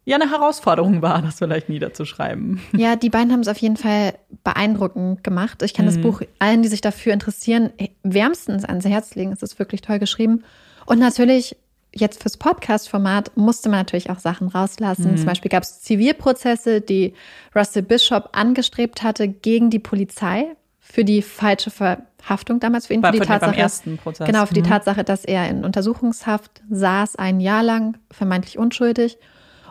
[0.05, 2.61] ja eine Herausforderung war, das vielleicht niederzuschreiben.
[2.73, 5.63] Ja, die beiden haben es auf jeden Fall beeindruckend gemacht.
[5.63, 5.91] Ich kann mhm.
[5.91, 7.71] das Buch allen, die sich dafür interessieren,
[8.03, 9.33] wärmstens ans Herz legen.
[9.33, 10.45] Es ist wirklich toll geschrieben.
[10.87, 11.57] Und natürlich
[11.95, 15.13] jetzt fürs Podcast-Format musste man natürlich auch Sachen rauslassen.
[15.13, 15.17] Mhm.
[15.17, 17.15] Zum Beispiel gab es Zivilprozesse, die
[17.55, 20.57] Russell Bishop angestrebt hatte gegen die Polizei
[20.91, 23.03] für die falsche Verhaftung damals für ihn.
[23.03, 24.27] War für die Tatsache, beim ersten Prozess.
[24.27, 24.69] Genau, für die mhm.
[24.69, 29.19] Tatsache, dass er in Untersuchungshaft saß, ein Jahr lang, vermeintlich unschuldig.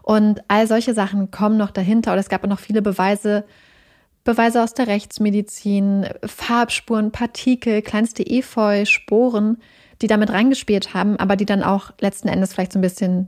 [0.04, 2.12] Und all solche Sachen kommen noch dahinter.
[2.12, 3.46] Oder es gab auch noch viele Beweise,
[4.24, 9.58] Beweise aus der Rechtsmedizin, Farbspuren, Partikel, kleinste Efeu, Sporen,
[10.02, 13.28] die damit reingespielt haben, aber die dann auch letzten Endes vielleicht so ein bisschen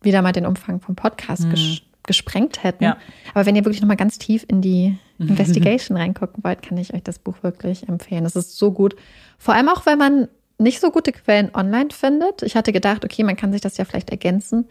[0.00, 1.50] wieder mal den Umfang vom Podcast mhm.
[2.06, 2.84] Ges gesprengt hätten.
[2.84, 2.96] Ja.
[3.34, 6.94] Aber wenn ihr wirklich noch mal ganz tief in die Investigation reingucken wollt, kann ich
[6.94, 8.24] euch das Buch wirklich empfehlen.
[8.24, 8.96] Es ist so gut.
[9.38, 10.28] Vor allem auch, wenn man
[10.58, 12.42] nicht so gute Quellen online findet.
[12.42, 14.66] Ich hatte gedacht, okay, man kann sich das ja vielleicht ergänzen.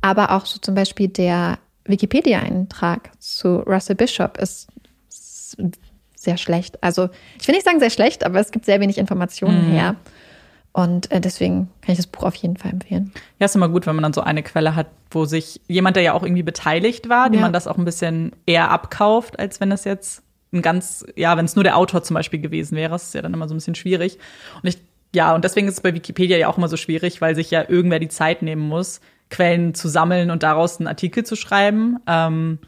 [0.00, 4.68] Aber auch so zum Beispiel der Wikipedia-Eintrag zu Russell Bishop ist
[6.14, 6.82] sehr schlecht.
[6.82, 7.08] Also
[7.40, 9.72] ich will nicht sagen sehr schlecht, aber es gibt sehr wenig Informationen mhm.
[9.72, 9.96] her.
[10.78, 13.10] Und äh, deswegen kann ich das Buch auf jeden Fall empfehlen.
[13.40, 16.04] Ja, ist immer gut, wenn man dann so eine Quelle hat, wo sich jemand, der
[16.04, 19.72] ja auch irgendwie beteiligt war, dem man das auch ein bisschen eher abkauft, als wenn
[19.72, 20.22] es jetzt
[20.52, 22.92] ein ganz, ja, wenn es nur der Autor zum Beispiel gewesen wäre.
[22.92, 24.18] Das ist ja dann immer so ein bisschen schwierig.
[24.62, 24.78] Und ich,
[25.12, 27.68] ja, und deswegen ist es bei Wikipedia ja auch immer so schwierig, weil sich ja
[27.68, 29.00] irgendwer die Zeit nehmen muss,
[29.30, 31.96] Quellen zu sammeln und daraus einen Artikel zu schreiben.
[32.06, 32.60] Ähm,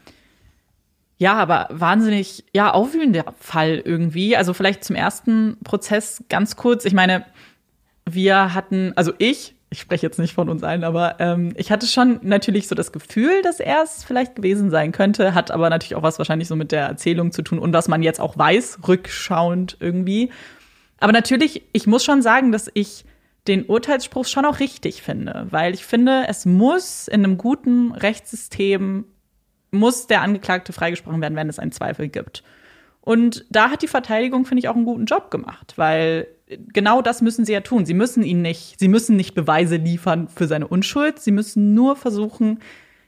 [1.17, 4.35] ja, aber wahnsinnig, ja, aufwühlender Fall irgendwie.
[4.35, 6.83] Also vielleicht zum ersten Prozess ganz kurz.
[6.83, 7.25] Ich meine,
[8.05, 11.87] wir hatten, also ich, ich spreche jetzt nicht von uns allen, aber ähm, ich hatte
[11.87, 15.95] schon natürlich so das Gefühl, dass er es vielleicht gewesen sein könnte, hat aber natürlich
[15.95, 18.79] auch was wahrscheinlich so mit der Erzählung zu tun und was man jetzt auch weiß,
[18.87, 20.29] rückschauend irgendwie.
[20.99, 23.05] Aber natürlich, ich muss schon sagen, dass ich
[23.47, 29.05] den Urteilsspruch schon auch richtig finde, weil ich finde, es muss in einem guten Rechtssystem
[29.71, 32.43] muss der Angeklagte freigesprochen werden, wenn es einen Zweifel gibt.
[33.01, 36.27] Und da hat die Verteidigung, finde ich, auch einen guten Job gemacht, weil
[36.73, 37.85] genau das müssen sie ja tun.
[37.85, 41.19] Sie müssen ihn nicht, sie müssen nicht Beweise liefern für seine Unschuld.
[41.19, 42.59] Sie müssen nur versuchen,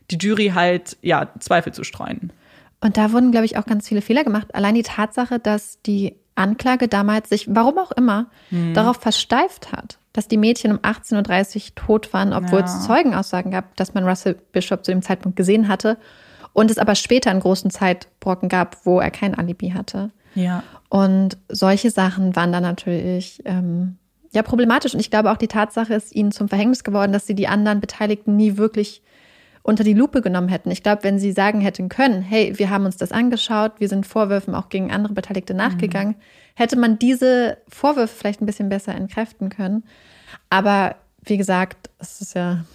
[0.10, 2.34] die Jury halt, ja, Zweifel zu streuen.
[2.82, 4.53] Und da wurden, glaube ich, auch ganz viele Fehler gemacht.
[4.56, 8.74] Allein die Tatsache, dass die Anklage damals sich, warum auch immer, hm.
[8.74, 12.65] darauf versteift hat, dass die Mädchen um 18.30 Uhr tot waren, obwohl Ja.
[12.65, 15.98] es Zeugenaussagen gab, dass man Russell Bishop zu dem Zeitpunkt gesehen hatte.
[16.53, 20.11] Und es aber später einen großen Zeitbrocken gab, wo er kein Alibi hatte.
[20.35, 20.63] Ja.
[20.89, 23.97] Und solche Sachen waren dann natürlich ähm,
[24.31, 24.93] ja problematisch.
[24.93, 27.80] Und ich glaube auch die Tatsache ist ihnen zum Verhängnis geworden, dass sie die anderen
[27.80, 29.01] Beteiligten nie wirklich
[29.63, 30.69] unter die Lupe genommen hätten.
[30.71, 34.05] Ich glaube, wenn sie sagen hätten können, hey, wir haben uns das angeschaut, wir sind
[34.05, 36.15] Vorwürfen auch gegen andere Beteiligte nachgegangen,
[36.53, 39.85] hätte man diese Vorwürfe vielleicht ein bisschen besser entkräften können.
[40.49, 42.65] Aber wie gesagt, es ist ja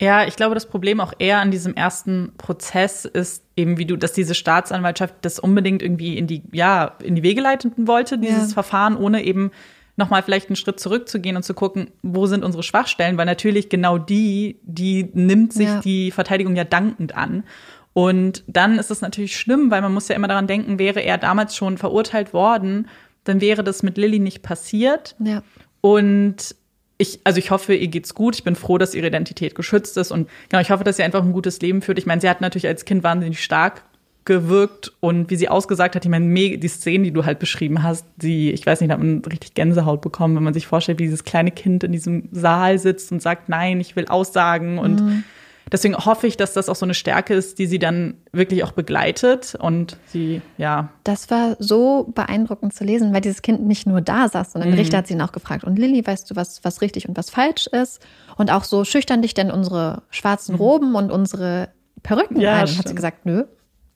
[0.00, 3.96] Ja, ich glaube, das Problem auch eher an diesem ersten Prozess ist eben, wie du,
[3.96, 8.48] dass diese Staatsanwaltschaft das unbedingt irgendwie in die, ja, in die Wege leiten wollte, dieses
[8.50, 8.54] Ja.
[8.54, 9.52] Verfahren, ohne eben
[9.96, 13.96] nochmal vielleicht einen Schritt zurückzugehen und zu gucken, wo sind unsere Schwachstellen, weil natürlich genau
[13.98, 15.80] die, die nimmt sich Ja.
[15.80, 17.44] die Verteidigung ja dankend an.
[17.92, 21.16] Und dann ist es natürlich schlimm, weil man muss ja immer daran denken, wäre er
[21.18, 22.88] damals schon verurteilt worden,
[23.22, 25.14] dann wäre das mit Lilly nicht passiert.
[25.20, 25.42] ja
[25.80, 26.56] Und
[27.04, 28.34] ich, also ich hoffe, ihr geht's gut.
[28.34, 30.10] Ich bin froh, dass ihre Identität geschützt ist.
[30.10, 31.98] Und genau, ich hoffe, dass sie einfach ein gutes Leben führt.
[31.98, 33.84] Ich meine, sie hat natürlich als Kind wahnsinnig stark
[34.24, 38.06] gewirkt und wie sie ausgesagt hat, ich meine, die Szenen, die du halt beschrieben hast,
[38.16, 41.04] die, ich weiß nicht, da hat man richtig Gänsehaut bekommen, wenn man sich vorstellt, wie
[41.04, 44.78] dieses kleine Kind in diesem Saal sitzt und sagt, nein, ich will aussagen.
[44.78, 45.24] Und
[45.72, 48.72] deswegen hoffe ich, dass das auch so eine Stärke ist, die sie dann wirklich auch
[48.72, 54.00] begleitet und sie, ja, Das war so beeindruckend zu lesen, weil dieses Kind nicht nur
[54.00, 54.74] da saß, sondern Mhm.
[54.74, 55.64] der Richter hat sie ihn auch gefragt.
[55.64, 58.00] Und Lilly, weißt du, was, was richtig und was falsch ist?
[58.36, 61.68] Und auch so schüchtern dich denn unsere schwarzen Roben und unsere
[62.02, 62.40] Perücken Mhm.
[62.42, 62.68] Ja, ein?
[62.68, 63.44] Und hat sie gesagt, nö,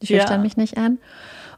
[0.03, 0.43] die schüchtern Ja.
[0.45, 0.99] mich nicht an.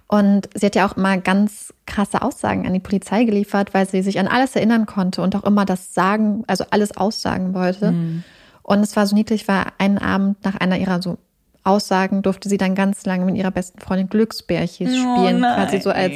[0.09, 4.03] Und sie hat ja auch immer ganz krasse Aussagen an die Polizei geliefert, weil sie
[4.03, 7.93] sich an alles erinnern konnte und auch immer das sagen, also alles aussagen wollte.
[7.93, 8.25] Mhm.
[8.71, 11.19] Und es war so niedlich, weil einen Abend nach einer ihrer so
[11.65, 15.91] Aussagen durfte sie dann ganz lange mit ihrer besten Freundin Glücksbärchis Oh spielen, quasi so
[15.91, 16.15] als,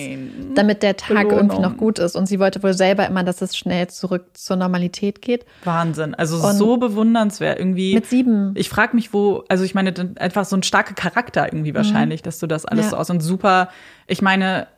[0.55, 1.39] damit der Tag Belohnung.
[1.39, 2.15] irgendwie noch gut ist.
[2.17, 5.45] Und sie wollte wohl selber immer, dass es schnell zurück zur Normalität geht.
[5.65, 6.15] Wahnsinn.
[6.15, 7.95] Also Und so bewundernswert irgendwie.
[7.95, 8.53] Mit sieben.
[8.57, 12.39] Ich frage mich, wo, also ich meine, einfach so ein starker Charakter irgendwie wahrscheinlich, dass
[12.39, 12.91] du das alles Mhm.
[12.91, 12.91] Ja.
[12.93, 13.69] so aus und super.
[14.07, 14.69] Ich meine,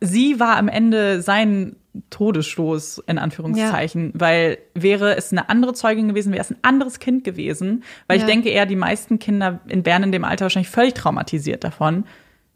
[0.00, 1.76] sie war am Ende sein
[2.10, 7.24] Todesstoß, in Anführungszeichen, weil wäre es eine andere Zeugin gewesen, wäre es ein anderes Kind
[7.24, 8.26] gewesen, weil ich Ja.
[8.28, 12.04] denke eher, die meisten Kinder in Bern in dem Alter wahrscheinlich völlig traumatisiert davon.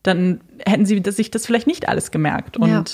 [0.02, 2.56] Dann hätten sie sich das vielleicht nicht alles gemerkt.
[2.56, 2.84] Und Ja.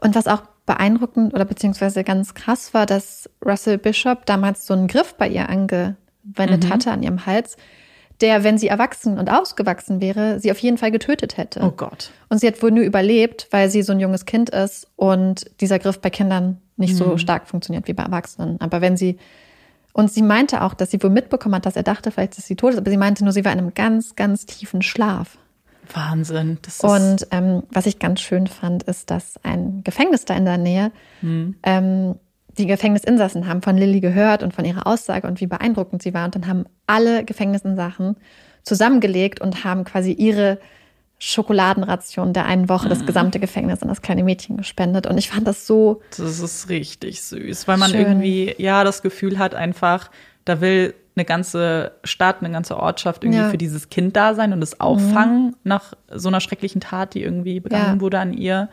[0.00, 4.86] Und was auch beeindruckend oder beziehungsweise ganz krass war, dass Russell Bishop damals so einen
[4.88, 6.70] Griff bei ihr angewendet Mhm.
[6.70, 7.56] hatte an ihrem Hals,
[8.22, 11.60] der, wenn sie erwachsen und ausgewachsen wäre, sie auf jeden Fall getötet hätte.
[11.62, 12.10] oh Gott.
[12.30, 15.78] Und sie hat wohl nur überlebt, weil sie so ein junges Kind ist und dieser
[15.78, 16.98] Griff bei Kindern nicht Mhm.
[16.98, 18.58] so stark funktioniert wie bei Erwachsenen.
[18.60, 19.18] Aber wenn sie
[19.92, 22.56] und sie meinte auch, dass sie wohl mitbekommen hat, dass er dachte, vielleicht ist sie
[22.56, 25.36] tot, aber sie meinte nur, sie war in einem ganz, ganz tiefen Schlaf.
[25.92, 26.58] Wahnsinn.
[26.80, 30.92] Und ähm, was ich ganz schön fand, ist, dass ein Gefängnis da in der Nähe,
[31.20, 31.56] Hm.
[31.62, 32.14] ähm,
[32.58, 36.26] die Gefängnisinsassen haben von Lilly gehört und von ihrer Aussage und wie beeindruckend sie war.
[36.26, 38.16] Und dann haben alle Gefängnisinsassen
[38.62, 40.58] zusammengelegt und haben quasi ihre
[41.18, 45.06] Schokoladenration der einen Woche das gesamte Gefängnis an das kleine Mädchen gespendet.
[45.06, 48.00] Und ich fand das so, Das ist richtig süß, weil man Schön.
[48.00, 50.10] irgendwie ja das Gefühl hat einfach,
[50.44, 53.46] da will eine ganze Stadt, eine ganze Ortschaft irgendwie Ja.
[53.46, 53.50] Mhm.
[53.50, 57.60] für dieses Kind da sein und es auffangen nach so einer schrecklichen Tat, die irgendwie
[57.60, 58.00] begangen Ja.
[58.00, 58.68] wurde an ihr.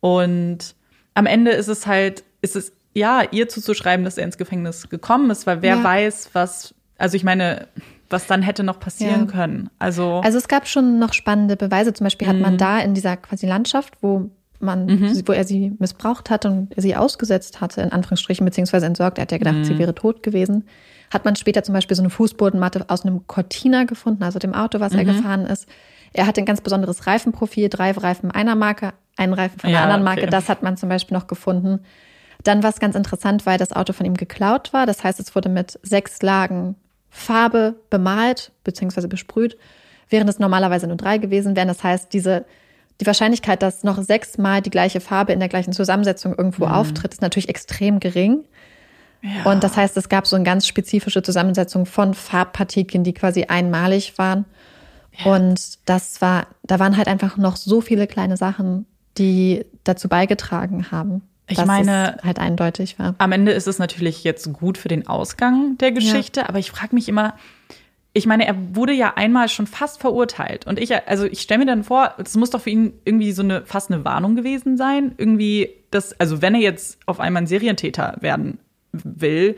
[0.00, 0.74] Und
[1.14, 5.30] am Ende ist es halt, ist es ja ihr zuzuschreiben, dass er ins Gefängnis gekommen
[5.30, 5.84] ist, weil wer Ja.
[5.84, 7.68] weiß, was, also ich meine,
[8.10, 9.32] was dann hätte noch passieren Ja.
[9.32, 9.70] können.
[9.78, 11.92] Also, Also es gab schon noch spannende Beweise.
[11.92, 12.42] Zum Beispiel hat Mhm.
[12.42, 14.88] man da in dieser quasi Landschaft, wo man,
[15.26, 19.30] wo er sie missbraucht hat und sie ausgesetzt hatte, in Anführungsstrichen, beziehungsweise entsorgt, er hat
[19.32, 19.64] ja gedacht, Mhm.
[19.64, 20.64] sie wäre tot gewesen,
[21.12, 24.80] hat man später zum Beispiel so eine Fußbodenmatte aus einem Cortina gefunden, also dem Auto,
[24.80, 25.08] was er Mhm.
[25.08, 25.68] gefahren ist.
[26.12, 29.84] Er hatte ein ganz besonderes Reifenprofil, drei Reifen einer Marke, einen Reifen von einer Ja,
[29.84, 30.16] anderen okay.
[30.22, 31.80] Marke, das hat man zum Beispiel noch gefunden.
[32.48, 34.86] Dann war es ganz interessant, weil das Auto von ihm geklaut war.
[34.86, 36.76] Das heißt, es wurde mit sechs Lagen
[37.10, 39.06] Farbe bemalt bzw.
[39.06, 39.58] besprüht,
[40.08, 41.68] während es normalerweise nur drei gewesen wären.
[41.68, 42.46] Das heißt, diese,
[43.02, 47.20] die Wahrscheinlichkeit, dass noch sechsmal die gleiche Farbe in der gleichen Zusammensetzung irgendwo auftritt, ist
[47.20, 48.46] natürlich extrem gering.
[49.44, 54.16] Und das heißt, es gab so eine ganz spezifische Zusammensetzung von Farbpartikeln, die quasi einmalig
[54.16, 54.46] waren.
[55.26, 58.86] Und das war, da waren halt einfach noch so viele kleine Sachen,
[59.18, 63.14] die dazu beigetragen haben, Ich meine- es halt eindeutig war.
[63.18, 66.94] Am Ende ist es natürlich jetzt gut für den Ausgang der Geschichte, aber ich frage
[66.94, 67.34] mich immer,
[68.12, 70.66] ich meine, er wurde ja einmal schon fast verurteilt.
[70.66, 73.42] Und ich, also ich stelle mir dann vor, das muss doch für ihn irgendwie so
[73.42, 75.12] eine fast eine Warnung gewesen sein.
[75.18, 78.58] Irgendwie, dass, also wenn er jetzt auf einmal ein Serientäter werden
[78.92, 79.56] will,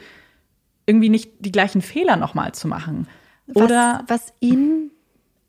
[0.86, 3.06] irgendwie nicht die gleichen Fehler nochmal zu machen.
[3.54, 4.90] Oder was, was ihn,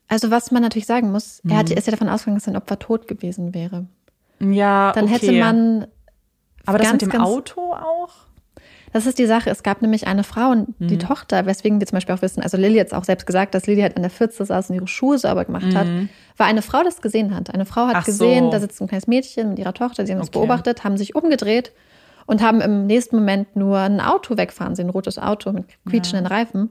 [0.07, 1.57] also was man natürlich sagen muss, er Mhm.
[1.57, 3.87] hat, ist ja davon ausgegangen, dass sein Opfer tot gewesen wäre.
[4.39, 5.13] ja, Dann okay.
[5.13, 5.87] hätte man
[6.65, 8.09] Aber das ganz, mit dem ganz- Auto auch?
[8.93, 9.49] Das ist die Sache.
[9.49, 10.99] Es gab nämlich eine Frau und die Mhm.
[10.99, 13.65] Tochter, weswegen wir zum Beispiel auch wissen, also Lilly hat es auch selbst gesagt, dass
[13.65, 15.87] Lilly halt an der Pfütze saß und ihre Schuhe sauber gemacht hat,
[16.35, 17.53] war eine Frau, das gesehen hat.
[17.53, 17.99] Eine Frau hat Mhm.
[18.01, 18.51] Ach gesehen, so.
[18.51, 20.31] da sitzt ein kleines Mädchen mit ihrer Tochter, sie haben Okay.
[20.33, 21.71] beobachtet, haben sich umgedreht
[22.25, 26.25] und haben im nächsten Moment nur ein Auto wegfahren sehen, ein rotes Auto mit quietschenden
[26.27, 26.69] Reifen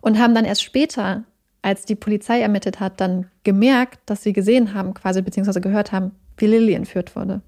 [0.00, 1.22] und haben dann erst später,
[1.62, 6.10] als die Polizei ermittelt hat, dann gemerkt, dass sie gesehen haben, quasi beziehungsweise gehört haben,
[6.36, 7.42] wie Lilly entführt wurde.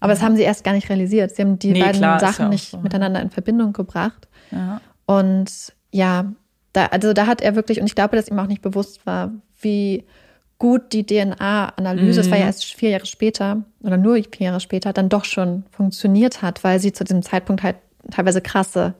[0.00, 1.34] Aber das haben sie erst gar nicht realisiert.
[1.36, 1.72] Sie haben die Mhm.
[1.74, 2.78] Nee, beiden klar, Sachen ja nicht so.
[2.78, 4.28] miteinander in Verbindung gebracht.
[4.50, 4.80] Ja.
[5.06, 5.50] Und
[5.92, 6.32] ja,
[6.72, 9.32] da, also da hat er wirklich, und ich glaube, dass ihm auch nicht bewusst war,
[9.60, 10.04] wie
[10.58, 12.48] gut die DNA-Analyse, es war ja Mhm.
[12.48, 16.78] erst vier Jahre später oder nur vier Jahre später, dann doch schon funktioniert hat, weil
[16.78, 17.76] sie zu diesem Zeitpunkt halt
[18.10, 18.94] teilweise krasse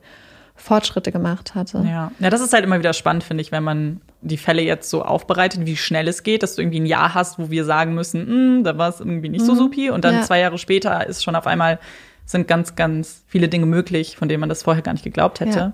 [0.61, 1.83] Fortschritte gemacht hatte.
[1.87, 2.11] Ja.
[2.19, 5.03] ja, das ist halt immer wieder spannend, finde ich, wenn man die Fälle jetzt so
[5.03, 8.27] aufbereitet, wie schnell es geht, dass du irgendwie ein Jahr hast, wo wir sagen müssen,
[8.27, 9.89] "Hm, da war es irgendwie nicht so supi.
[9.89, 10.21] Und dann Ja.
[10.21, 11.79] zwei Jahre später ist schon auf einmal,
[12.25, 15.57] sind ganz, ganz viele Dinge möglich, von denen man das vorher gar nicht geglaubt hätte.
[15.59, 15.73] Ja.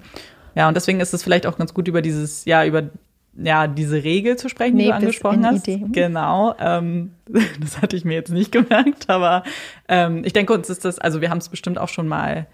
[0.56, 2.84] Ja, und deswegen ist es vielleicht auch ganz gut, über dieses, ja, über
[3.40, 5.68] ja, diese Regel zu sprechen, die du angesprochen hast.
[5.68, 5.86] Idee.
[5.92, 6.56] Genau.
[6.60, 7.12] Ähm,
[7.60, 9.44] das hatte ich mir jetzt nicht gemerkt, aber
[9.88, 12.48] ähm, ich denke, uns ist das, also wir haben es bestimmt auch schon mal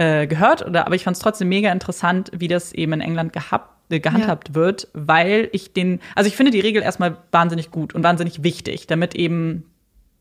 [0.00, 3.32] äh, gehört, oder, aber ich fand es trotzdem mega interessant, wie das eben in England
[3.34, 7.94] gehabt, äh, gehandhabt wird, weil ich den, also ich finde die Regel erstmal wahnsinnig gut
[7.94, 9.64] und wahnsinnig wichtig, damit eben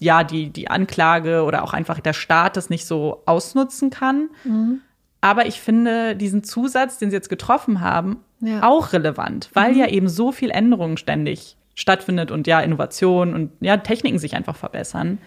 [0.02, 4.30] ja die, die Anklage oder auch einfach der Staat das nicht so ausnutzen kann.
[5.22, 8.64] Aber ich finde diesen Zusatz, den sie jetzt getroffen haben, Ja.
[8.64, 13.78] auch relevant, weil ja eben so viel Änderungen ständig stattfindet und ja Innovation und ja
[13.78, 15.18] Techniken sich einfach verbessern.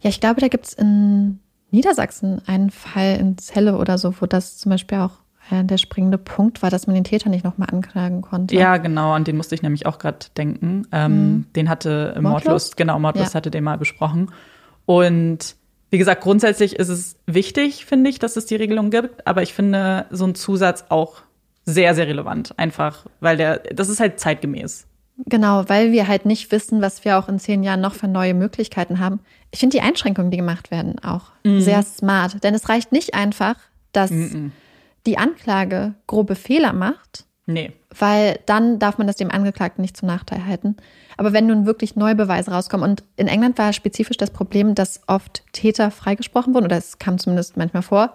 [0.00, 1.40] Ja, ich glaube, da gibt es in
[1.70, 5.12] Niedersachsen einen Fall in Celle oder so, wo das zum Beispiel auch
[5.50, 8.54] äh, der springende Punkt war, dass man den Täter nicht nochmal anklagen konnte.
[8.54, 10.86] Ja, genau, an den musste ich nämlich auch gerade denken.
[10.92, 12.76] Ähm, Den hatte äh, Mordlust, Mordlust?
[12.76, 13.38] genau, Mordlust Ja.
[13.38, 14.30] hatte den mal besprochen.
[14.86, 15.56] Und
[15.90, 19.54] wie gesagt, grundsätzlich ist es wichtig, finde ich, dass es die Regelung gibt, aber ich
[19.54, 21.22] finde so ein Zusatz auch
[21.64, 22.58] sehr, sehr relevant.
[22.58, 24.86] Einfach, weil der, das ist halt zeitgemäß.
[25.26, 28.34] Genau, weil wir halt nicht wissen, was wir auch in zehn Jahren noch für neue
[28.34, 29.20] Möglichkeiten haben.
[29.50, 32.42] Ich finde die Einschränkungen, die gemacht werden, auch sehr smart.
[32.44, 33.56] Denn es reicht nicht einfach,
[33.92, 34.10] dass
[35.06, 37.72] die Anklage grobe Fehler macht, Nee.
[37.98, 40.76] weil dann darf man das dem Angeklagten nicht zum Nachteil halten.
[41.16, 45.00] Aber wenn nun wirklich neue Beweise rauskommen, und in England war spezifisch das Problem, dass
[45.06, 48.12] oft Täter freigesprochen wurden, oder es kam zumindest manchmal vor,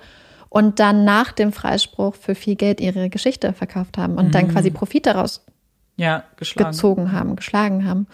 [0.50, 4.70] und dann nach dem Freispruch für viel Geld ihre Geschichte verkauft haben und dann quasi
[4.70, 5.44] Profit daraus
[5.96, 8.06] Ja, gezogen haben, geschlagen haben.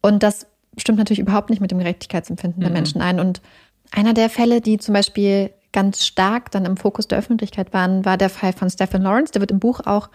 [0.00, 0.46] Und das
[0.78, 3.20] stimmt natürlich überhaupt nicht mit dem Gerechtigkeitsempfinden der Menschen ein.
[3.20, 3.42] Und
[3.90, 8.16] einer der Fälle, die zum Beispiel ganz stark dann im Fokus der Öffentlichkeit waren, war
[8.16, 9.32] der Fall von Stephen Lawrence.
[9.32, 10.10] Der wird im Buch auch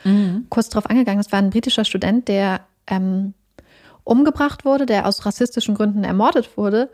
[0.49, 1.19] kurz darauf angegangen.
[1.19, 3.34] Das war ein britischer Student, der ähm,
[4.03, 6.89] umgebracht wurde, der aus rassistischen Gründen ermordet wurde,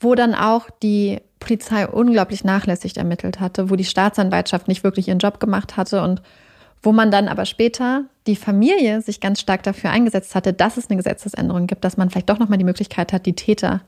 [0.00, 5.18] wo dann auch die Polizei unglaublich nachlässig ermittelt hatte, wo die Staatsanwaltschaft nicht wirklich ihren
[5.18, 6.22] Job gemacht hatte und
[6.82, 10.88] wo man dann aber später die Familie sich ganz stark dafür eingesetzt hatte, dass es
[10.88, 13.82] eine Gesetzesänderung gibt, dass man vielleicht doch nochmal die Möglichkeit hat, die Täter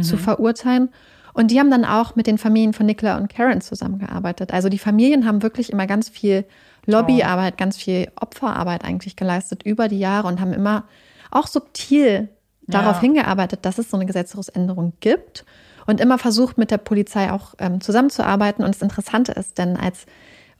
[0.00, 0.90] zu verurteilen.
[1.34, 4.52] Und die haben dann auch mit den Familien von Nicola und Karen zusammengearbeitet.
[4.52, 6.44] Also die Familien haben wirklich immer ganz viel
[6.86, 10.84] Lobbyarbeit, ganz viel Opferarbeit eigentlich geleistet über die Jahre und haben immer
[11.30, 12.28] auch subtil
[12.66, 13.00] darauf Ja.
[13.02, 15.44] hingearbeitet, dass es so eine Gesetzesänderung gibt
[15.86, 18.64] und immer versucht, mit der Polizei auch ähm, zusammenzuarbeiten.
[18.64, 20.06] Und das Interessante ist, denn als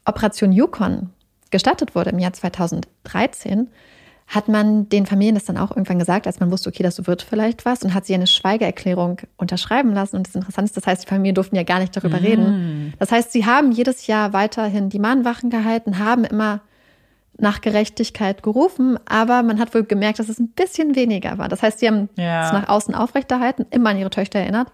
[0.05, 1.11] Operation Yukon
[1.51, 3.69] gestartet wurde im Jahr 2013,
[4.27, 7.23] hat man den Familien das dann auch irgendwann gesagt, als man wusste, okay, das wird
[7.23, 10.17] vielleicht was, und hat sie eine Schweigeerklärung unterschreiben lassen.
[10.17, 12.93] Und das Interessante ist, das heißt, die Familien durften ja gar nicht darüber reden.
[12.99, 16.61] Das heißt, sie haben jedes Jahr weiterhin die Mahnwachen gehalten, haben immer
[17.41, 21.49] nach Gerechtigkeit gerufen, aber man hat wohl gemerkt, dass es ein bisschen weniger war.
[21.49, 22.47] Das heißt, sie haben Ja.
[22.47, 24.69] es nach außen aufrechterhalten, immer an ihre Töchter erinnert.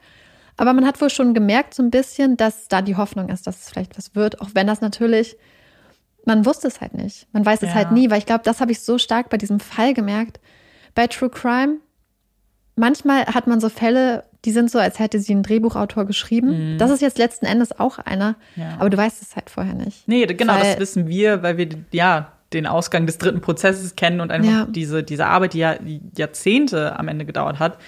[0.56, 3.60] Aber man hat wohl schon gemerkt, so ein bisschen, dass da die Hoffnung ist, dass
[3.60, 5.36] es vielleicht was wird, auch wenn das natürlich,
[6.26, 7.26] man wusste es halt nicht.
[7.32, 7.74] Man weiß es Ja.
[7.74, 10.40] halt nie, weil ich glaube, das habe ich so stark bei diesem Fall gemerkt.
[10.94, 11.76] Bei True Crime,
[12.76, 16.76] manchmal hat man so Fälle, die sind so, als hätte sie ein Drehbuchautor geschrieben.
[16.78, 18.62] Das ist jetzt letzten Endes auch einer, Mhm.
[18.62, 18.68] Ja.
[18.78, 20.06] aber du weißt es halt vorher nicht.
[20.06, 24.20] Nee, genau, Weil- das wissen wir, weil wir ja den Ausgang des dritten Prozesses kennen
[24.20, 24.66] und einfach Ja.
[24.68, 25.76] diese, diese Arbeit, die ja
[26.16, 27.78] Jahrzehnte am Ende gedauert hat,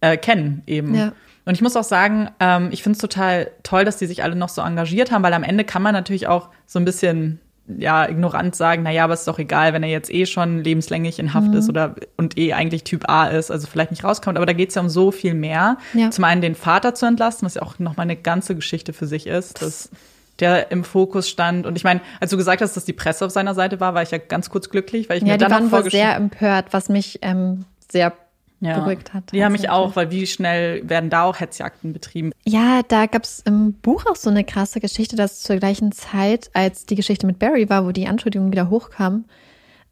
[0.00, 0.94] äh, kennen eben.
[0.94, 1.12] Ja.
[1.44, 4.36] Und ich muss auch sagen, ähm, ich finde es total toll, dass die sich alle
[4.36, 7.40] noch so engagiert haben, weil am Ende kann man natürlich auch so ein bisschen
[7.78, 11.34] ja, ignorant sagen, naja, aber ist doch egal, wenn er jetzt eh schon lebenslänglich in
[11.34, 11.54] Haft Mhm.
[11.56, 14.70] ist oder und eh eigentlich Typ A ist, also vielleicht nicht rauskommt, aber da geht
[14.70, 15.78] es ja um so viel mehr.
[15.94, 16.10] Ja.
[16.10, 19.26] Zum einen den Vater zu entlasten, was ja auch nochmal eine ganze Geschichte für sich
[19.26, 19.90] ist, dass
[20.38, 21.66] der im Fokus stand.
[21.66, 24.02] Und ich meine, als du gesagt hast, dass die Presse auf seiner Seite war, war
[24.02, 27.18] ich ja ganz kurz glücklich, weil ich Ja, mir dann vorgestellt sehr empört, was mich
[27.22, 28.12] ähm, sehr
[28.60, 28.78] Ja.
[28.78, 29.32] beruhigt hat.
[29.32, 29.90] Die haben mich tatsächlich.
[29.90, 32.30] auch, weil wie schnell werden da auch Hetzjagden betrieben?
[32.44, 36.50] Ja, da gab es im Buch auch so eine krasse Geschichte, dass zur gleichen Zeit,
[36.52, 39.24] als die Geschichte mit Barry war, wo die Anschuldigungen wieder hochkamen,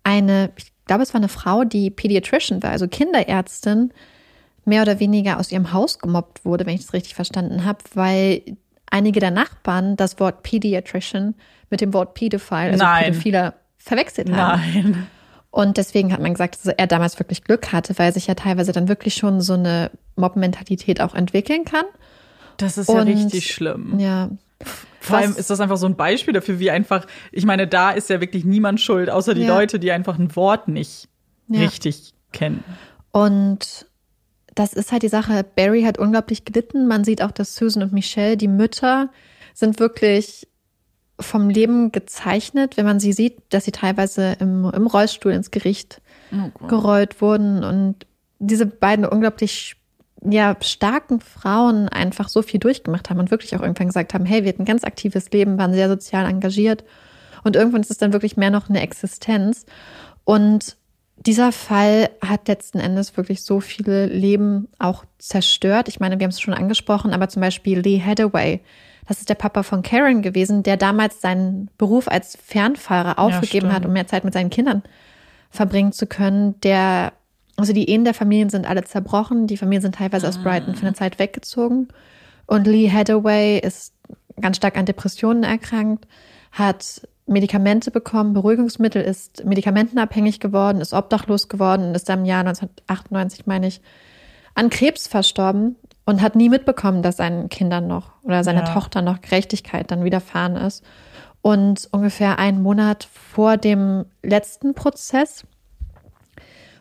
[0.05, 3.90] eine, ich glaube, es war eine Frau, die Pediatrician war, also Kinderärztin,
[4.66, 8.43] mehr oder weniger aus ihrem Haus gemobbt wurde, wenn ich das richtig verstanden habe, weil
[8.90, 11.35] einige der Nachbarn das Wort Pediatrician
[11.70, 13.05] mit dem Wort Pedophile, also Nein.
[13.05, 14.61] Pädophiler, verwechselt haben.
[14.74, 15.07] Nein.
[15.51, 18.73] Und deswegen hat man gesagt, dass er damals wirklich Glück hatte, weil sich ja teilweise
[18.73, 21.85] dann wirklich schon so eine Mob-Mentalität auch entwickeln kann.
[22.59, 23.99] Das ist ja Und- richtig schlimm.
[23.99, 24.31] Ja.
[25.01, 27.93] Vor allem Was- ist das einfach so ein Beispiel dafür, wie einfach, ich meine, da
[27.93, 29.57] ist ja wirklich niemand schuld, außer die Ja.
[29.57, 31.09] Leute, die einfach ein Wort nicht
[31.49, 31.61] Ja.
[31.61, 32.62] richtig kennen.
[33.11, 33.87] Und
[34.55, 35.45] das ist halt die Sache.
[35.57, 36.89] Barry hat unglaublich gelitten.
[36.89, 39.09] Man sieht auch, dass Susan und Michelle, die Mütter,
[39.55, 40.47] sind wirklich
[41.20, 46.01] vom Leben gezeichnet, wenn man sie sieht, dass sie teilweise im, im Rollstuhl ins Gericht
[46.32, 47.65] Oh gerollt wurden.
[47.65, 48.07] Und
[48.39, 49.77] diese beiden unglaublich
[50.23, 54.43] ja, starken Frauen einfach so viel durchgemacht haben und wirklich auch irgendwann gesagt haben, hey,
[54.43, 56.85] wir hatten ein ganz aktives Leben, waren sehr sozial engagiert.
[57.45, 59.65] Und irgendwann ist es dann wirklich mehr noch eine Existenz.
[60.24, 60.77] Und
[61.16, 65.89] dieser Fall hat letzten Endes wirklich so viele Leben auch zerstört.
[65.89, 68.61] Ich meine, wir haben es schon angesprochen, aber zum Beispiel Lee Hathaway,
[69.09, 73.79] das ist der Papa von Karen gewesen, der damals seinen Beruf als Fernfahrer aufgegeben hat,
[73.79, 73.87] stimmt.
[73.87, 74.83] um mehr Zeit mit seinen Kindern
[75.51, 76.61] verbringen zu können.
[76.61, 77.15] Der,
[77.57, 79.47] also die Ehen der Familien sind alle zerbrochen.
[79.47, 81.89] Die Familien sind teilweise aus Brighton für eine Zeit weggezogen.
[82.47, 83.95] Und Lee Hathaway ist
[84.41, 86.07] ganz stark an Depressionen erkrankt,
[86.53, 92.41] hat Medikamente bekommen, Beruhigungsmittel, ist medikamentenabhängig geworden, ist obdachlos geworden und ist dann im Jahr
[92.41, 93.81] 1998, meine ich,
[94.55, 95.77] an Krebs verstorben
[96.09, 98.73] und hat nie mitbekommen, dass seinen Kindern noch oder seiner Ja.
[98.73, 100.83] Tochter noch Gerechtigkeit dann widerfahren ist.
[101.43, 105.45] Und ungefähr einen Monat vor dem letzten Prozess,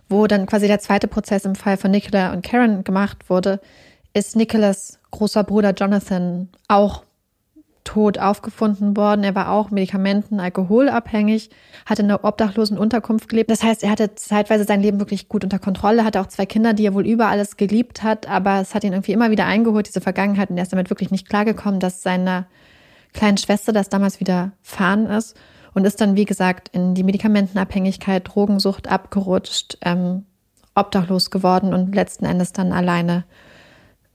[0.07, 3.59] wo dann quasi der zweite Prozess im Fall von Nicola und Karen gemacht wurde,
[4.13, 7.03] ist Nicolas großer Bruder Jonathan auch
[7.87, 9.23] tot aufgefunden worden.
[9.23, 11.49] Er war auch Medikamenten, alkoholabhängig,
[11.85, 13.49] hatte in einer obdachlosen Unterkunft gelebt.
[13.49, 16.73] Das heißt, er hatte zeitweise sein Leben wirklich gut unter Kontrolle, hatte auch zwei Kinder,
[16.73, 19.87] die er wohl über alles geliebt hat, aber es hat ihn irgendwie immer wieder eingeholt,
[19.87, 22.47] diese Vergangenheit, und er ist damit wirklich nicht klargekommen, dass seiner
[23.13, 25.37] kleinen Schwester das damals wieder fahren ist
[25.73, 30.25] und ist dann, wie gesagt, in die Medikamentenabhängigkeit, Drogensucht abgerutscht, ähm,
[30.75, 33.23] obdachlos geworden und letzten Endes dann alleine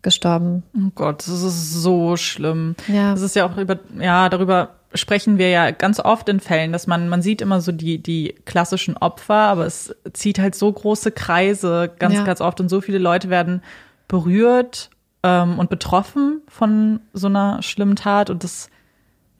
[0.03, 0.62] gestorben.
[0.77, 2.74] Oh Gott, das ist so schlimm.
[2.89, 3.12] Ja.
[3.12, 6.87] Das ist ja auch über, ja, darüber sprechen wir ja ganz oft in Fällen, dass
[6.87, 11.12] man, man sieht immer so die, die klassischen Opfer, aber es zieht halt so große
[11.12, 12.24] Kreise ganz, Ja.
[12.24, 13.62] ganz oft und so viele Leute werden
[14.09, 14.91] berührt
[15.23, 18.69] ähm, und betroffen von so einer schlimmen Tat und das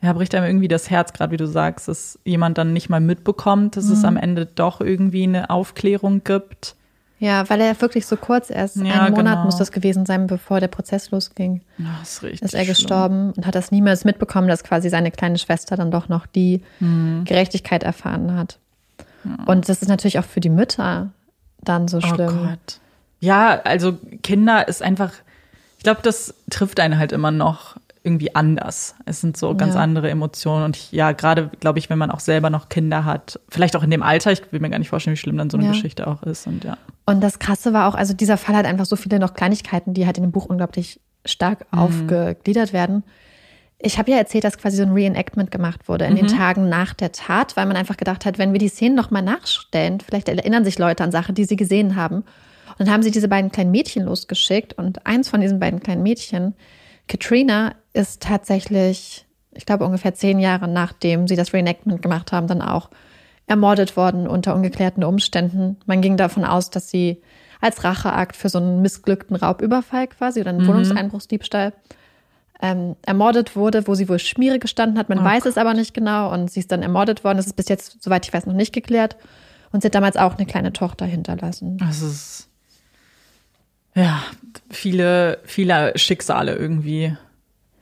[0.01, 3.01] ja, bricht einem irgendwie das Herz, gerade wie du sagst, dass jemand dann nicht mal
[3.01, 3.93] mitbekommt, dass Mhm.
[3.93, 6.75] es am Ende doch irgendwie eine Aufklärung gibt.
[7.25, 9.45] Ja, weil er wirklich so kurz erst, Ja, einen Monat genau.
[9.45, 12.75] muss das gewesen sein, bevor der Prozess losging, Ja, das ist richtig ist er schlimm.
[12.75, 16.63] gestorben und hat das niemals mitbekommen, dass quasi seine kleine Schwester dann doch noch die
[16.81, 17.25] Mhm.
[17.25, 18.59] Gerechtigkeit erfahren hat.
[19.47, 21.11] Und das ist natürlich auch für die Mütter
[21.63, 22.41] dann so Oh schlimm.
[22.49, 22.81] Gott.
[23.21, 25.13] Ja, also Kinder ist einfach,
[25.79, 28.95] ich glaube, das trifft einen halt immer noch irgendwie anders.
[29.07, 29.81] Es sind so ganz Ja.
[29.81, 30.65] andere Emotionen.
[30.65, 33.83] Und ich, ja, gerade, glaube ich, wenn man auch selber noch Kinder hat, vielleicht auch
[33.83, 35.73] in dem Alter, ich will mir gar nicht vorstellen, wie schlimm dann so eine Ja.
[35.73, 36.47] Geschichte auch ist.
[36.47, 36.77] Und ja.
[37.07, 40.07] Und das Krasse war auch, also dieser Fall hat einfach so viele noch Kleinigkeiten, die
[40.07, 41.79] halt in dem Buch unglaublich stark Mhm.
[41.79, 43.05] aufgegliedert werden.
[43.85, 46.31] Ich habe ja erzählt, dass quasi so ein Reenactment gemacht wurde in den Mhm.
[46.37, 49.99] Tagen nach der Tat, weil man einfach gedacht hat, wenn wir die Szenen nochmal nachstellen,
[50.01, 52.17] vielleicht erinnern sich Leute an Sachen, die sie gesehen haben.
[52.17, 56.03] Und dann haben sie diese beiden kleinen Mädchen losgeschickt und eins von diesen beiden kleinen
[56.03, 56.55] Mädchen,
[57.09, 62.63] Katrina, ist tatsächlich, ich glaube ungefähr zehn Jahre nachdem sie das Reenactment gemacht haben, dann
[62.63, 62.91] auch
[63.47, 65.77] ermordet worden unter ungeklärten Umständen.
[65.87, 67.21] Man ging davon aus, dass sie
[67.61, 71.73] als Racheakt für so einen missglückten Raubüberfall quasi oder einen Wohnungseinbruchsdiebstahl
[72.61, 75.09] ähm, ermordet wurde, wo sie wohl Schmiere gestanden hat.
[75.09, 77.37] Man Oh weiß es aber nicht genau und sie ist dann ermordet worden.
[77.37, 79.17] Das ist bis jetzt, soweit ich weiß, noch nicht geklärt.
[79.73, 81.79] Und sie hat damals auch eine kleine Tochter hinterlassen.
[81.79, 82.49] Das ist,
[83.95, 84.23] ja,
[84.71, 87.17] viele, viele Schicksale irgendwie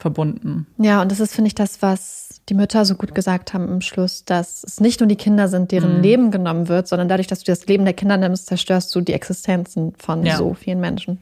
[0.01, 0.67] verbunden.
[0.79, 3.81] Ja, und das ist, finde ich, das, was die Mütter so gut gesagt haben im
[3.81, 6.03] Schluss, dass es nicht nur die Kinder sind, deren Mhm.
[6.03, 9.13] Leben genommen wird, sondern dadurch, dass du das Leben der Kinder nimmst, zerstörst du die
[9.13, 10.37] Existenzen von Ja.
[10.37, 11.21] so vielen Menschen.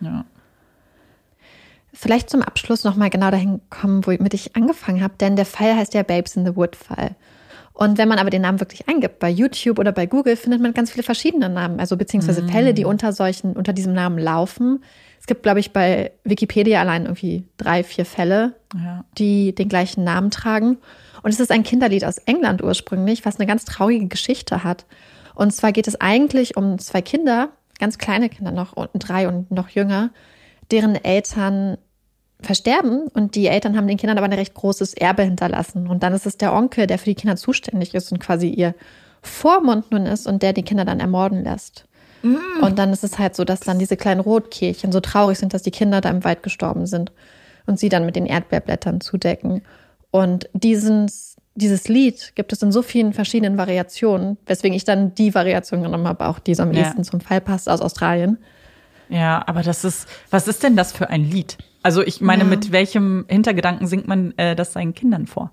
[0.00, 0.24] Ja.
[1.94, 5.92] Vielleicht zum Abschluss nochmal genau dahin kommen, womit ich angefangen habe, denn der Fall heißt
[5.94, 7.14] ja Babes in the Wood Fall.
[7.74, 10.74] Und wenn man aber den Namen wirklich eingibt, bei YouTube oder bei Google, findet man
[10.74, 14.84] ganz viele verschiedene Namen, also beziehungsweise Fälle, die unter solchen, unter diesem Namen laufen.
[15.18, 19.04] Es gibt, glaube ich, bei Wikipedia allein irgendwie drei, vier Fälle, Ja.
[19.16, 20.78] die den gleichen Namen tragen.
[21.22, 24.84] Und es ist ein Kinderlied aus England ursprünglich, was eine ganz traurige Geschichte hat.
[25.34, 29.68] Und zwar geht es eigentlich um zwei Kinder, ganz kleine Kinder noch, drei und noch
[29.70, 30.10] jünger,
[30.70, 31.78] deren Eltern
[32.46, 35.86] versterben und die Eltern haben den Kindern aber ein recht großes Erbe hinterlassen.
[35.88, 38.74] Und dann ist es der Onkel, der für die Kinder zuständig ist und quasi ihr
[39.22, 41.86] Vormund nun ist und der die Kinder dann ermorden lässt.
[42.22, 42.36] Mm.
[42.62, 45.62] Und dann ist es halt so, dass dann diese kleinen Rotkehlchen so traurig sind, dass
[45.62, 47.12] die Kinder da im Wald gestorben sind
[47.66, 49.62] und sie dann mit den Erdbeerblättern zudecken.
[50.10, 55.34] Und dieses, dieses Lied gibt es in so vielen verschiedenen Variationen, weswegen ich dann die
[55.34, 56.94] Variation genommen habe, auch die so am ja.
[57.02, 58.38] zum Fall passt aus Australien.
[59.08, 61.58] Ja, aber das ist, was ist denn das für ein Lied?
[61.82, 62.48] Also ich meine, ja.
[62.48, 65.50] mit welchem Hintergedanken singt man äh, das seinen Kindern vor?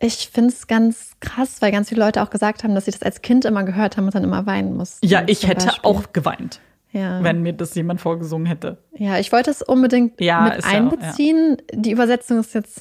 [0.00, 3.02] Ich finde es ganz krass, weil ganz viele Leute auch gesagt haben, dass sie das
[3.02, 5.06] als Kind immer gehört haben und dann immer weinen mussten.
[5.06, 5.90] Ja, ich hätte Beispiel.
[5.90, 6.60] auch geweint.
[6.92, 7.22] Ja.
[7.22, 8.78] Wenn mir das jemand vorgesungen hätte.
[8.96, 11.58] Ja, ich wollte es unbedingt ja, mit einbeziehen.
[11.70, 11.80] Ja.
[11.80, 12.80] Die Übersetzung ist jetzt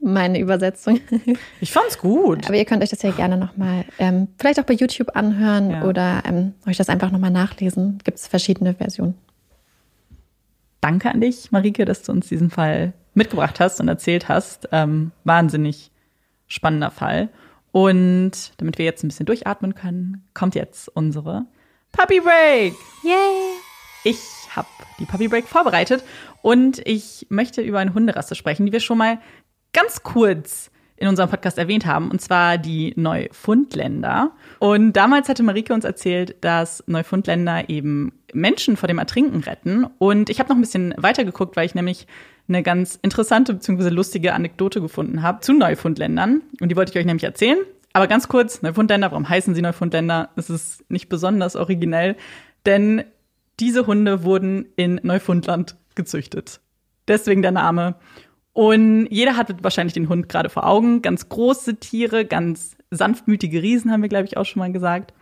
[0.00, 1.00] meine Übersetzung.
[1.60, 2.46] Ich fand's gut.
[2.46, 6.22] Aber ihr könnt euch das ja gerne nochmal, ähm, vielleicht auch bei YouTube anhören oder
[6.24, 7.98] ähm, euch das einfach nochmal nachlesen.
[8.04, 9.14] Gibt es verschiedene Versionen.
[10.80, 14.68] Danke an dich, Marike, dass du uns diesen Fall mitgebracht hast und erzählt hast.
[14.72, 15.90] Ähm, wahnsinnig
[16.46, 17.28] spannender Fall.
[17.72, 21.46] Und damit wir jetzt ein bisschen durchatmen können, kommt jetzt unsere
[21.92, 22.74] Puppy Break.
[23.02, 23.58] Yay!
[24.04, 24.20] Ich
[24.54, 24.68] habe
[24.98, 26.04] die Puppy Break vorbereitet
[26.42, 29.18] und ich möchte über eine Hunderasse sprechen, die wir schon mal
[29.72, 34.32] ganz kurz in unserem Podcast erwähnt haben, und zwar die Neufundländer.
[34.58, 39.86] Und damals hatte Marike uns erzählt, dass Neufundländer eben Menschen vor dem Ertrinken retten.
[39.98, 42.06] Und ich habe noch ein bisschen weiter geguckt, weil ich nämlich
[42.48, 43.90] eine ganz interessante bzw.
[43.90, 46.42] lustige Anekdote gefunden habe zu Neufundländern.
[46.60, 47.58] Und die wollte ich euch nämlich erzählen.
[47.92, 50.30] Aber ganz kurz, Neufundländer, warum heißen sie Neufundländer?
[50.36, 52.16] Es ist nicht besonders originell,
[52.66, 53.04] denn
[53.60, 56.60] diese Hunde wurden in Neufundland gezüchtet.
[57.08, 57.96] Deswegen der Name.
[58.58, 61.00] Und jeder hat wahrscheinlich den Hund gerade vor Augen.
[61.00, 65.14] Ganz große Tiere, ganz sanftmütige Riesen, haben wir, glaube ich, auch schon mal gesagt.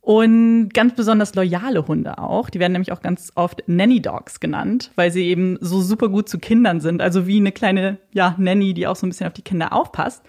[0.00, 2.50] Und ganz besonders loyale Hunde auch.
[2.50, 6.28] Die werden nämlich auch ganz oft Nanny Dogs genannt, weil sie eben so super gut
[6.28, 7.00] zu Kindern sind.
[7.00, 10.24] Also wie eine kleine, ja, Nanny, die auch so ein bisschen auf die Kinder aufpasst.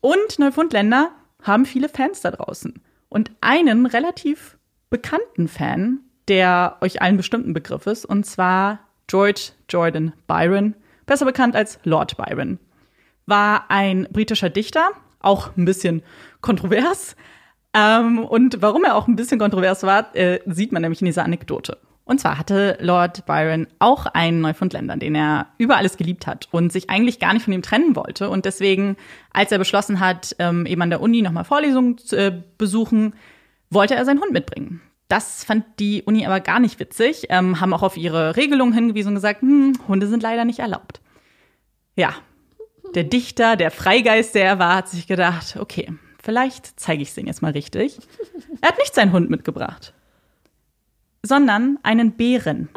[0.00, 1.12] Und Neufundländer
[1.44, 2.74] haben viele Fans da draußen.
[3.08, 4.58] Und einen relativ
[4.90, 10.74] bekannten Fan, der euch allen bestimmten Begriff ist, und zwar George Jordan Byron,
[11.12, 12.58] besser bekannt als Lord Byron,
[13.26, 16.02] war ein britischer Dichter, auch ein bisschen
[16.40, 17.16] kontrovers.
[17.74, 21.24] Ähm, und warum er auch ein bisschen kontrovers war, äh, sieht man nämlich in dieser
[21.24, 21.76] Anekdote.
[22.04, 26.72] Und zwar hatte Lord Byron auch einen Neufundländer, den er über alles geliebt hat und
[26.72, 28.30] sich eigentlich gar nicht von ihm trennen wollte.
[28.30, 28.96] Und deswegen,
[29.34, 33.12] als er beschlossen hat, ähm, eben an der Uni nochmal Vorlesungen zu äh, besuchen,
[33.68, 34.80] wollte er seinen Hund mitbringen.
[35.12, 39.08] Das fand die Uni aber gar nicht witzig, ähm, haben auch auf ihre Regelungen hingewiesen
[39.08, 41.01] und gesagt, hm, Hunde sind leider nicht erlaubt.
[41.96, 42.14] Ja,
[42.94, 45.92] der Dichter, der Freigeist, der er war, hat sich gedacht, okay,
[46.22, 47.98] vielleicht zeige ich es denen jetzt mal richtig.
[48.60, 49.92] Er hat nicht seinen Hund mitgebracht,
[51.22, 52.68] sondern einen Bären.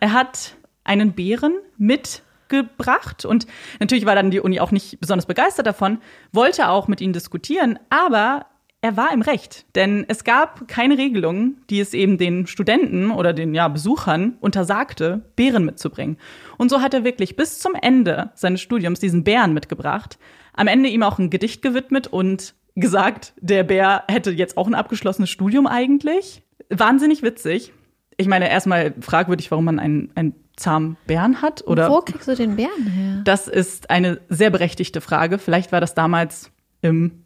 [0.00, 3.46] Er hat einen Bären mitgebracht und
[3.78, 5.98] natürlich war dann die Uni auch nicht besonders begeistert davon,
[6.32, 8.46] wollte auch mit ihnen diskutieren, aber
[8.82, 13.34] er war im Recht, denn es gab keine Regelung, die es eben den Studenten oder
[13.34, 16.16] den ja, Besuchern untersagte, Bären mitzubringen.
[16.56, 20.18] Und so hat er wirklich bis zum Ende seines Studiums diesen Bären mitgebracht,
[20.54, 24.74] am Ende ihm auch ein Gedicht gewidmet und gesagt, der Bär hätte jetzt auch ein
[24.74, 26.42] abgeschlossenes Studium eigentlich.
[26.70, 27.72] Wahnsinnig witzig.
[28.16, 31.66] Ich meine, erstmal fragwürdig, warum man einen, einen zahmen Bären hat.
[31.66, 33.20] Oder Wo kriegst du den Bären her?
[33.24, 35.38] Das ist eine sehr berechtigte Frage.
[35.38, 36.50] Vielleicht war das damals
[36.82, 37.24] im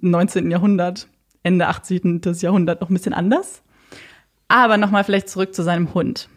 [0.00, 0.50] 19.
[0.50, 1.08] Jahrhundert,
[1.42, 2.20] Ende 18.
[2.40, 3.62] Jahrhundert noch ein bisschen anders.
[4.48, 6.28] Aber nochmal vielleicht zurück zu seinem Hund.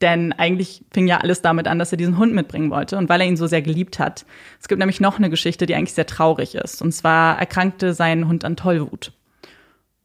[0.00, 3.20] Denn eigentlich fing ja alles damit an, dass er diesen Hund mitbringen wollte und weil
[3.20, 4.26] er ihn so sehr geliebt hat.
[4.60, 6.82] Es gibt nämlich noch eine Geschichte, die eigentlich sehr traurig ist.
[6.82, 9.12] Und zwar erkrankte sein Hund an Tollwut.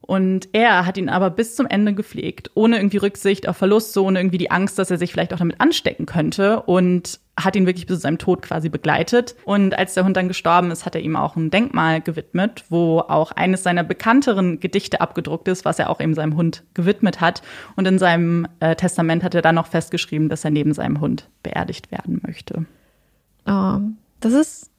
[0.00, 4.06] Und er hat ihn aber bis zum Ende gepflegt, ohne irgendwie Rücksicht auf Verlust, so
[4.06, 7.66] ohne irgendwie die Angst, dass er sich vielleicht auch damit anstecken könnte und hat ihn
[7.66, 9.34] wirklich bis zu seinem Tod quasi begleitet.
[9.44, 13.00] Und als der Hund dann gestorben ist, hat er ihm auch ein Denkmal gewidmet, wo
[13.00, 17.42] auch eines seiner bekannteren Gedichte abgedruckt ist, was er auch eben seinem Hund gewidmet hat.
[17.74, 21.28] Und in seinem äh, Testament hat er dann noch festgeschrieben, dass er neben seinem Hund
[21.42, 22.66] beerdigt werden möchte.
[23.46, 23.78] Oh,
[24.20, 24.70] das ist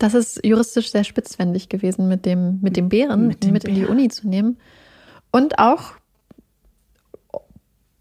[0.00, 3.74] das ist juristisch sehr spitzwendig gewesen, mit dem, mit dem Bären mit, dem mit in
[3.74, 4.56] die Uni zu nehmen.
[5.30, 5.92] Und auch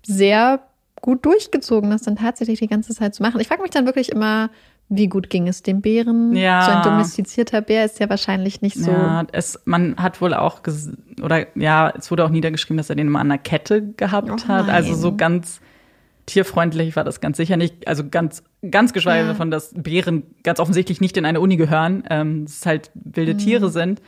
[0.05, 0.61] sehr
[1.01, 3.39] gut durchgezogen, das dann tatsächlich die ganze Zeit zu machen.
[3.39, 4.49] Ich frage mich dann wirklich immer,
[4.89, 6.35] wie gut ging es dem Bären?
[6.35, 6.65] Ja.
[6.65, 8.91] So ein domestizierter Bär ist ja wahrscheinlich nicht so.
[8.91, 10.61] Ja, es, man hat wohl auch,
[11.21, 14.47] oder ja, es wurde auch niedergeschrieben, dass er den immer an der Kette gehabt oh
[14.47, 14.67] hat.
[14.67, 15.61] Also so ganz
[16.25, 17.87] tierfreundlich war das ganz sicher nicht.
[17.87, 19.31] Also ganz, ganz geschweige ja.
[19.31, 22.03] davon, dass Bären ganz offensichtlich nicht in eine Uni gehören.
[22.09, 23.39] Ähm, es halt wilde mhm.
[23.39, 24.01] Tiere sind.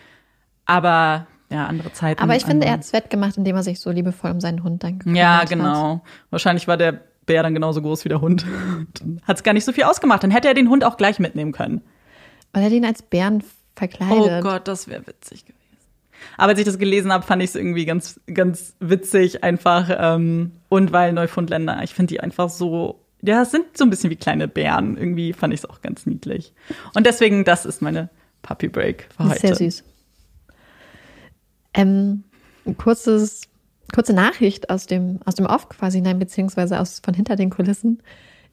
[0.65, 2.21] Aber ja, andere Zeiten.
[2.21, 4.83] Aber ich finde, er hat es wettgemacht, indem er sich so liebevoll um seinen Hund
[4.83, 5.49] dann gekümmert Ja, hat.
[5.49, 6.01] genau.
[6.29, 8.45] Wahrscheinlich war der Bär dann genauso groß wie der Hund.
[9.23, 10.23] Hat es gar nicht so viel ausgemacht.
[10.23, 11.81] Dann hätte er den Hund auch gleich mitnehmen können.
[12.51, 13.43] Weil er den als Bären
[13.75, 14.39] verkleidet.
[14.39, 15.57] Oh Gott, das wäre witzig gewesen.
[16.37, 19.89] Aber als ich das gelesen habe, fand ich es irgendwie ganz, ganz witzig einfach.
[19.95, 24.09] Ähm, und weil Neufundländer, ich finde die einfach so, ja, es sind so ein bisschen
[24.09, 24.97] wie kleine Bären.
[24.97, 26.53] Irgendwie fand ich es auch ganz niedlich.
[26.95, 28.09] Und deswegen, das ist meine
[28.41, 29.39] Puppy Break für heute.
[29.39, 29.83] sehr süß.
[31.73, 32.23] Ähm,
[32.77, 33.41] kurzes,
[33.93, 38.01] kurze Nachricht aus dem, aus dem Off quasi, nein, beziehungsweise aus, von hinter den Kulissen.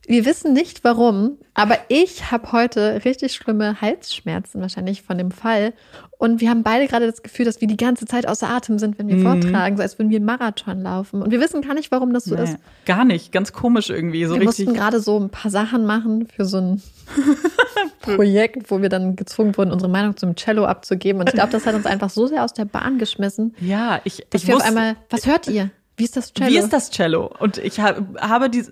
[0.06, 5.74] Wir wissen nicht warum, aber ich habe heute richtig schlimme Halsschmerzen wahrscheinlich von dem Fall.
[6.16, 8.98] Und wir haben beide gerade das Gefühl, dass wir die ganze Zeit außer Atem sind,
[8.98, 11.20] wenn wir vortragen, so als würden wir einen Marathon laufen.
[11.20, 12.56] Und wir wissen gar nicht, warum das so Nee, ist.
[12.86, 14.24] gar nicht, ganz komisch irgendwie.
[14.24, 14.66] So Wir richtig.
[14.66, 16.82] mussten gerade so ein paar Sachen machen für so ein
[18.00, 21.20] Projekt, wo wir dann gezwungen wurden, unsere Meinung zum Cello abzugeben.
[21.20, 24.24] Und ich glaube, das hat uns einfach so sehr aus der Bahn geschmissen, Ja, ich,
[24.30, 25.70] dass ich wir auf wusste- einmal, was hört ihr?
[25.96, 26.50] Wie ist das Cello?
[26.50, 27.30] Wie ist das Cello?
[27.40, 28.64] Und ich hab, habe die,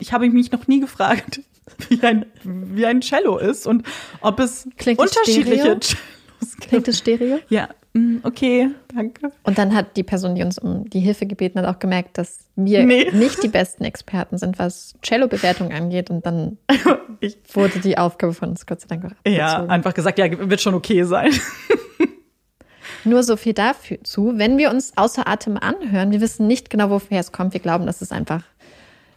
[0.00, 1.40] ich habe mich noch nie gefragt,
[1.88, 3.86] wie ein, wie ein Cello ist und
[4.20, 5.78] ob es Klingt unterschiedliche stereo?
[6.60, 7.38] Klingt es Stereo?
[7.48, 9.32] Ja, mm, okay, danke.
[9.42, 12.38] Und dann hat die Person, die uns um die Hilfe gebeten hat, auch gemerkt, dass
[12.56, 13.10] wir Nee.
[13.12, 16.10] nicht die besten Experten sind, was Cello-Bewertung angeht.
[16.10, 16.58] Und dann
[17.20, 20.60] Ich, wurde die Aufgabe von uns Gott sei Dank auch ja, einfach gesagt, ja, wird
[20.60, 21.32] schon okay sein.
[23.06, 24.32] Nur so viel dazu.
[24.36, 27.52] Wenn wir uns außer Atem anhören, wir wissen nicht genau, woher es kommt.
[27.52, 28.42] Wir glauben, dass es einfach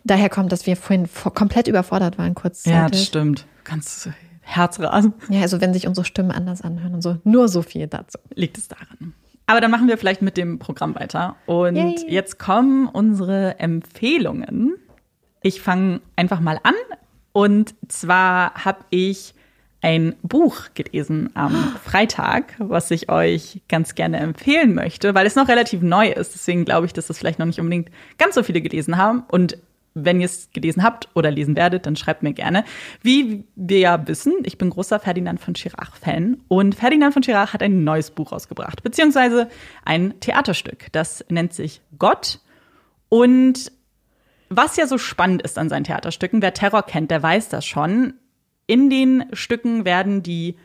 [0.04, 3.04] daher kommt, dass wir vorhin vor- komplett überfordert waren, kurzzeitig.
[3.04, 3.46] stimmt.
[3.64, 4.10] Ganz
[4.48, 7.18] Herzrasen Ja, also wenn sich unsere Stimmen anders anhören und so.
[7.26, 8.18] Nur so viel dazu.
[8.34, 9.14] liegt es daran.
[9.46, 11.36] Aber dann machen wir vielleicht mit dem Programm weiter.
[11.46, 12.06] Und Yay.
[12.10, 14.76] jetzt kommen unsere Empfehlungen.
[15.42, 16.74] Ich fange einfach mal an.
[17.34, 19.34] Und zwar habe ich
[19.82, 21.52] ein Buch gelesen am
[21.84, 26.34] Freitag, was ich euch ganz gerne empfehlen möchte, weil es noch relativ neu ist.
[26.34, 29.24] Deswegen glaube ich, dass das vielleicht noch nicht unbedingt ganz so viele gelesen haben.
[29.30, 29.58] Und
[30.06, 32.64] wenn ihr es gelesen habt oder lesen werdet, dann schreibt mir gerne.
[33.02, 37.64] Wie wir ja wissen, ich bin großer Ferdinand von Schirach-Fan und Ferdinand von Schirach hat
[37.64, 39.50] ein neues Buch rausgebracht, beziehungsweise
[39.86, 40.88] ein Theaterstück.
[40.92, 42.40] Das nennt sich Gott.
[43.10, 43.72] Und
[44.50, 48.14] was ja so spannend ist an seinen Theaterstücken, wer Terror kennt, der weiß das schon.
[48.66, 50.56] In den Stücken werden die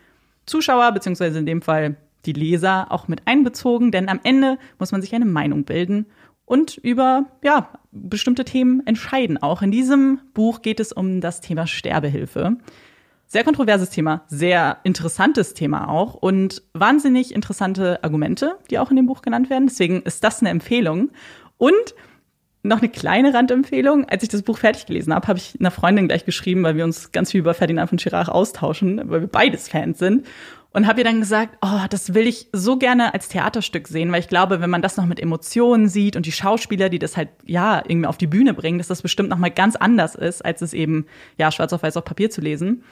[0.47, 1.97] Zuschauer, beziehungsweise in dem Fall
[2.27, 6.07] die Leser, auch mit einbezogen, denn am Ende muss man sich eine Meinung bilden
[6.45, 9.43] und über ja, bestimmte Themen entscheiden.
[9.43, 12.57] Auch in diesem Buch geht es um das Thema Sterbehilfe.
[13.27, 19.07] Sehr kontroverses Thema, sehr interessantes Thema auch und wahnsinnig interessante Argumente, die auch in dem
[19.07, 19.69] Buch genannt werden.
[19.69, 21.11] Deswegen ist das eine Empfehlung.
[21.57, 21.95] Und
[22.63, 24.05] noch eine kleine Randempfehlung.
[24.09, 26.85] Als ich das Buch fertig gelesen habe, habe ich einer Freundin gleich geschrieben, weil wir
[26.85, 30.27] uns ganz viel über Ferdinand von Schirach austauschen, weil wir beides Fans sind.
[30.75, 34.21] Und habe ihr dann gesagt, oh, das will ich so gerne als Theaterstück sehen, weil
[34.21, 37.29] ich glaube, wenn man das noch mit Emotionen sieht und die Schauspieler, die das halt
[37.45, 40.63] ja irgendwie auf die Bühne bringen, dass das bestimmt noch mal ganz anders ist, als
[40.63, 42.85] es eben ja schwarz auf weiß auf Papier zu lesen.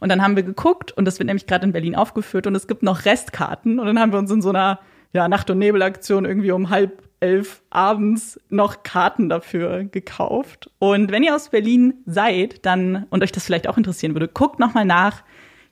[0.00, 2.66] Und dann haben wir geguckt und das wird nämlich gerade in Berlin aufgeführt und es
[2.66, 4.80] gibt noch Restkarten und dann haben wir uns in so einer
[5.12, 10.70] ja, Nacht- und Nebelaktion irgendwie um halb elf abends noch Karten dafür gekauft.
[10.78, 14.58] Und wenn ihr aus Berlin seid, dann und euch das vielleicht auch interessieren würde, guckt
[14.58, 15.22] noch mal nach.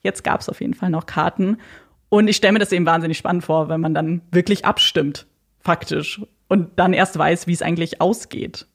[0.05, 1.59] Jetzt gab es auf jeden Fall noch Karten.
[2.11, 5.27] Und ich stelle mir das eben wahnsinnig spannend vor, wenn man dann wirklich abstimmt,
[5.59, 6.23] faktisch.
[6.47, 8.69] Und dann erst weiß, wie es eigentlich ausgeht.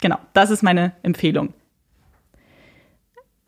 [0.00, 1.54] Genau, das ist meine Empfehlung.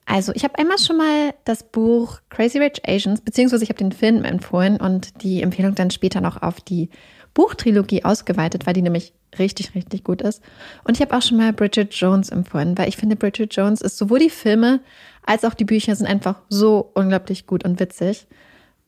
[0.07, 3.93] Also, ich habe einmal schon mal das Buch Crazy Rich Asians, beziehungsweise ich habe den
[3.93, 6.89] Film empfohlen und die Empfehlung dann später noch auf die
[7.35, 10.43] Buchtrilogie ausgeweitet, weil die nämlich richtig, richtig gut ist.
[10.85, 13.99] Und ich habe auch schon mal Bridget Jones empfohlen, weil ich finde, Bridget Jones ist
[13.99, 14.81] sowohl die Filme
[15.29, 18.27] als auch die Bücher sind einfach so unglaublich gut und witzig.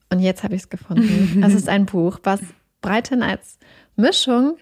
[0.08, 1.42] Und jetzt habe ich es gefunden.
[1.46, 2.40] Es ist ein Buch, was
[2.80, 3.58] Breiten als
[3.94, 4.56] Mischung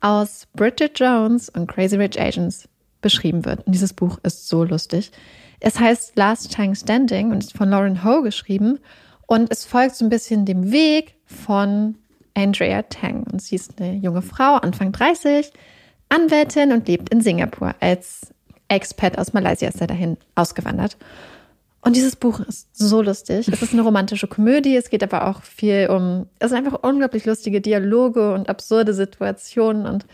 [0.00, 2.66] aus Bridget Jones und Crazy Rich Asians
[3.02, 3.66] beschrieben wird.
[3.66, 5.12] Und dieses Buch ist so lustig.
[5.60, 8.78] Es heißt Last Time Standing und ist von Lauren Ho geschrieben.
[9.26, 11.96] Und es folgt so ein bisschen dem Weg von
[12.32, 13.24] Andrea Tang.
[13.30, 15.52] Und sie ist eine junge Frau, Anfang 30,
[16.08, 17.74] Anwältin und lebt in Singapur.
[17.80, 18.32] Als
[18.68, 20.96] Expat aus Malaysia ist er dahin ausgewandert.
[21.80, 23.48] Und dieses Buch ist so lustig.
[23.48, 24.76] Es ist eine romantische Komödie.
[24.76, 29.86] Es geht aber auch viel um, es sind einfach unglaublich lustige Dialoge und absurde Situationen.
[29.86, 30.04] Und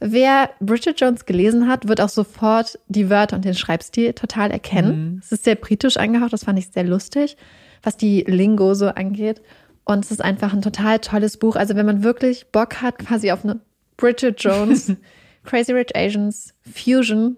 [0.00, 5.20] wer Bridget Jones gelesen hat, wird auch sofort die Wörter und den Schreibstil total erkennen.
[5.24, 6.32] Es ist sehr britisch angehaucht.
[6.32, 7.36] Das fand ich sehr lustig,
[7.82, 9.40] was die Lingo so angeht.
[9.84, 11.56] Und es ist einfach ein total tolles Buch.
[11.56, 13.60] Also wenn man wirklich Bock hat, quasi auf eine
[13.96, 14.92] Bridget Jones,
[15.44, 17.36] Crazy Rich Asians Fusion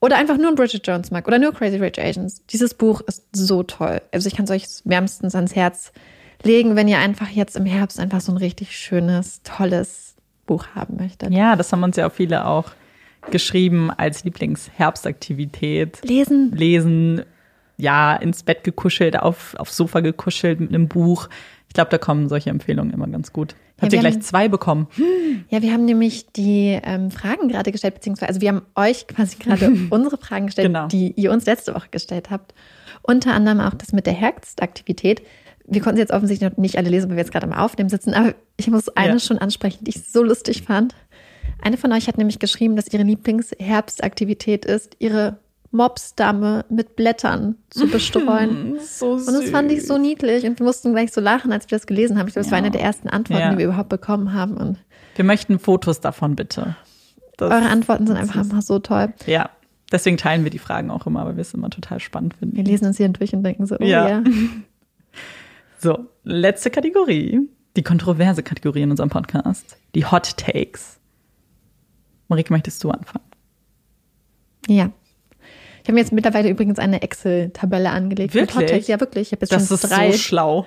[0.00, 2.44] oder einfach nur ein Bridget Jones mag oder nur Crazy Rich Asians.
[2.46, 4.00] Dieses Buch ist so toll.
[4.12, 5.92] Also ich kann es euch wärmstens ans Herz
[6.42, 10.16] legen, wenn ihr einfach jetzt im Herbst einfach so ein richtig schönes, tolles
[10.46, 11.32] Buch haben möchtet.
[11.32, 12.70] Ja, das haben uns ja auch viele auch
[13.30, 16.00] geschrieben als Lieblingsherbstaktivität.
[16.02, 16.52] Lesen.
[16.52, 17.22] Lesen,
[17.76, 21.28] ja, ins Bett gekuschelt, auf, aufs Sofa gekuschelt mit einem Buch.
[21.68, 23.54] Ich glaube, da kommen solche Empfehlungen immer ganz gut.
[23.80, 24.86] Habt wir ihr gleich haben- zwei bekommen?
[25.48, 29.36] Ja, wir haben nämlich die ähm, Fragen gerade gestellt, beziehungsweise also wir haben euch quasi
[29.36, 30.86] gerade unsere Fragen gestellt, Genau.
[30.88, 32.54] die ihr uns letzte Woche gestellt habt.
[33.02, 35.22] Unter anderem auch das mit der Herbstaktivität.
[35.66, 37.88] Wir konnten sie jetzt offensichtlich noch nicht alle lesen, weil wir jetzt gerade am Aufnehmen
[37.88, 39.18] sitzen, aber ich muss eine Ja.
[39.20, 40.94] schon ansprechen, die ich so lustig fand.
[41.62, 45.38] Eine von euch hat nämlich geschrieben, dass ihre Lieblingsherbstaktivität ist, ihre
[45.72, 48.78] Mopsdame mit Blättern zu bestreuen.
[48.84, 49.28] So süß.
[49.28, 51.86] Und das fand ich so niedlich und wir mussten gleich so lachen, als wir das
[51.86, 52.26] gelesen haben.
[52.28, 52.64] Ich glaube, das war Ja.
[52.64, 53.50] eine der ersten Antworten, Ja.
[53.52, 54.56] die wir überhaupt bekommen haben.
[54.56, 54.78] Und
[55.16, 56.76] Wir möchten Fotos davon, bitte.
[57.36, 59.12] Das, eure Antworten sind einfach immer so toll.
[59.26, 59.50] Ja,
[59.92, 62.64] deswegen teilen wir die Fragen auch immer, weil wir es immer total spannend Wir finden.
[62.64, 64.08] lesen uns hier durch und denken so, oh Ja.
[64.08, 64.24] ja.
[65.78, 67.40] So, letzte Kategorie.
[67.76, 69.78] Die kontroverse Kategorie in unserem Podcast.
[69.94, 70.98] Die Hot Takes.
[72.28, 73.24] Marike, möchtest du anfangen?
[74.68, 74.90] Ja.
[75.82, 78.34] Ich habe mir jetzt mittlerweile übrigens eine Excel-Tabelle angelegt.
[78.34, 78.88] Wirklich?
[78.88, 79.28] Ja, wirklich.
[79.28, 80.12] Ich habe jetzt Das schon ist drei.
[80.12, 80.66] so schlau.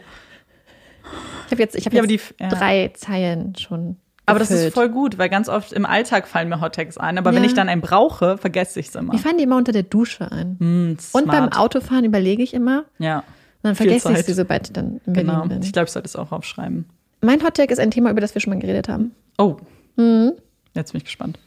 [1.45, 2.09] ich habe jetzt, ich hab Ja, jetzt
[2.39, 2.49] die- ja.
[2.49, 3.97] drei Zeilen schon.
[4.25, 4.73] Aber das ist gefüllt.
[4.73, 7.17] voll gut, weil ganz oft im Alltag fallen mir Hot Takes ein.
[7.17, 7.49] Aber wenn Ja.
[7.49, 9.11] ich dann einen brauche, vergesse ich es immer.
[9.13, 10.55] Mir fallen die immer unter der Dusche ein.
[10.59, 11.49] Hm, Und beim.
[11.49, 12.85] Autofahren überlege ich immer.
[12.99, 13.25] Ja, Und
[13.63, 15.45] dann vergesse ich sie, sobald ich dann in Berlin genau.
[15.47, 15.61] bin.
[15.61, 16.85] Ich glaube, ich sollte es auch aufschreiben.
[17.21, 19.11] Mein Hottag ist ein Thema, über das wir schon mal geredet haben.
[19.37, 19.57] Oh,
[19.97, 20.33] Mhm.
[20.73, 21.37] jetzt bin ich gespannt.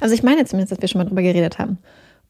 [0.00, 1.78] Also ich meine zumindest, dass wir schon mal drüber geredet haben.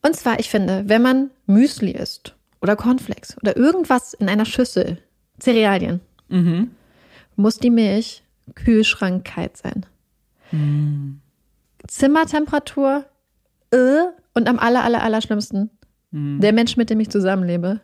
[0.05, 4.99] Und zwar, ich finde, wenn man Müsli isst oder Cornflakes oder irgendwas in einer Schüssel,
[5.41, 5.99] Cerealien,
[6.29, 6.71] Mhm.
[7.35, 8.21] muss die Milch
[8.53, 9.85] kühlschrankkalt sein.
[11.87, 13.05] Zimmertemperatur
[13.71, 13.77] äh,
[14.35, 15.71] und am aller, aller, aller schlimmsten,
[16.11, 17.81] der Mensch, mit dem ich zusammenlebe,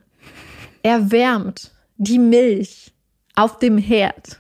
[0.84, 2.94] erwärmt die Milch
[3.36, 4.40] auf dem Herd,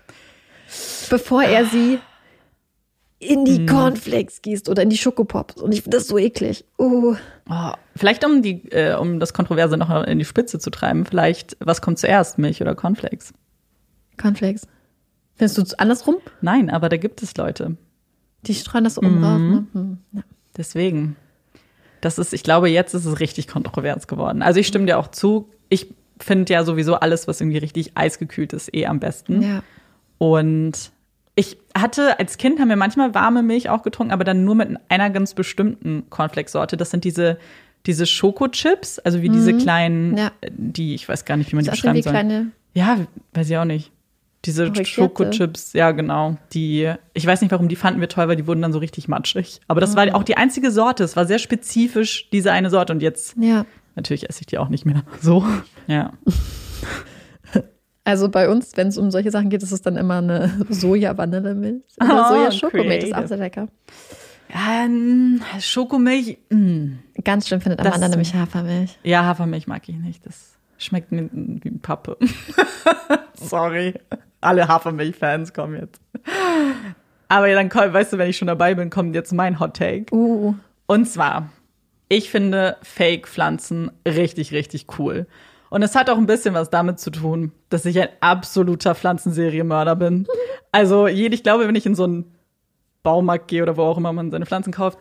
[1.10, 2.00] bevor er sie
[3.20, 5.62] in die Cornflakes gießt oder in die Schokopops.
[5.62, 6.64] Und ich finde das so eklig.
[6.80, 7.16] Uh.
[7.54, 11.58] Oh, vielleicht um die, äh, um das Kontroverse noch in die Spitze zu treiben, vielleicht,
[11.60, 13.34] was kommt zuerst, Milch oder Cornflakes?
[14.18, 14.68] Cornflakes.
[15.36, 16.16] Findest du es andersrum?
[16.40, 17.76] Nein, aber da gibt es Leute.
[18.44, 19.40] Die streuen das um raus.
[19.40, 19.66] Ne?
[19.74, 19.98] Hm.
[20.14, 20.22] Ja.
[20.56, 21.18] Deswegen.
[22.00, 24.42] Das ist, ich glaube, jetzt ist es richtig kontrovers geworden.
[24.42, 25.50] Also ich stimme dir auch zu.
[25.68, 29.42] Ich finde ja sowieso alles, was irgendwie richtig eisgekühlt ist, eh am besten.
[29.42, 29.64] ja.
[30.18, 30.92] Und
[31.36, 34.70] ich hatte, als Kind haben wir manchmal warme Milch auch getrunken, aber dann nur mit
[34.90, 36.76] einer ganz bestimmten Cornflakes-Sorte.
[36.78, 37.38] Das sind diese,
[37.86, 40.32] diese Schokochips, also wie diese kleinen, Ja.
[40.52, 42.12] die, ich weiß gar nicht, wie man die Das wie beschreiben soll.
[42.12, 42.52] kleine.
[42.74, 42.98] Ja,
[43.34, 43.92] weiß ich auch nicht.
[44.46, 44.86] Diese Brigitte.
[44.90, 46.36] Schokochips, ja genau.
[46.54, 49.08] Die, ich weiß nicht, warum die fanden wir toll, weil die wurden dann so richtig
[49.08, 49.62] matschig.
[49.68, 51.04] Aber das war auch die einzige Sorte.
[51.04, 53.66] Es war sehr spezifisch diese eine Sorte und jetzt Ja.
[53.96, 55.04] natürlich esse ich die auch nicht mehr.
[55.22, 55.46] So,
[55.88, 56.12] ja.
[58.04, 61.84] Also bei uns, wenn es um solche Sachen geht, ist es dann immer eine Soja-Vanillemilch.
[62.02, 63.68] Oder Oh, Soja-Schokomilch ist auch sehr lecker.
[64.54, 66.98] Ähm, Schokomilch, mh.
[67.24, 68.98] Ganz schlimm findet Das- Amanda nämlich Hafermilch.
[69.04, 70.26] ja, Hafermilch mag ich nicht.
[70.26, 72.18] Das schmeckt mir wie Pappe.
[73.34, 73.94] Sorry.
[74.42, 76.02] Alle Hafermilch-Fans kommen jetzt.
[77.30, 80.14] Aber dann, weißt du, wenn ich schon dabei bin, kommt jetzt mein Hot Take.
[80.14, 80.56] Uh.
[80.88, 81.50] Und zwar,
[82.10, 85.28] ich finde Fake-Pflanzen richtig, richtig cool.
[85.72, 89.96] Und es hat auch ein bisschen was damit zu tun, dass ich ein absoluter Pflanzenserienmörder
[89.96, 90.28] bin.
[90.74, 92.36] Also, ich glaube, wenn ich in so einen
[93.04, 95.00] Baumarkt gehe oder wo auch immer man seine Pflanzen kauft,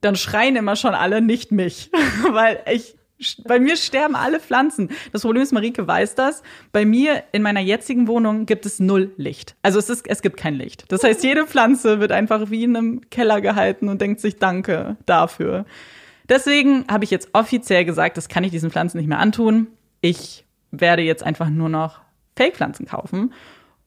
[0.00, 1.92] dann schreien immer schon alle nicht mich.
[2.32, 2.96] Weil ich,
[3.44, 4.90] bei mir sterben alle Pflanzen.
[5.12, 6.42] Das Problem ist, Marike weiß das.
[6.72, 9.54] Bei mir in meiner jetzigen Wohnung gibt es null Licht.
[9.62, 10.84] Also es ist, es gibt kein Licht.
[10.88, 14.96] Das heißt, jede Pflanze wird einfach wie in einem Keller gehalten und denkt sich Danke
[15.06, 15.64] dafür.
[16.28, 19.68] Deswegen habe ich jetzt offiziell gesagt, das kann ich diesen Pflanzen nicht mehr antun.
[20.02, 22.00] Ich werde jetzt einfach nur noch
[22.36, 23.32] Fake-Pflanzen kaufen.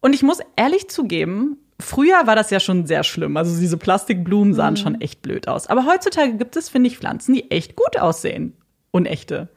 [0.02, 3.38] Und ich muss ehrlich zugeben, früher war das ja schon sehr schlimm.
[3.38, 5.68] Also diese Plastikblumen sahen schon echt blöd aus.
[5.68, 8.54] Aber heutzutage gibt es, finde ich, Pflanzen, die echt gut aussehen.
[8.92, 9.50] Unechte.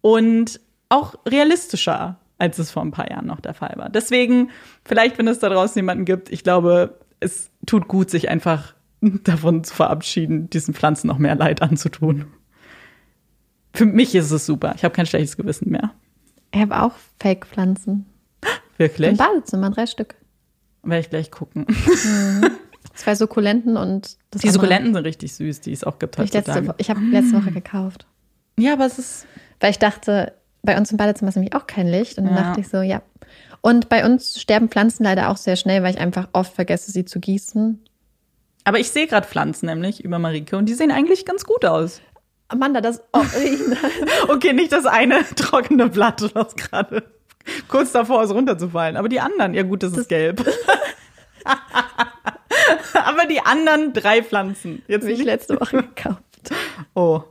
[0.00, 3.88] Und auch realistischer, als es vor ein paar Jahren noch der Fall war.
[3.88, 4.50] Deswegen,
[4.84, 9.64] vielleicht, wenn es da draußen jemanden gibt, ich glaube, es tut gut, sich einfach davon
[9.64, 12.26] zu verabschieden, diesen Pflanzen noch mehr Leid anzutun.
[13.78, 14.74] Für mich ist es super.
[14.76, 15.92] Ich habe kein schlechtes Gewissen mehr.
[16.52, 18.06] Ich habe auch Fake-Pflanzen.
[18.42, 19.16] Im Wirklich?
[19.16, 20.16] Badezimmer, drei Stück.
[20.82, 21.64] Werde ich gleich gucken.
[22.94, 26.74] Zwei Sukkulenten und das Die Sukkulenten sind richtig süß, die es auch gibt Ich, letzte,
[26.78, 28.06] ich habe letzte Woche gekauft.
[28.58, 29.26] Ja, aber es ist
[29.60, 30.32] Weil ich dachte,
[30.62, 32.18] bei uns im Badezimmer ist nämlich auch kein Licht.
[32.18, 32.42] Und dann Ja.
[32.42, 33.02] dachte ich so, ja.
[33.60, 37.04] Und bei uns sterben Pflanzen leider auch sehr schnell, weil ich einfach oft vergesse, sie
[37.04, 37.80] zu gießen.
[38.64, 42.00] Aber ich sehe gerade Pflanzen nämlich über Marike und die sehen eigentlich ganz gut aus.
[42.48, 43.76] Amanda, das Original.
[44.28, 47.04] Okay, nicht das eine trockene Blatt, was gerade
[47.68, 48.96] kurz davor ist runterzufallen.
[48.96, 50.44] Aber die anderen, ja gut, das, das ist gelb.
[52.94, 54.82] Aber die anderen drei Pflanzen.
[54.88, 56.22] Jetzt habe ich letzte Woche gekauft.
[56.94, 57.22] Oh.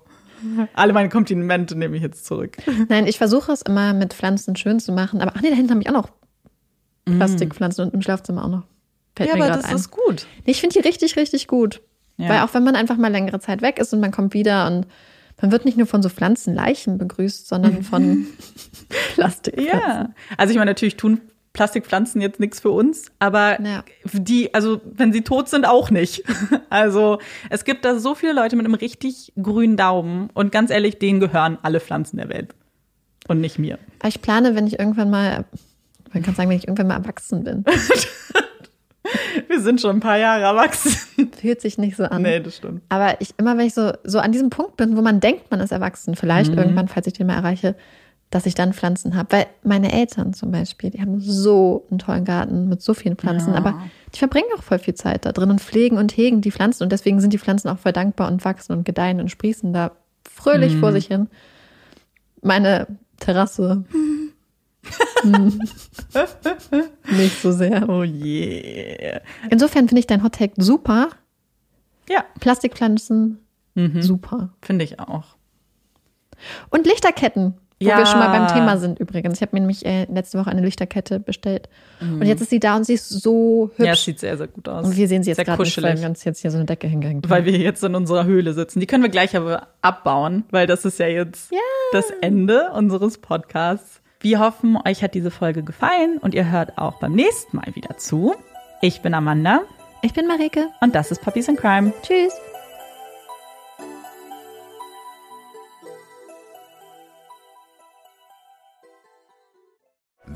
[0.74, 2.58] Alle meine Komplimente nehme ich jetzt zurück.
[2.90, 5.22] Nein, ich versuche es immer mit Pflanzen schön zu machen.
[5.22, 6.10] Aber ach nee, da hinten habe ich auch noch
[7.06, 7.88] Plastikpflanzen mm.
[7.88, 8.64] und im Schlafzimmer auch noch.
[9.16, 9.76] Fällt ja, aber das ein.
[9.76, 10.28] ist gut.
[10.46, 11.82] Nee, ich finde die richtig, richtig gut.
[12.18, 12.30] Ja.
[12.30, 14.88] Weil auch wenn man einfach mal längere Zeit weg ist und man kommt wieder und
[15.42, 18.28] man wird nicht nur von so Pflanzenleichen begrüßt, sondern von
[19.14, 19.82] Plastikpflanzen.
[19.82, 21.22] Ja, also ich meine, natürlich tun
[21.58, 23.84] Plastikpflanzen jetzt nichts für uns, aber ja.
[24.14, 26.24] die, also wenn sie tot sind, auch nicht.
[26.70, 27.20] Also
[27.50, 31.22] es gibt da so viele Leute mit einem richtig grünen Daumen und ganz ehrlich, denen
[31.22, 32.54] gehören alle Pflanzen der Welt
[33.30, 33.80] und nicht mir.
[34.06, 35.46] Ich plane, wenn ich irgendwann mal,
[36.14, 37.64] man kann sagen, wenn ich irgendwann mal erwachsen bin.
[39.48, 40.92] Wir sind schon ein paar Jahre erwachsen.
[41.42, 42.22] Fühlt sich nicht so an.
[42.22, 42.82] Nee, das stimmt.
[42.90, 45.60] Aber ich, immer wenn ich so, so an diesem Punkt bin, wo man denkt, man
[45.60, 46.58] ist erwachsen, vielleicht mhm.
[46.58, 47.76] irgendwann, falls ich den mal erreiche,
[48.30, 49.32] dass ich dann Pflanzen habe.
[49.32, 53.54] Weil meine Eltern zum Beispiel, die haben so einen tollen Garten mit so vielen Pflanzen,
[53.54, 53.58] ja.
[53.58, 53.82] aber
[54.14, 56.92] die verbringen auch voll viel Zeit da drin und pflegen und hegen die Pflanzen und
[56.92, 59.92] deswegen sind die Pflanzen auch voll dankbar und wachsen und gedeihen und sprießen da
[60.30, 60.80] fröhlich mhm.
[60.80, 61.28] vor sich hin.
[62.42, 62.88] Meine
[63.20, 63.86] Terrasse.
[63.92, 64.14] Hm.
[67.12, 67.88] Nicht so sehr.
[67.90, 68.98] Oh je.
[69.00, 69.22] Yeah.
[69.50, 71.10] Insofern finde ich dein Hottag super.
[72.10, 72.24] Ja.
[72.40, 73.40] Plastikpflanzen
[73.76, 74.02] mhm.
[74.02, 74.54] super.
[74.62, 75.36] Finde ich auch.
[76.70, 77.56] Und Lichterketten.
[77.80, 78.00] Wo ja.
[78.00, 79.36] wir schon mal beim Thema sind übrigens.
[79.36, 81.70] Ich habe mir nämlich äh, letzte Woche eine Lichterkette bestellt.
[82.00, 82.22] Mhm.
[82.22, 83.88] Und jetzt ist sie da und sie ist so hübsch.
[83.88, 84.88] Ja, sieht sehr, sehr gut aus.
[84.88, 86.88] Und wir sehen sie jetzt gerade nicht, weil wir uns jetzt hier so eine Decke
[86.88, 87.30] hingehängt.
[87.30, 88.80] Weil wir jetzt in unserer Höhle sitzen.
[88.80, 91.60] Die können wir gleich aber abbauen, weil das ist ja jetzt ja.
[91.92, 94.02] das Ende unseres Podcasts.
[94.28, 97.96] Wir hoffen, euch hat diese Folge gefallen und ihr hört auch beim nächsten Mal wieder
[97.96, 98.36] zu.
[98.82, 99.62] Ich bin Amanda.
[100.02, 100.68] Ich bin Marike.
[100.82, 101.94] Und das ist Puppies in Crime.
[102.02, 102.34] Tschüss.